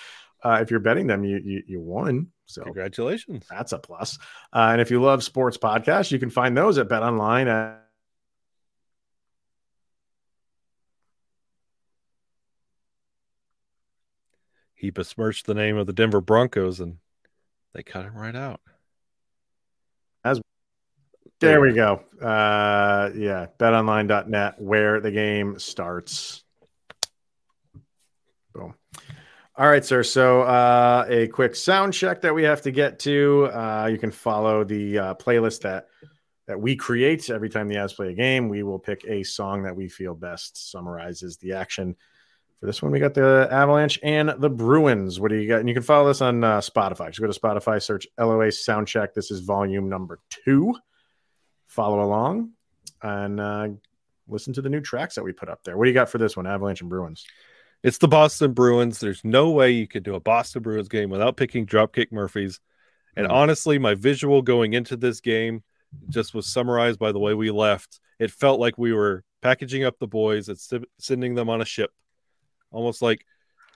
uh, 0.43 0.59
if 0.61 0.71
you're 0.71 0.79
betting 0.79 1.07
them, 1.07 1.23
you 1.23 1.41
you, 1.43 1.63
you 1.67 1.81
won. 1.81 2.27
So 2.45 2.63
Congratulations. 2.63 3.45
that's 3.49 3.73
a 3.73 3.79
plus. 3.79 4.19
Uh, 4.53 4.69
and 4.71 4.79
if 4.79 4.91
you 4.91 5.01
love 5.01 5.23
sports 5.23 5.57
podcasts, 5.57 6.11
you 6.11 6.19
can 6.19 6.29
find 6.29 6.55
those 6.55 6.77
at 6.77 6.87
Bet 6.87 7.03
Online. 7.03 7.47
At- 7.47 7.84
He 14.75 14.89
besmirched 14.89 15.45
the 15.45 15.53
name 15.53 15.77
of 15.77 15.88
the 15.88 15.93
Denver 15.93 16.21
Broncos 16.21 16.79
and 16.79 16.97
they 17.73 17.83
cut 17.83 18.05
him 18.05 18.15
right 18.15 18.35
out. 18.35 18.61
As 20.23 20.41
there 21.39 21.59
we 21.59 21.73
go. 21.73 22.01
Uh, 22.21 23.11
yeah, 23.15 23.47
betonline.net, 23.59 24.61
where 24.61 25.01
the 25.01 25.11
game 25.11 25.59
starts. 25.59 26.43
Boom. 28.53 28.73
All 29.57 29.67
right, 29.67 29.83
sir. 29.83 30.03
So, 30.03 30.41
uh, 30.41 31.05
a 31.07 31.27
quick 31.27 31.55
sound 31.55 31.93
check 31.93 32.21
that 32.21 32.33
we 32.33 32.43
have 32.43 32.61
to 32.63 32.71
get 32.71 32.99
to. 32.99 33.49
Uh, 33.53 33.88
you 33.91 33.97
can 33.97 34.11
follow 34.11 34.63
the 34.63 34.99
uh, 34.99 35.13
playlist 35.15 35.61
that 35.61 35.88
that 36.47 36.59
we 36.59 36.75
create 36.75 37.29
every 37.29 37.49
time 37.49 37.67
the 37.67 37.75
Avs 37.75 37.95
play 37.95 38.09
a 38.09 38.13
game. 38.13 38.49
We 38.49 38.63
will 38.63 38.79
pick 38.79 39.03
a 39.07 39.23
song 39.23 39.63
that 39.63 39.75
we 39.75 39.89
feel 39.89 40.13
best 40.13 40.71
summarizes 40.71 41.38
the 41.38 41.53
action. 41.53 41.95
For 42.65 42.71
this 42.71 42.82
one, 42.82 42.91
we 42.91 42.97
got 42.99 43.13
the 43.13 43.47
Avalanche 43.51 43.99
and 44.01 44.34
the 44.39 44.49
Bruins. 44.49 45.19
What 45.19 45.30
do 45.30 45.36
you 45.36 45.47
got? 45.47 45.60
And 45.60 45.69
you 45.69 45.75
can 45.75 45.84
follow 45.84 46.08
this 46.08 46.19
on 46.19 46.43
uh, 46.43 46.58
Spotify. 46.62 47.10
Just 47.12 47.21
go 47.21 47.32
to 47.32 47.39
Spotify, 47.39 47.80
search 47.80 48.08
LOA 48.17 48.47
Soundcheck. 48.47 49.13
This 49.13 49.30
is 49.30 49.41
volume 49.41 49.88
number 49.88 50.19
two. 50.32 50.73
Follow 51.67 52.04
along 52.04 52.54
and 53.04 53.39
uh, 53.39 53.67
listen 54.28 54.51
to 54.54 54.63
the 54.63 54.69
new 54.69 54.82
tracks 54.82 55.13
that 55.13 55.23
we 55.23 55.32
put 55.32 55.47
up 55.47 55.63
there. 55.63 55.78
What 55.78 55.86
do 55.86 55.91
you 55.91 55.93
got 55.93 56.10
for 56.10 56.17
this 56.17 56.36
one, 56.36 56.47
Avalanche 56.47 56.82
and 56.82 56.89
Bruins? 56.89 57.23
It's 57.84 57.99
the 57.99 58.08
Boston 58.08 58.54
Bruins. 58.54 58.99
There's 58.99 59.23
no 59.23 59.51
way 59.51 59.69
you 59.69 59.88
could 59.88 60.01
do 60.01 60.15
a 60.15 60.19
Boston 60.19 60.63
Bruins 60.63 60.88
game 60.88 61.12
without 61.12 61.38
picking 61.38 61.67
Dropkick 61.67 62.12
Murphys. 62.12 62.60
And 63.15 63.28
Mm. 63.28 63.32
honestly, 63.32 63.78
my 63.78 63.93
visual 63.93 64.41
going 64.41 64.73
into 64.73 64.97
this 64.97 65.21
game 65.21 65.62
just 66.10 66.34
was 66.34 66.47
summarized 66.47 66.97
by 66.97 67.12
the 67.12 67.19
way 67.19 67.36
we 67.36 67.51
left. 67.51 67.99
It 68.17 68.32
felt 68.32 68.60
like 68.60 68.75
we 68.80 68.91
were 68.91 69.23
packaging 69.43 69.84
up 69.84 69.99
the 69.99 70.08
boys 70.08 70.49
and 70.49 70.58
sending 70.97 71.36
them 71.36 71.47
on 71.47 71.62
a 71.62 71.65
ship, 71.65 71.91
almost 72.75 73.01
like 73.01 73.25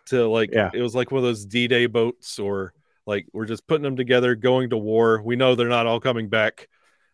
to 0.08 0.28
like 0.28 0.52
Yeah. 0.54 0.70
it 0.74 0.82
was 0.82 0.94
like 0.94 1.12
one 1.12 1.20
of 1.20 1.24
those 1.24 1.46
D-Day 1.46 1.88
boats, 1.88 2.38
or 2.40 2.74
like 3.06 3.26
we're 3.34 3.46
just 3.46 3.66
putting 3.68 3.84
them 3.84 3.96
together, 3.96 4.36
going 4.36 4.70
to 4.72 4.78
war. 4.78 5.22
We 5.24 5.36
know 5.36 5.56
they're 5.56 5.68
not 5.68 5.88
all 5.88 6.00
coming 6.00 6.30
back, 6.30 6.68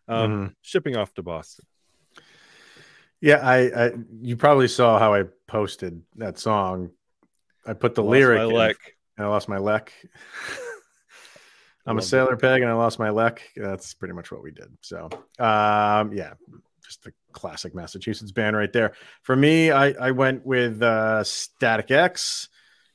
um, 0.08 0.30
Mhm. 0.30 0.54
shipping 0.62 0.96
off 0.96 1.14
to 1.14 1.22
Boston. 1.22 1.64
Yeah, 3.20 3.36
I, 3.36 3.86
I 3.86 3.92
you 4.20 4.36
probably 4.36 4.68
saw 4.68 4.98
how 4.98 5.14
I 5.14 5.24
posted 5.46 6.02
that 6.16 6.38
song. 6.38 6.90
I 7.66 7.72
put 7.72 7.94
the 7.94 8.02
Lost 8.02 8.10
lyric 8.12 8.50
in, 8.50 8.56
and 9.16 9.26
I 9.26 9.28
lost 9.28 9.48
my 9.48 9.58
leg. 9.58 9.90
I'm 11.86 11.98
a 11.98 12.02
sailor 12.02 12.36
peg 12.36 12.62
and 12.62 12.70
I 12.70 12.74
lost 12.74 12.98
my 12.98 13.10
leg. 13.10 13.40
That's 13.54 13.94
pretty 13.94 14.12
much 14.12 14.32
what 14.32 14.42
we 14.42 14.50
did. 14.50 14.76
So, 14.80 15.08
um, 15.38 16.12
yeah, 16.12 16.34
just 16.86 17.02
the 17.04 17.12
classic 17.32 17.74
Massachusetts 17.74 18.32
band 18.32 18.56
right 18.56 18.72
there. 18.72 18.92
For 19.22 19.34
me, 19.34 19.70
I, 19.70 19.88
I 19.90 20.10
went 20.12 20.46
with 20.46 20.80
uh, 20.82 21.24
Static 21.24 21.90
X, 21.90 22.48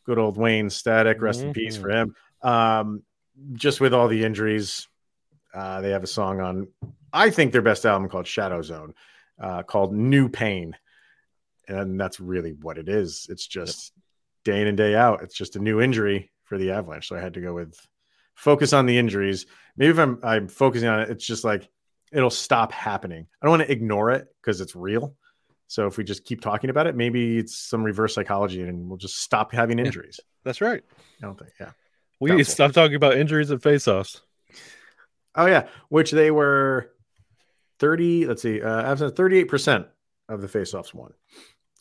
good 0.06 0.18
old 0.18 0.38
Wayne 0.38 0.70
Static. 0.70 1.22
Rest 1.22 1.42
in 1.42 1.54
peace 1.54 1.78
for 1.78 1.90
him. 1.90 2.16
Um, 2.42 3.04
just 3.54 3.82
with 3.82 3.94
all 3.94 4.08
the 4.08 4.24
injuries, 4.24 4.88
uh, 5.54 5.82
they 5.82 5.92
have 5.92 6.04
a 6.04 6.08
song 6.08 6.40
on, 6.40 6.68
I 7.12 7.30
think 7.30 7.52
their 7.52 7.62
best 7.62 7.86
album 7.86 8.10
called 8.10 8.28
Shadow 8.28 8.62
Zone, 8.62 8.94
uh, 9.40 9.64
called 9.64 9.94
New 9.94 10.30
Pain. 10.30 10.76
And 11.68 12.00
that's 12.00 12.20
really 12.20 12.54
what 12.54 12.78
it 12.78 12.88
is. 12.90 13.28
It's 13.30 13.46
just 13.46 13.94
day 14.44 14.62
in 14.62 14.68
and 14.68 14.78
day 14.78 14.96
out. 14.96 15.22
It's 15.24 15.36
just 15.36 15.56
a 15.56 15.60
new 15.60 15.82
injury 15.82 16.32
for 16.46 16.58
the 16.58 16.72
Avalanche. 16.72 17.08
So 17.08 17.16
I 17.16 17.20
had 17.20 17.34
to 17.36 17.42
go 17.42 17.54
with 17.54 17.76
focus 18.36 18.74
on 18.74 18.86
the 18.86 18.98
injuries. 18.98 19.46
Maybe 19.78 19.92
if 19.92 20.00
I'm 20.00 20.20
I'm 20.24 20.48
focusing 20.48 20.90
on 20.90 21.02
it, 21.02 21.10
it's 21.10 21.26
just 21.26 21.44
like 21.44 21.70
it'll 22.12 22.30
stop 22.30 22.72
happening. 22.72 23.28
I 23.42 23.46
don't 23.46 23.52
want 23.52 23.64
to 23.64 23.72
ignore 23.72 24.12
it 24.12 24.28
because 24.42 24.62
it's 24.62 24.76
real. 24.76 25.16
So 25.68 25.88
if 25.88 25.98
we 25.98 26.04
just 26.04 26.26
keep 26.26 26.42
talking 26.42 26.70
about 26.70 26.88
it, 26.88 26.96
maybe 26.96 27.38
it's 27.38 27.58
some 27.58 27.84
reverse 27.84 28.14
psychology 28.14 28.62
and 28.62 28.90
we'll 28.90 28.98
just 28.98 29.22
stop 29.22 29.54
having 29.54 29.80
injuries. 29.80 30.20
That's 30.44 30.60
right. 30.60 30.84
I 31.22 31.26
don't 31.26 31.40
think, 31.40 31.52
yeah. 31.60 31.72
We 32.20 32.32
need 32.32 32.46
to 32.46 32.52
stop 32.52 32.74
talking 32.74 32.96
about 32.96 33.16
injuries 33.16 33.52
and 33.52 33.64
face-offs. 33.64 34.22
Oh 35.34 35.46
yeah, 35.46 35.68
which 35.88 36.12
they 36.12 36.30
were 36.30 36.92
30, 37.80 38.26
let's 38.26 38.42
see, 38.42 38.62
uh 38.62 38.92
absent 38.92 39.16
38% 39.16 39.88
of 40.28 40.42
the 40.42 40.48
faceoffs 40.48 40.94
won 40.94 41.14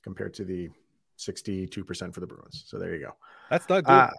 compared 0.05 0.35
to 0.35 0.45
the 0.45 0.71
62% 1.19 2.15
for 2.15 2.21
the 2.21 2.27
Bruins. 2.27 2.65
So 2.67 2.79
there 2.79 2.95
you 2.95 3.05
go. 3.05 3.13
That's 3.51 3.69
not 3.69 3.85
good. 3.85 3.93
Uh, 3.93 4.11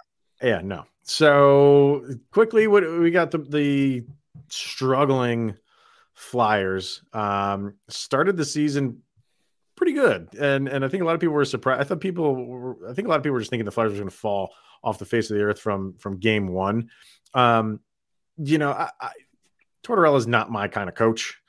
yeah, 0.41 0.61
no. 0.61 0.85
So 1.03 2.05
quickly, 2.31 2.67
what 2.67 2.83
we 2.99 3.11
got 3.11 3.31
the 3.31 3.39
the 3.39 4.03
struggling 4.49 5.55
Flyers 6.21 7.01
um, 7.13 7.73
started 7.89 8.37
the 8.37 8.45
season 8.45 9.01
pretty 9.75 9.93
good, 9.93 10.29
and 10.39 10.67
and 10.67 10.85
I 10.85 10.87
think 10.87 11.01
a 11.01 11.05
lot 11.05 11.15
of 11.15 11.19
people 11.19 11.33
were 11.33 11.43
surprised. 11.43 11.81
I 11.81 11.83
thought 11.83 11.99
people, 11.99 12.35
were, 12.35 12.77
I 12.87 12.93
think 12.93 13.07
a 13.07 13.09
lot 13.09 13.17
of 13.17 13.23
people 13.23 13.33
were 13.33 13.39
just 13.39 13.49
thinking 13.49 13.65
the 13.65 13.71
Flyers 13.71 13.93
were 13.93 13.97
going 13.97 14.09
to 14.09 14.15
fall 14.15 14.53
off 14.83 14.99
the 14.99 15.05
face 15.05 15.31
of 15.31 15.37
the 15.37 15.43
earth 15.43 15.59
from 15.59 15.95
from 15.97 16.19
game 16.19 16.47
one. 16.47 16.91
Um, 17.33 17.79
you 18.37 18.59
know, 18.59 18.69
I, 18.71 18.91
I, 19.01 19.09
Tortorella 19.83 20.17
is 20.17 20.27
not 20.27 20.51
my 20.51 20.67
kind 20.67 20.89
of 20.89 20.95
coach. 20.95 21.41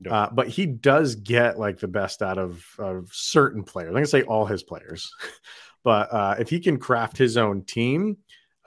No. 0.00 0.10
Uh, 0.10 0.28
but 0.30 0.46
he 0.46 0.66
does 0.66 1.14
get 1.14 1.58
like 1.58 1.78
the 1.78 1.88
best 1.88 2.20
out 2.20 2.36
of, 2.36 2.64
of 2.78 3.08
certain 3.10 3.64
players. 3.64 3.88
I'm 3.88 3.94
gonna 3.94 4.06
say 4.06 4.22
all 4.24 4.44
his 4.44 4.62
players, 4.62 5.10
but 5.84 6.12
uh, 6.12 6.34
if 6.38 6.50
he 6.50 6.60
can 6.60 6.76
craft 6.76 7.16
his 7.16 7.38
own 7.38 7.62
team, 7.62 8.18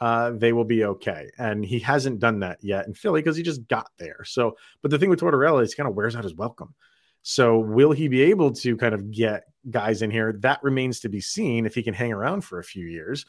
uh, 0.01 0.31
they 0.31 0.51
will 0.51 0.65
be 0.65 0.83
okay. 0.83 1.29
And 1.37 1.63
he 1.63 1.77
hasn't 1.79 2.19
done 2.19 2.39
that 2.39 2.57
yet 2.61 2.87
in 2.87 2.95
Philly 2.95 3.21
because 3.21 3.37
he 3.37 3.43
just 3.43 3.67
got 3.67 3.91
there. 3.99 4.23
So, 4.25 4.57
but 4.81 4.89
the 4.89 4.97
thing 4.97 5.11
with 5.11 5.21
Tortorella 5.21 5.61
is 5.61 5.71
he 5.71 5.77
kind 5.77 5.87
of 5.87 5.95
wears 5.95 6.15
out 6.15 6.23
his 6.23 6.33
welcome. 6.33 6.73
So, 7.21 7.59
will 7.59 7.91
he 7.91 8.07
be 8.07 8.23
able 8.23 8.51
to 8.53 8.75
kind 8.77 8.95
of 8.95 9.11
get 9.11 9.43
guys 9.69 10.01
in 10.01 10.09
here? 10.09 10.33
That 10.39 10.63
remains 10.63 11.01
to 11.01 11.09
be 11.09 11.21
seen 11.21 11.67
if 11.67 11.75
he 11.75 11.83
can 11.83 11.93
hang 11.93 12.11
around 12.11 12.41
for 12.41 12.57
a 12.57 12.63
few 12.63 12.87
years. 12.87 13.27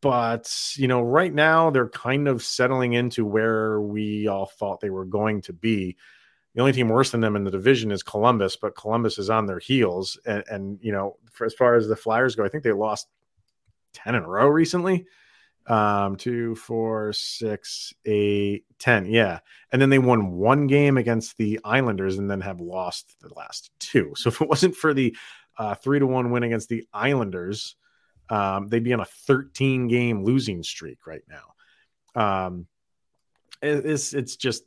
But, 0.00 0.52
you 0.74 0.88
know, 0.88 1.00
right 1.00 1.32
now 1.32 1.70
they're 1.70 1.88
kind 1.88 2.26
of 2.26 2.42
settling 2.42 2.94
into 2.94 3.24
where 3.24 3.80
we 3.80 4.26
all 4.26 4.46
thought 4.46 4.80
they 4.80 4.90
were 4.90 5.04
going 5.04 5.42
to 5.42 5.52
be. 5.52 5.96
The 6.56 6.60
only 6.60 6.72
team 6.72 6.88
worse 6.88 7.12
than 7.12 7.20
them 7.20 7.36
in 7.36 7.44
the 7.44 7.52
division 7.52 7.92
is 7.92 8.02
Columbus, 8.02 8.56
but 8.56 8.74
Columbus 8.74 9.16
is 9.18 9.30
on 9.30 9.46
their 9.46 9.60
heels. 9.60 10.18
And, 10.26 10.42
and 10.50 10.78
you 10.82 10.90
know, 10.90 11.18
for 11.30 11.44
as 11.44 11.54
far 11.54 11.76
as 11.76 11.86
the 11.86 11.94
Flyers 11.94 12.34
go, 12.34 12.44
I 12.44 12.48
think 12.48 12.64
they 12.64 12.72
lost 12.72 13.06
10 13.94 14.16
in 14.16 14.24
a 14.24 14.28
row 14.28 14.48
recently 14.48 15.06
um 15.66 16.16
two 16.16 16.54
four 16.56 17.12
six 17.12 17.92
eight 18.04 18.64
ten 18.78 19.04
yeah. 19.06 19.40
And 19.70 19.80
then 19.80 19.90
they 19.90 19.98
won 19.98 20.32
one 20.32 20.66
game 20.66 20.96
against 20.96 21.36
the 21.36 21.60
islanders 21.64 22.18
and 22.18 22.30
then 22.30 22.40
have 22.40 22.60
lost 22.60 23.14
the 23.20 23.32
last 23.34 23.70
two. 23.78 24.12
So 24.16 24.28
if 24.28 24.40
it 24.40 24.48
wasn't 24.48 24.74
for 24.74 24.94
the 24.94 25.14
uh 25.58 25.74
three 25.74 25.98
to 25.98 26.06
one 26.06 26.30
win 26.30 26.42
against 26.42 26.68
the 26.68 26.84
islanders 26.92 27.76
um 28.30 28.68
they'd 28.68 28.82
be 28.84 28.92
on 28.92 29.00
a 29.00 29.04
13 29.04 29.88
game 29.88 30.24
losing 30.24 30.62
streak 30.62 31.06
right 31.06 31.22
now. 31.28 32.46
Um 32.46 32.66
it- 33.62 33.86
it's 33.86 34.14
it's 34.14 34.36
just 34.36 34.64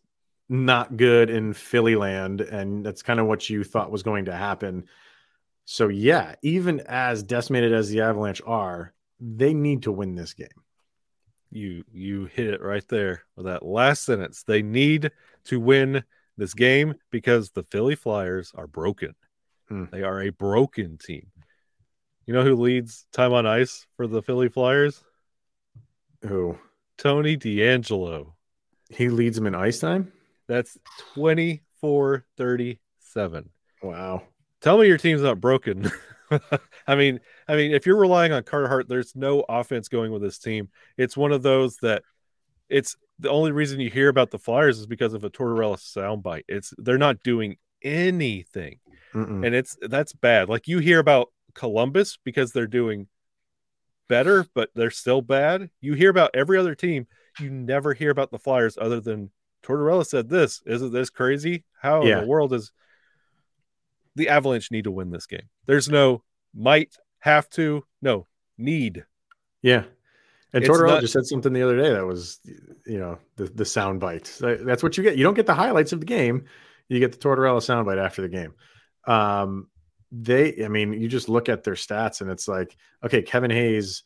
not 0.47 0.95
good 0.95 1.29
in 1.29 1.53
philly 1.53 1.95
land 1.95 2.41
and 2.41 2.85
that's 2.85 3.01
kind 3.01 3.19
of 3.19 3.25
what 3.25 3.49
you 3.49 3.63
thought 3.63 3.91
was 3.91 4.03
going 4.03 4.25
to 4.25 4.35
happen. 4.35 4.85
So 5.65 5.87
yeah 5.87 6.35
even 6.43 6.81
as 6.81 7.23
decimated 7.23 7.73
as 7.73 7.89
the 7.89 8.01
avalanche 8.01 8.41
are 8.45 8.93
they 9.19 9.53
need 9.53 9.83
to 9.83 9.91
win 9.91 10.15
this 10.15 10.33
game 10.33 10.47
You 11.53 11.83
you 11.91 12.25
hit 12.25 12.47
it 12.53 12.61
right 12.61 12.83
there 12.89 13.23
with 13.35 13.45
that 13.45 13.63
last 13.65 14.03
sentence. 14.03 14.43
They 14.43 14.61
need 14.63 15.11
to 15.45 15.59
win 15.59 16.03
this 16.35 16.53
game 16.55 16.95
because 17.11 17.51
the 17.51 17.63
Philly 17.63 17.95
Flyers 17.95 18.51
are 18.55 18.65
broken. 18.67 19.13
Hmm. 19.69 19.85
They 19.91 20.01
are 20.01 20.21
a 20.21 20.31
broken 20.31 20.97
team. 20.97 21.27
You 22.25 22.33
know 22.33 22.43
who 22.43 22.55
leads 22.55 23.05
time 23.13 23.33
on 23.33 23.45
ice 23.45 23.85
for 23.97 24.07
the 24.07 24.21
Philly 24.21 24.49
Flyers? 24.49 25.03
who 26.25 26.57
Tony 26.97 27.35
DeAngelo. 27.37 28.33
he 28.89 29.09
leads 29.09 29.35
them 29.35 29.45
in 29.45 29.53
ice 29.55 29.79
time 29.79 30.11
That's 30.47 30.77
24 31.15 32.25
37. 32.37 33.49
wow 33.81 34.23
Tell 34.61 34.77
me 34.77 34.87
your 34.87 34.97
team's 34.97 35.21
not 35.21 35.41
broken. 35.41 35.91
I 36.87 36.95
mean, 36.95 37.19
I 37.47 37.55
mean, 37.55 37.71
if 37.71 37.85
you're 37.85 37.97
relying 37.97 38.31
on 38.31 38.43
Carter 38.43 38.67
Hart, 38.67 38.87
there's 38.87 39.15
no 39.15 39.43
offense 39.47 39.87
going 39.87 40.11
with 40.11 40.21
this 40.21 40.37
team. 40.39 40.69
It's 40.97 41.17
one 41.17 41.31
of 41.31 41.41
those 41.43 41.77
that 41.77 42.03
it's 42.69 42.95
the 43.19 43.29
only 43.29 43.51
reason 43.51 43.79
you 43.79 43.89
hear 43.89 44.09
about 44.09 44.31
the 44.31 44.39
Flyers 44.39 44.79
is 44.79 44.87
because 44.87 45.13
of 45.13 45.23
a 45.23 45.29
Tortorella 45.29 45.77
soundbite. 45.77 46.43
It's 46.47 46.73
they're 46.77 46.97
not 46.97 47.23
doing 47.23 47.57
anything, 47.81 48.79
Mm-mm. 49.13 49.45
and 49.45 49.53
it's 49.55 49.77
that's 49.81 50.13
bad. 50.13 50.49
Like 50.49 50.67
you 50.67 50.79
hear 50.79 50.99
about 50.99 51.31
Columbus 51.53 52.17
because 52.23 52.51
they're 52.51 52.67
doing 52.67 53.07
better, 54.09 54.45
but 54.53 54.69
they're 54.75 54.91
still 54.91 55.21
bad. 55.21 55.69
You 55.81 55.93
hear 55.93 56.09
about 56.09 56.31
every 56.33 56.57
other 56.57 56.75
team. 56.75 57.07
You 57.39 57.49
never 57.49 57.93
hear 57.93 58.11
about 58.11 58.31
the 58.31 58.39
Flyers 58.39 58.77
other 58.79 58.99
than 58.99 59.31
Tortorella 59.63 60.05
said 60.05 60.29
this. 60.29 60.61
Isn't 60.65 60.91
this 60.93 61.09
crazy? 61.09 61.63
How 61.81 62.03
Yeah. 62.03 62.17
in 62.17 62.21
the 62.23 62.27
world 62.29 62.53
is 62.53 62.71
the 64.15 64.29
Avalanche 64.29 64.71
need 64.71 64.83
to 64.85 64.91
win 64.91 65.09
this 65.11 65.25
game? 65.25 65.49
There's 65.65 65.89
no 65.89 66.23
might 66.53 66.95
have 67.19 67.49
to, 67.51 67.83
no 68.01 68.27
need. 68.57 69.05
yeah. 69.61 69.83
And 70.55 70.63
Tortorella 70.63 70.87
not- 70.87 71.01
just 71.01 71.13
said 71.13 71.25
something 71.25 71.51
the 71.51 71.63
other 71.63 71.77
day 71.77 71.89
that 71.93 72.05
was 72.05 72.39
you 72.85 72.99
know 72.99 73.17
the 73.37 73.45
the 73.45 73.65
sound 73.65 73.99
bite 73.99 74.31
that's 74.39 74.83
what 74.83 74.95
you 74.97 75.03
get. 75.03 75.17
You 75.17 75.23
don't 75.23 75.33
get 75.33 75.47
the 75.47 75.55
highlights 75.55 75.93
of 75.93 75.99
the 75.99 76.05
game. 76.05 76.45
You 76.89 76.99
get 76.99 77.11
the 77.11 77.17
Tortorella 77.17 77.57
soundbite 77.57 77.97
after 77.97 78.21
the 78.21 78.29
game. 78.29 78.53
Um 79.07 79.67
they 80.11 80.63
i 80.63 80.67
mean 80.67 80.93
you 80.93 81.07
just 81.07 81.27
look 81.27 81.49
at 81.49 81.63
their 81.63 81.73
stats 81.73 82.21
and 82.21 82.29
it's 82.29 82.47
like 82.47 82.77
okay 83.03 83.23
kevin 83.23 83.49
hayes 83.49 84.03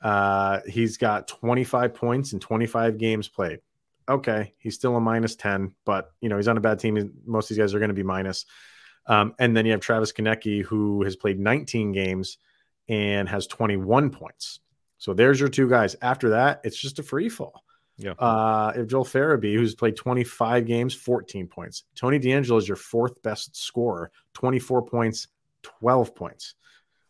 uh 0.00 0.60
he's 0.66 0.96
got 0.96 1.28
25 1.28 1.92
points 1.92 2.32
in 2.32 2.40
25 2.40 2.96
games 2.96 3.28
played. 3.28 3.58
Okay 4.08 4.54
he's 4.58 4.74
still 4.74 4.96
a 4.96 5.00
minus 5.00 5.36
10 5.36 5.74
but 5.84 6.10
you 6.22 6.30
know 6.30 6.38
he's 6.38 6.48
on 6.48 6.56
a 6.56 6.60
bad 6.62 6.78
team. 6.78 7.12
Most 7.26 7.44
of 7.44 7.48
these 7.50 7.62
guys 7.62 7.74
are 7.74 7.78
going 7.80 7.90
to 7.90 7.94
be 7.94 8.02
minus 8.02 8.46
um, 9.06 9.34
and 9.38 9.56
then 9.56 9.66
you 9.66 9.72
have 9.72 9.80
travis 9.80 10.12
konecny 10.12 10.62
who 10.62 11.02
has 11.02 11.16
played 11.16 11.38
19 11.38 11.92
games 11.92 12.38
and 12.88 13.28
has 13.28 13.46
21 13.46 14.10
points 14.10 14.60
so 14.98 15.14
there's 15.14 15.40
your 15.40 15.48
two 15.48 15.68
guys 15.68 15.96
after 16.02 16.30
that 16.30 16.60
it's 16.64 16.78
just 16.78 16.98
a 16.98 17.02
free 17.02 17.28
fall 17.28 17.64
Yeah. 17.98 18.12
Uh, 18.12 18.72
if 18.74 18.86
Joel 18.88 19.04
Farabee, 19.04 19.54
who's 19.54 19.74
played 19.74 19.96
25 19.96 20.66
games, 20.66 20.94
14 20.94 21.46
points. 21.46 21.84
Tony 21.94 22.18
DeAngelo 22.18 22.58
is 22.58 22.66
your 22.66 22.76
fourth 22.76 23.22
best 23.22 23.54
scorer, 23.54 24.10
24 24.34 24.82
points, 24.86 25.28
12 25.62 26.14
points, 26.14 26.54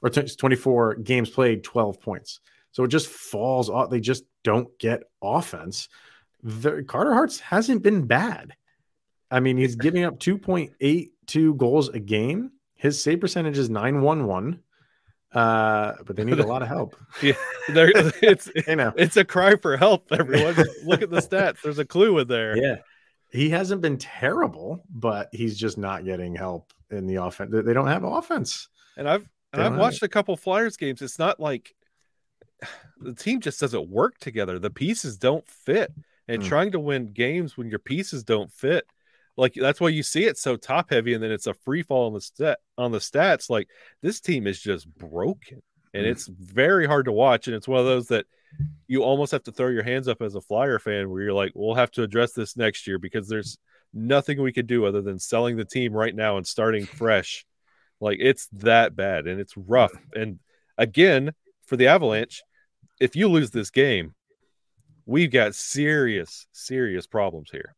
or 0.02 0.10
t- 0.10 0.22
24 0.22 0.96
games 0.96 1.30
played, 1.30 1.62
12 1.62 2.00
points. 2.00 2.40
So 2.72 2.84
it 2.84 2.88
just 2.88 3.06
falls 3.06 3.70
off. 3.70 3.90
They 3.90 4.00
just 4.00 4.24
don't 4.42 4.76
get 4.78 5.04
offense. 5.22 5.88
The, 6.42 6.82
Carter 6.82 7.14
Hart's 7.14 7.38
hasn't 7.40 7.82
been 7.82 8.06
bad. 8.06 8.54
I 9.32 9.40
mean, 9.40 9.56
he's 9.56 9.74
giving 9.74 10.04
up 10.04 10.18
2.82 10.20 11.56
goals 11.56 11.88
a 11.88 11.98
game. 11.98 12.52
His 12.74 13.02
save 13.02 13.20
percentage 13.20 13.58
is 13.58 13.70
911. 13.70 14.60
Uh, 15.32 15.94
but 16.04 16.14
they 16.16 16.24
need 16.24 16.38
a 16.40 16.46
lot 16.46 16.60
of 16.62 16.68
help. 16.68 16.94
Yeah, 17.22 17.32
there, 17.68 17.90
it's 18.22 18.50
You 18.68 18.76
know, 18.76 18.92
it's 18.96 19.16
a 19.16 19.24
cry 19.24 19.56
for 19.56 19.76
help. 19.78 20.12
Everyone, 20.12 20.54
look 20.84 21.00
at 21.02 21.08
the 21.10 21.20
stats. 21.20 21.62
There's 21.62 21.78
a 21.78 21.84
clue 21.86 22.18
in 22.18 22.28
there. 22.28 22.56
yeah. 22.56 22.76
He 23.30 23.48
hasn't 23.48 23.80
been 23.80 23.96
terrible, 23.96 24.84
but 24.90 25.30
he's 25.32 25.56
just 25.56 25.78
not 25.78 26.04
getting 26.04 26.34
help 26.34 26.70
in 26.90 27.06
the 27.06 27.14
offense. 27.16 27.50
They 27.50 27.62
they 27.62 27.72
don't 27.72 27.86
have 27.86 28.04
offense. 28.04 28.68
And 28.98 29.08
I've 29.08 29.26
and 29.54 29.62
I've 29.62 29.76
watched 29.76 30.02
a 30.02 30.08
couple 30.08 30.36
Flyers 30.36 30.76
games. 30.76 31.00
It's 31.00 31.18
not 31.18 31.40
like 31.40 31.74
the 33.00 33.14
team 33.14 33.40
just 33.40 33.58
doesn't 33.58 33.88
work 33.88 34.18
together. 34.18 34.58
The 34.58 34.68
pieces 34.70 35.16
don't 35.16 35.48
fit. 35.48 35.92
And 36.28 36.42
Mm. 36.42 36.46
trying 36.46 36.72
to 36.72 36.78
win 36.80 37.12
games 37.12 37.56
when 37.56 37.68
your 37.68 37.78
pieces 37.80 38.22
don't 38.22 38.52
fit, 38.52 38.86
like 39.36 39.54
that's 39.54 39.80
why 39.80 39.88
you 39.88 40.02
see 40.02 40.24
it 40.24 40.38
so 40.38 40.56
top 40.56 40.90
heavy, 40.90 41.14
and 41.14 41.22
then 41.22 41.30
it's 41.32 41.46
a 41.46 41.54
free 41.54 41.82
fall 41.82 42.06
on 42.06 42.14
the 42.14 42.20
stat 42.20 42.58
on 42.76 42.92
the 42.92 42.98
stats. 42.98 43.48
Like 43.48 43.68
this 44.02 44.20
team 44.20 44.46
is 44.46 44.60
just 44.60 44.92
broken, 44.94 45.62
and 45.94 46.04
Mm. 46.04 46.10
it's 46.10 46.26
very 46.26 46.86
hard 46.86 47.06
to 47.06 47.12
watch. 47.12 47.48
And 47.48 47.56
it's 47.56 47.68
one 47.68 47.80
of 47.80 47.86
those 47.86 48.08
that 48.08 48.26
you 48.86 49.02
almost 49.02 49.32
have 49.32 49.44
to 49.44 49.52
throw 49.52 49.68
your 49.68 49.82
hands 49.82 50.08
up 50.08 50.20
as 50.20 50.34
a 50.34 50.40
Flyer 50.40 50.78
fan, 50.78 51.08
where 51.08 51.22
you're 51.22 51.32
like, 51.32 51.52
we'll 51.54 51.74
have 51.74 51.90
to 51.92 52.02
address 52.02 52.32
this 52.32 52.56
next 52.56 52.86
year 52.86 52.98
because 52.98 53.28
there's 53.28 53.56
nothing 53.94 54.40
we 54.40 54.52
could 54.52 54.66
do 54.66 54.84
other 54.84 55.02
than 55.02 55.18
selling 55.18 55.56
the 55.56 55.64
team 55.64 55.92
right 55.92 56.14
now 56.14 56.36
and 56.36 56.46
starting 56.46 56.84
fresh. 56.86 57.46
Like 58.00 58.18
it's 58.20 58.48
that 58.52 58.94
bad 58.96 59.26
and 59.26 59.40
it's 59.40 59.56
rough. 59.56 59.92
And 60.14 60.38
again, 60.76 61.32
for 61.66 61.76
the 61.76 61.86
Avalanche, 61.86 62.42
if 63.00 63.16
you 63.16 63.28
lose 63.28 63.50
this 63.50 63.70
game, 63.70 64.14
we've 65.06 65.30
got 65.30 65.54
serious, 65.54 66.46
serious 66.52 67.06
problems 67.06 67.50
here. 67.50 67.74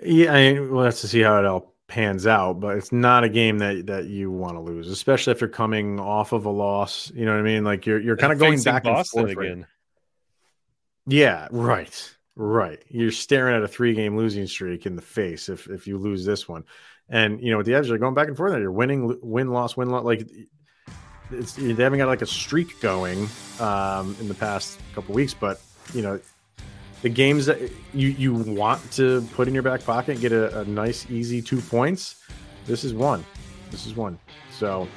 Yeah, 0.00 0.32
I 0.32 0.52
mean, 0.52 0.70
we'll 0.72 0.84
have 0.84 0.98
to 1.00 1.08
see 1.08 1.20
how 1.20 1.38
it 1.38 1.44
all 1.44 1.74
pans 1.88 2.26
out, 2.26 2.58
but 2.60 2.76
it's 2.78 2.92
not 2.92 3.24
a 3.24 3.28
game 3.28 3.58
that 3.58 3.86
that 3.86 4.06
you 4.06 4.30
want 4.30 4.54
to 4.54 4.60
lose, 4.60 4.88
especially 4.88 5.32
if 5.32 5.40
you're 5.40 5.50
coming 5.50 6.00
off 6.00 6.32
of 6.32 6.46
a 6.46 6.50
loss. 6.50 7.12
You 7.14 7.26
know 7.26 7.32
what 7.32 7.40
I 7.40 7.42
mean? 7.42 7.64
Like 7.64 7.84
you're 7.84 8.00
you're 8.00 8.16
kind 8.16 8.32
of 8.32 8.38
going 8.38 8.62
back 8.62 8.84
Boston 8.84 9.20
and 9.20 9.28
forth 9.28 9.36
right 9.36 9.52
again. 9.52 9.66
Yeah, 11.06 11.48
right. 11.50 12.14
Right. 12.34 12.82
You're 12.88 13.12
staring 13.12 13.54
at 13.54 13.62
a 13.62 13.68
three 13.68 13.94
game 13.94 14.16
losing 14.16 14.46
streak 14.46 14.86
in 14.86 14.96
the 14.96 15.02
face 15.02 15.48
if 15.48 15.68
if 15.68 15.86
you 15.86 15.98
lose 15.98 16.24
this 16.24 16.48
one. 16.48 16.64
And 17.08 17.42
you 17.42 17.50
know, 17.50 17.58
with 17.58 17.66
the 17.66 17.72
Avs 17.72 17.90
are 17.90 17.98
going 17.98 18.14
back 18.14 18.28
and 18.28 18.36
forth. 18.36 18.52
You're 18.58 18.72
winning, 18.72 19.18
win, 19.22 19.48
loss, 19.48 19.76
win, 19.76 19.90
loss. 19.90 20.04
Like 20.04 20.30
it's 21.30 21.54
they 21.54 21.74
haven't 21.74 21.98
got 21.98 22.08
like 22.08 22.22
a 22.22 22.26
streak 22.26 22.80
going 22.80 23.28
um 23.60 24.16
in 24.18 24.28
the 24.28 24.34
past 24.34 24.80
couple 24.94 25.14
weeks, 25.14 25.34
but 25.34 25.60
you 25.92 26.00
know, 26.00 26.20
the 27.02 27.08
games 27.08 27.46
that 27.46 27.60
you 27.92 28.08
you 28.08 28.32
want 28.32 28.90
to 28.92 29.20
put 29.34 29.48
in 29.48 29.54
your 29.54 29.62
back 29.62 29.84
pocket, 29.84 30.20
get 30.20 30.32
a, 30.32 30.60
a 30.60 30.64
nice, 30.64 31.08
easy 31.10 31.42
two 31.42 31.60
points. 31.60 32.22
This 32.64 32.84
is 32.84 32.94
one. 32.94 33.24
This 33.70 33.86
is 33.86 33.94
one. 33.94 34.18
So 34.50 34.88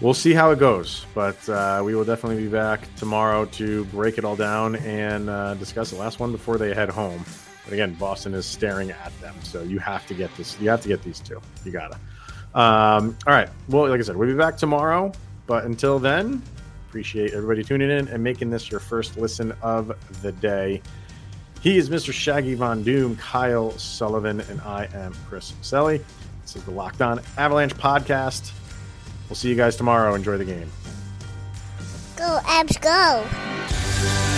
we'll 0.00 0.14
see 0.14 0.32
how 0.32 0.50
it 0.50 0.58
goes, 0.58 1.06
but 1.14 1.48
uh, 1.48 1.82
we 1.84 1.94
will 1.94 2.04
definitely 2.04 2.42
be 2.42 2.48
back 2.48 2.92
tomorrow 2.96 3.44
to 3.44 3.84
break 3.86 4.18
it 4.18 4.24
all 4.24 4.36
down 4.36 4.76
and 4.76 5.28
uh, 5.28 5.54
discuss 5.54 5.90
the 5.90 5.96
last 5.96 6.18
one 6.18 6.32
before 6.32 6.56
they 6.56 6.74
head 6.74 6.88
home. 6.88 7.24
But 7.64 7.74
again, 7.74 7.94
Boston 7.94 8.32
is 8.32 8.46
staring 8.46 8.90
at 8.90 9.18
them, 9.20 9.34
so 9.42 9.62
you 9.62 9.78
have 9.78 10.06
to 10.06 10.14
get 10.14 10.34
this. 10.36 10.58
You 10.60 10.70
have 10.70 10.80
to 10.80 10.88
get 10.88 11.02
these 11.02 11.20
two. 11.20 11.40
You 11.64 11.72
gotta. 11.72 11.96
Um, 12.54 13.16
all 13.26 13.34
right. 13.34 13.50
Well, 13.68 13.88
like 13.88 14.00
I 14.00 14.02
said, 14.02 14.16
we'll 14.16 14.28
be 14.28 14.34
back 14.34 14.56
tomorrow. 14.56 15.12
But 15.46 15.64
until 15.64 15.98
then, 15.98 16.42
appreciate 16.88 17.32
everybody 17.32 17.62
tuning 17.62 17.90
in 17.90 18.08
and 18.08 18.22
making 18.22 18.50
this 18.50 18.70
your 18.70 18.80
first 18.80 19.18
listen 19.18 19.52
of 19.60 19.92
the 20.22 20.32
day. 20.32 20.80
He 21.60 21.76
is 21.76 21.90
Mr. 21.90 22.12
Shaggy 22.12 22.54
Von 22.54 22.84
Doom, 22.84 23.16
Kyle 23.16 23.76
Sullivan, 23.78 24.40
and 24.42 24.60
I 24.60 24.88
am 24.94 25.12
Chris 25.28 25.52
Selly. 25.62 26.02
This 26.42 26.56
is 26.56 26.64
the 26.64 26.70
Locked 26.70 27.02
On 27.02 27.20
Avalanche 27.36 27.74
podcast. 27.74 28.52
We'll 29.28 29.36
see 29.36 29.48
you 29.48 29.56
guys 29.56 29.76
tomorrow. 29.76 30.14
Enjoy 30.14 30.38
the 30.38 30.44
game. 30.44 30.70
Go, 32.16 32.38
Avs, 32.44 32.80
go. 32.80 34.37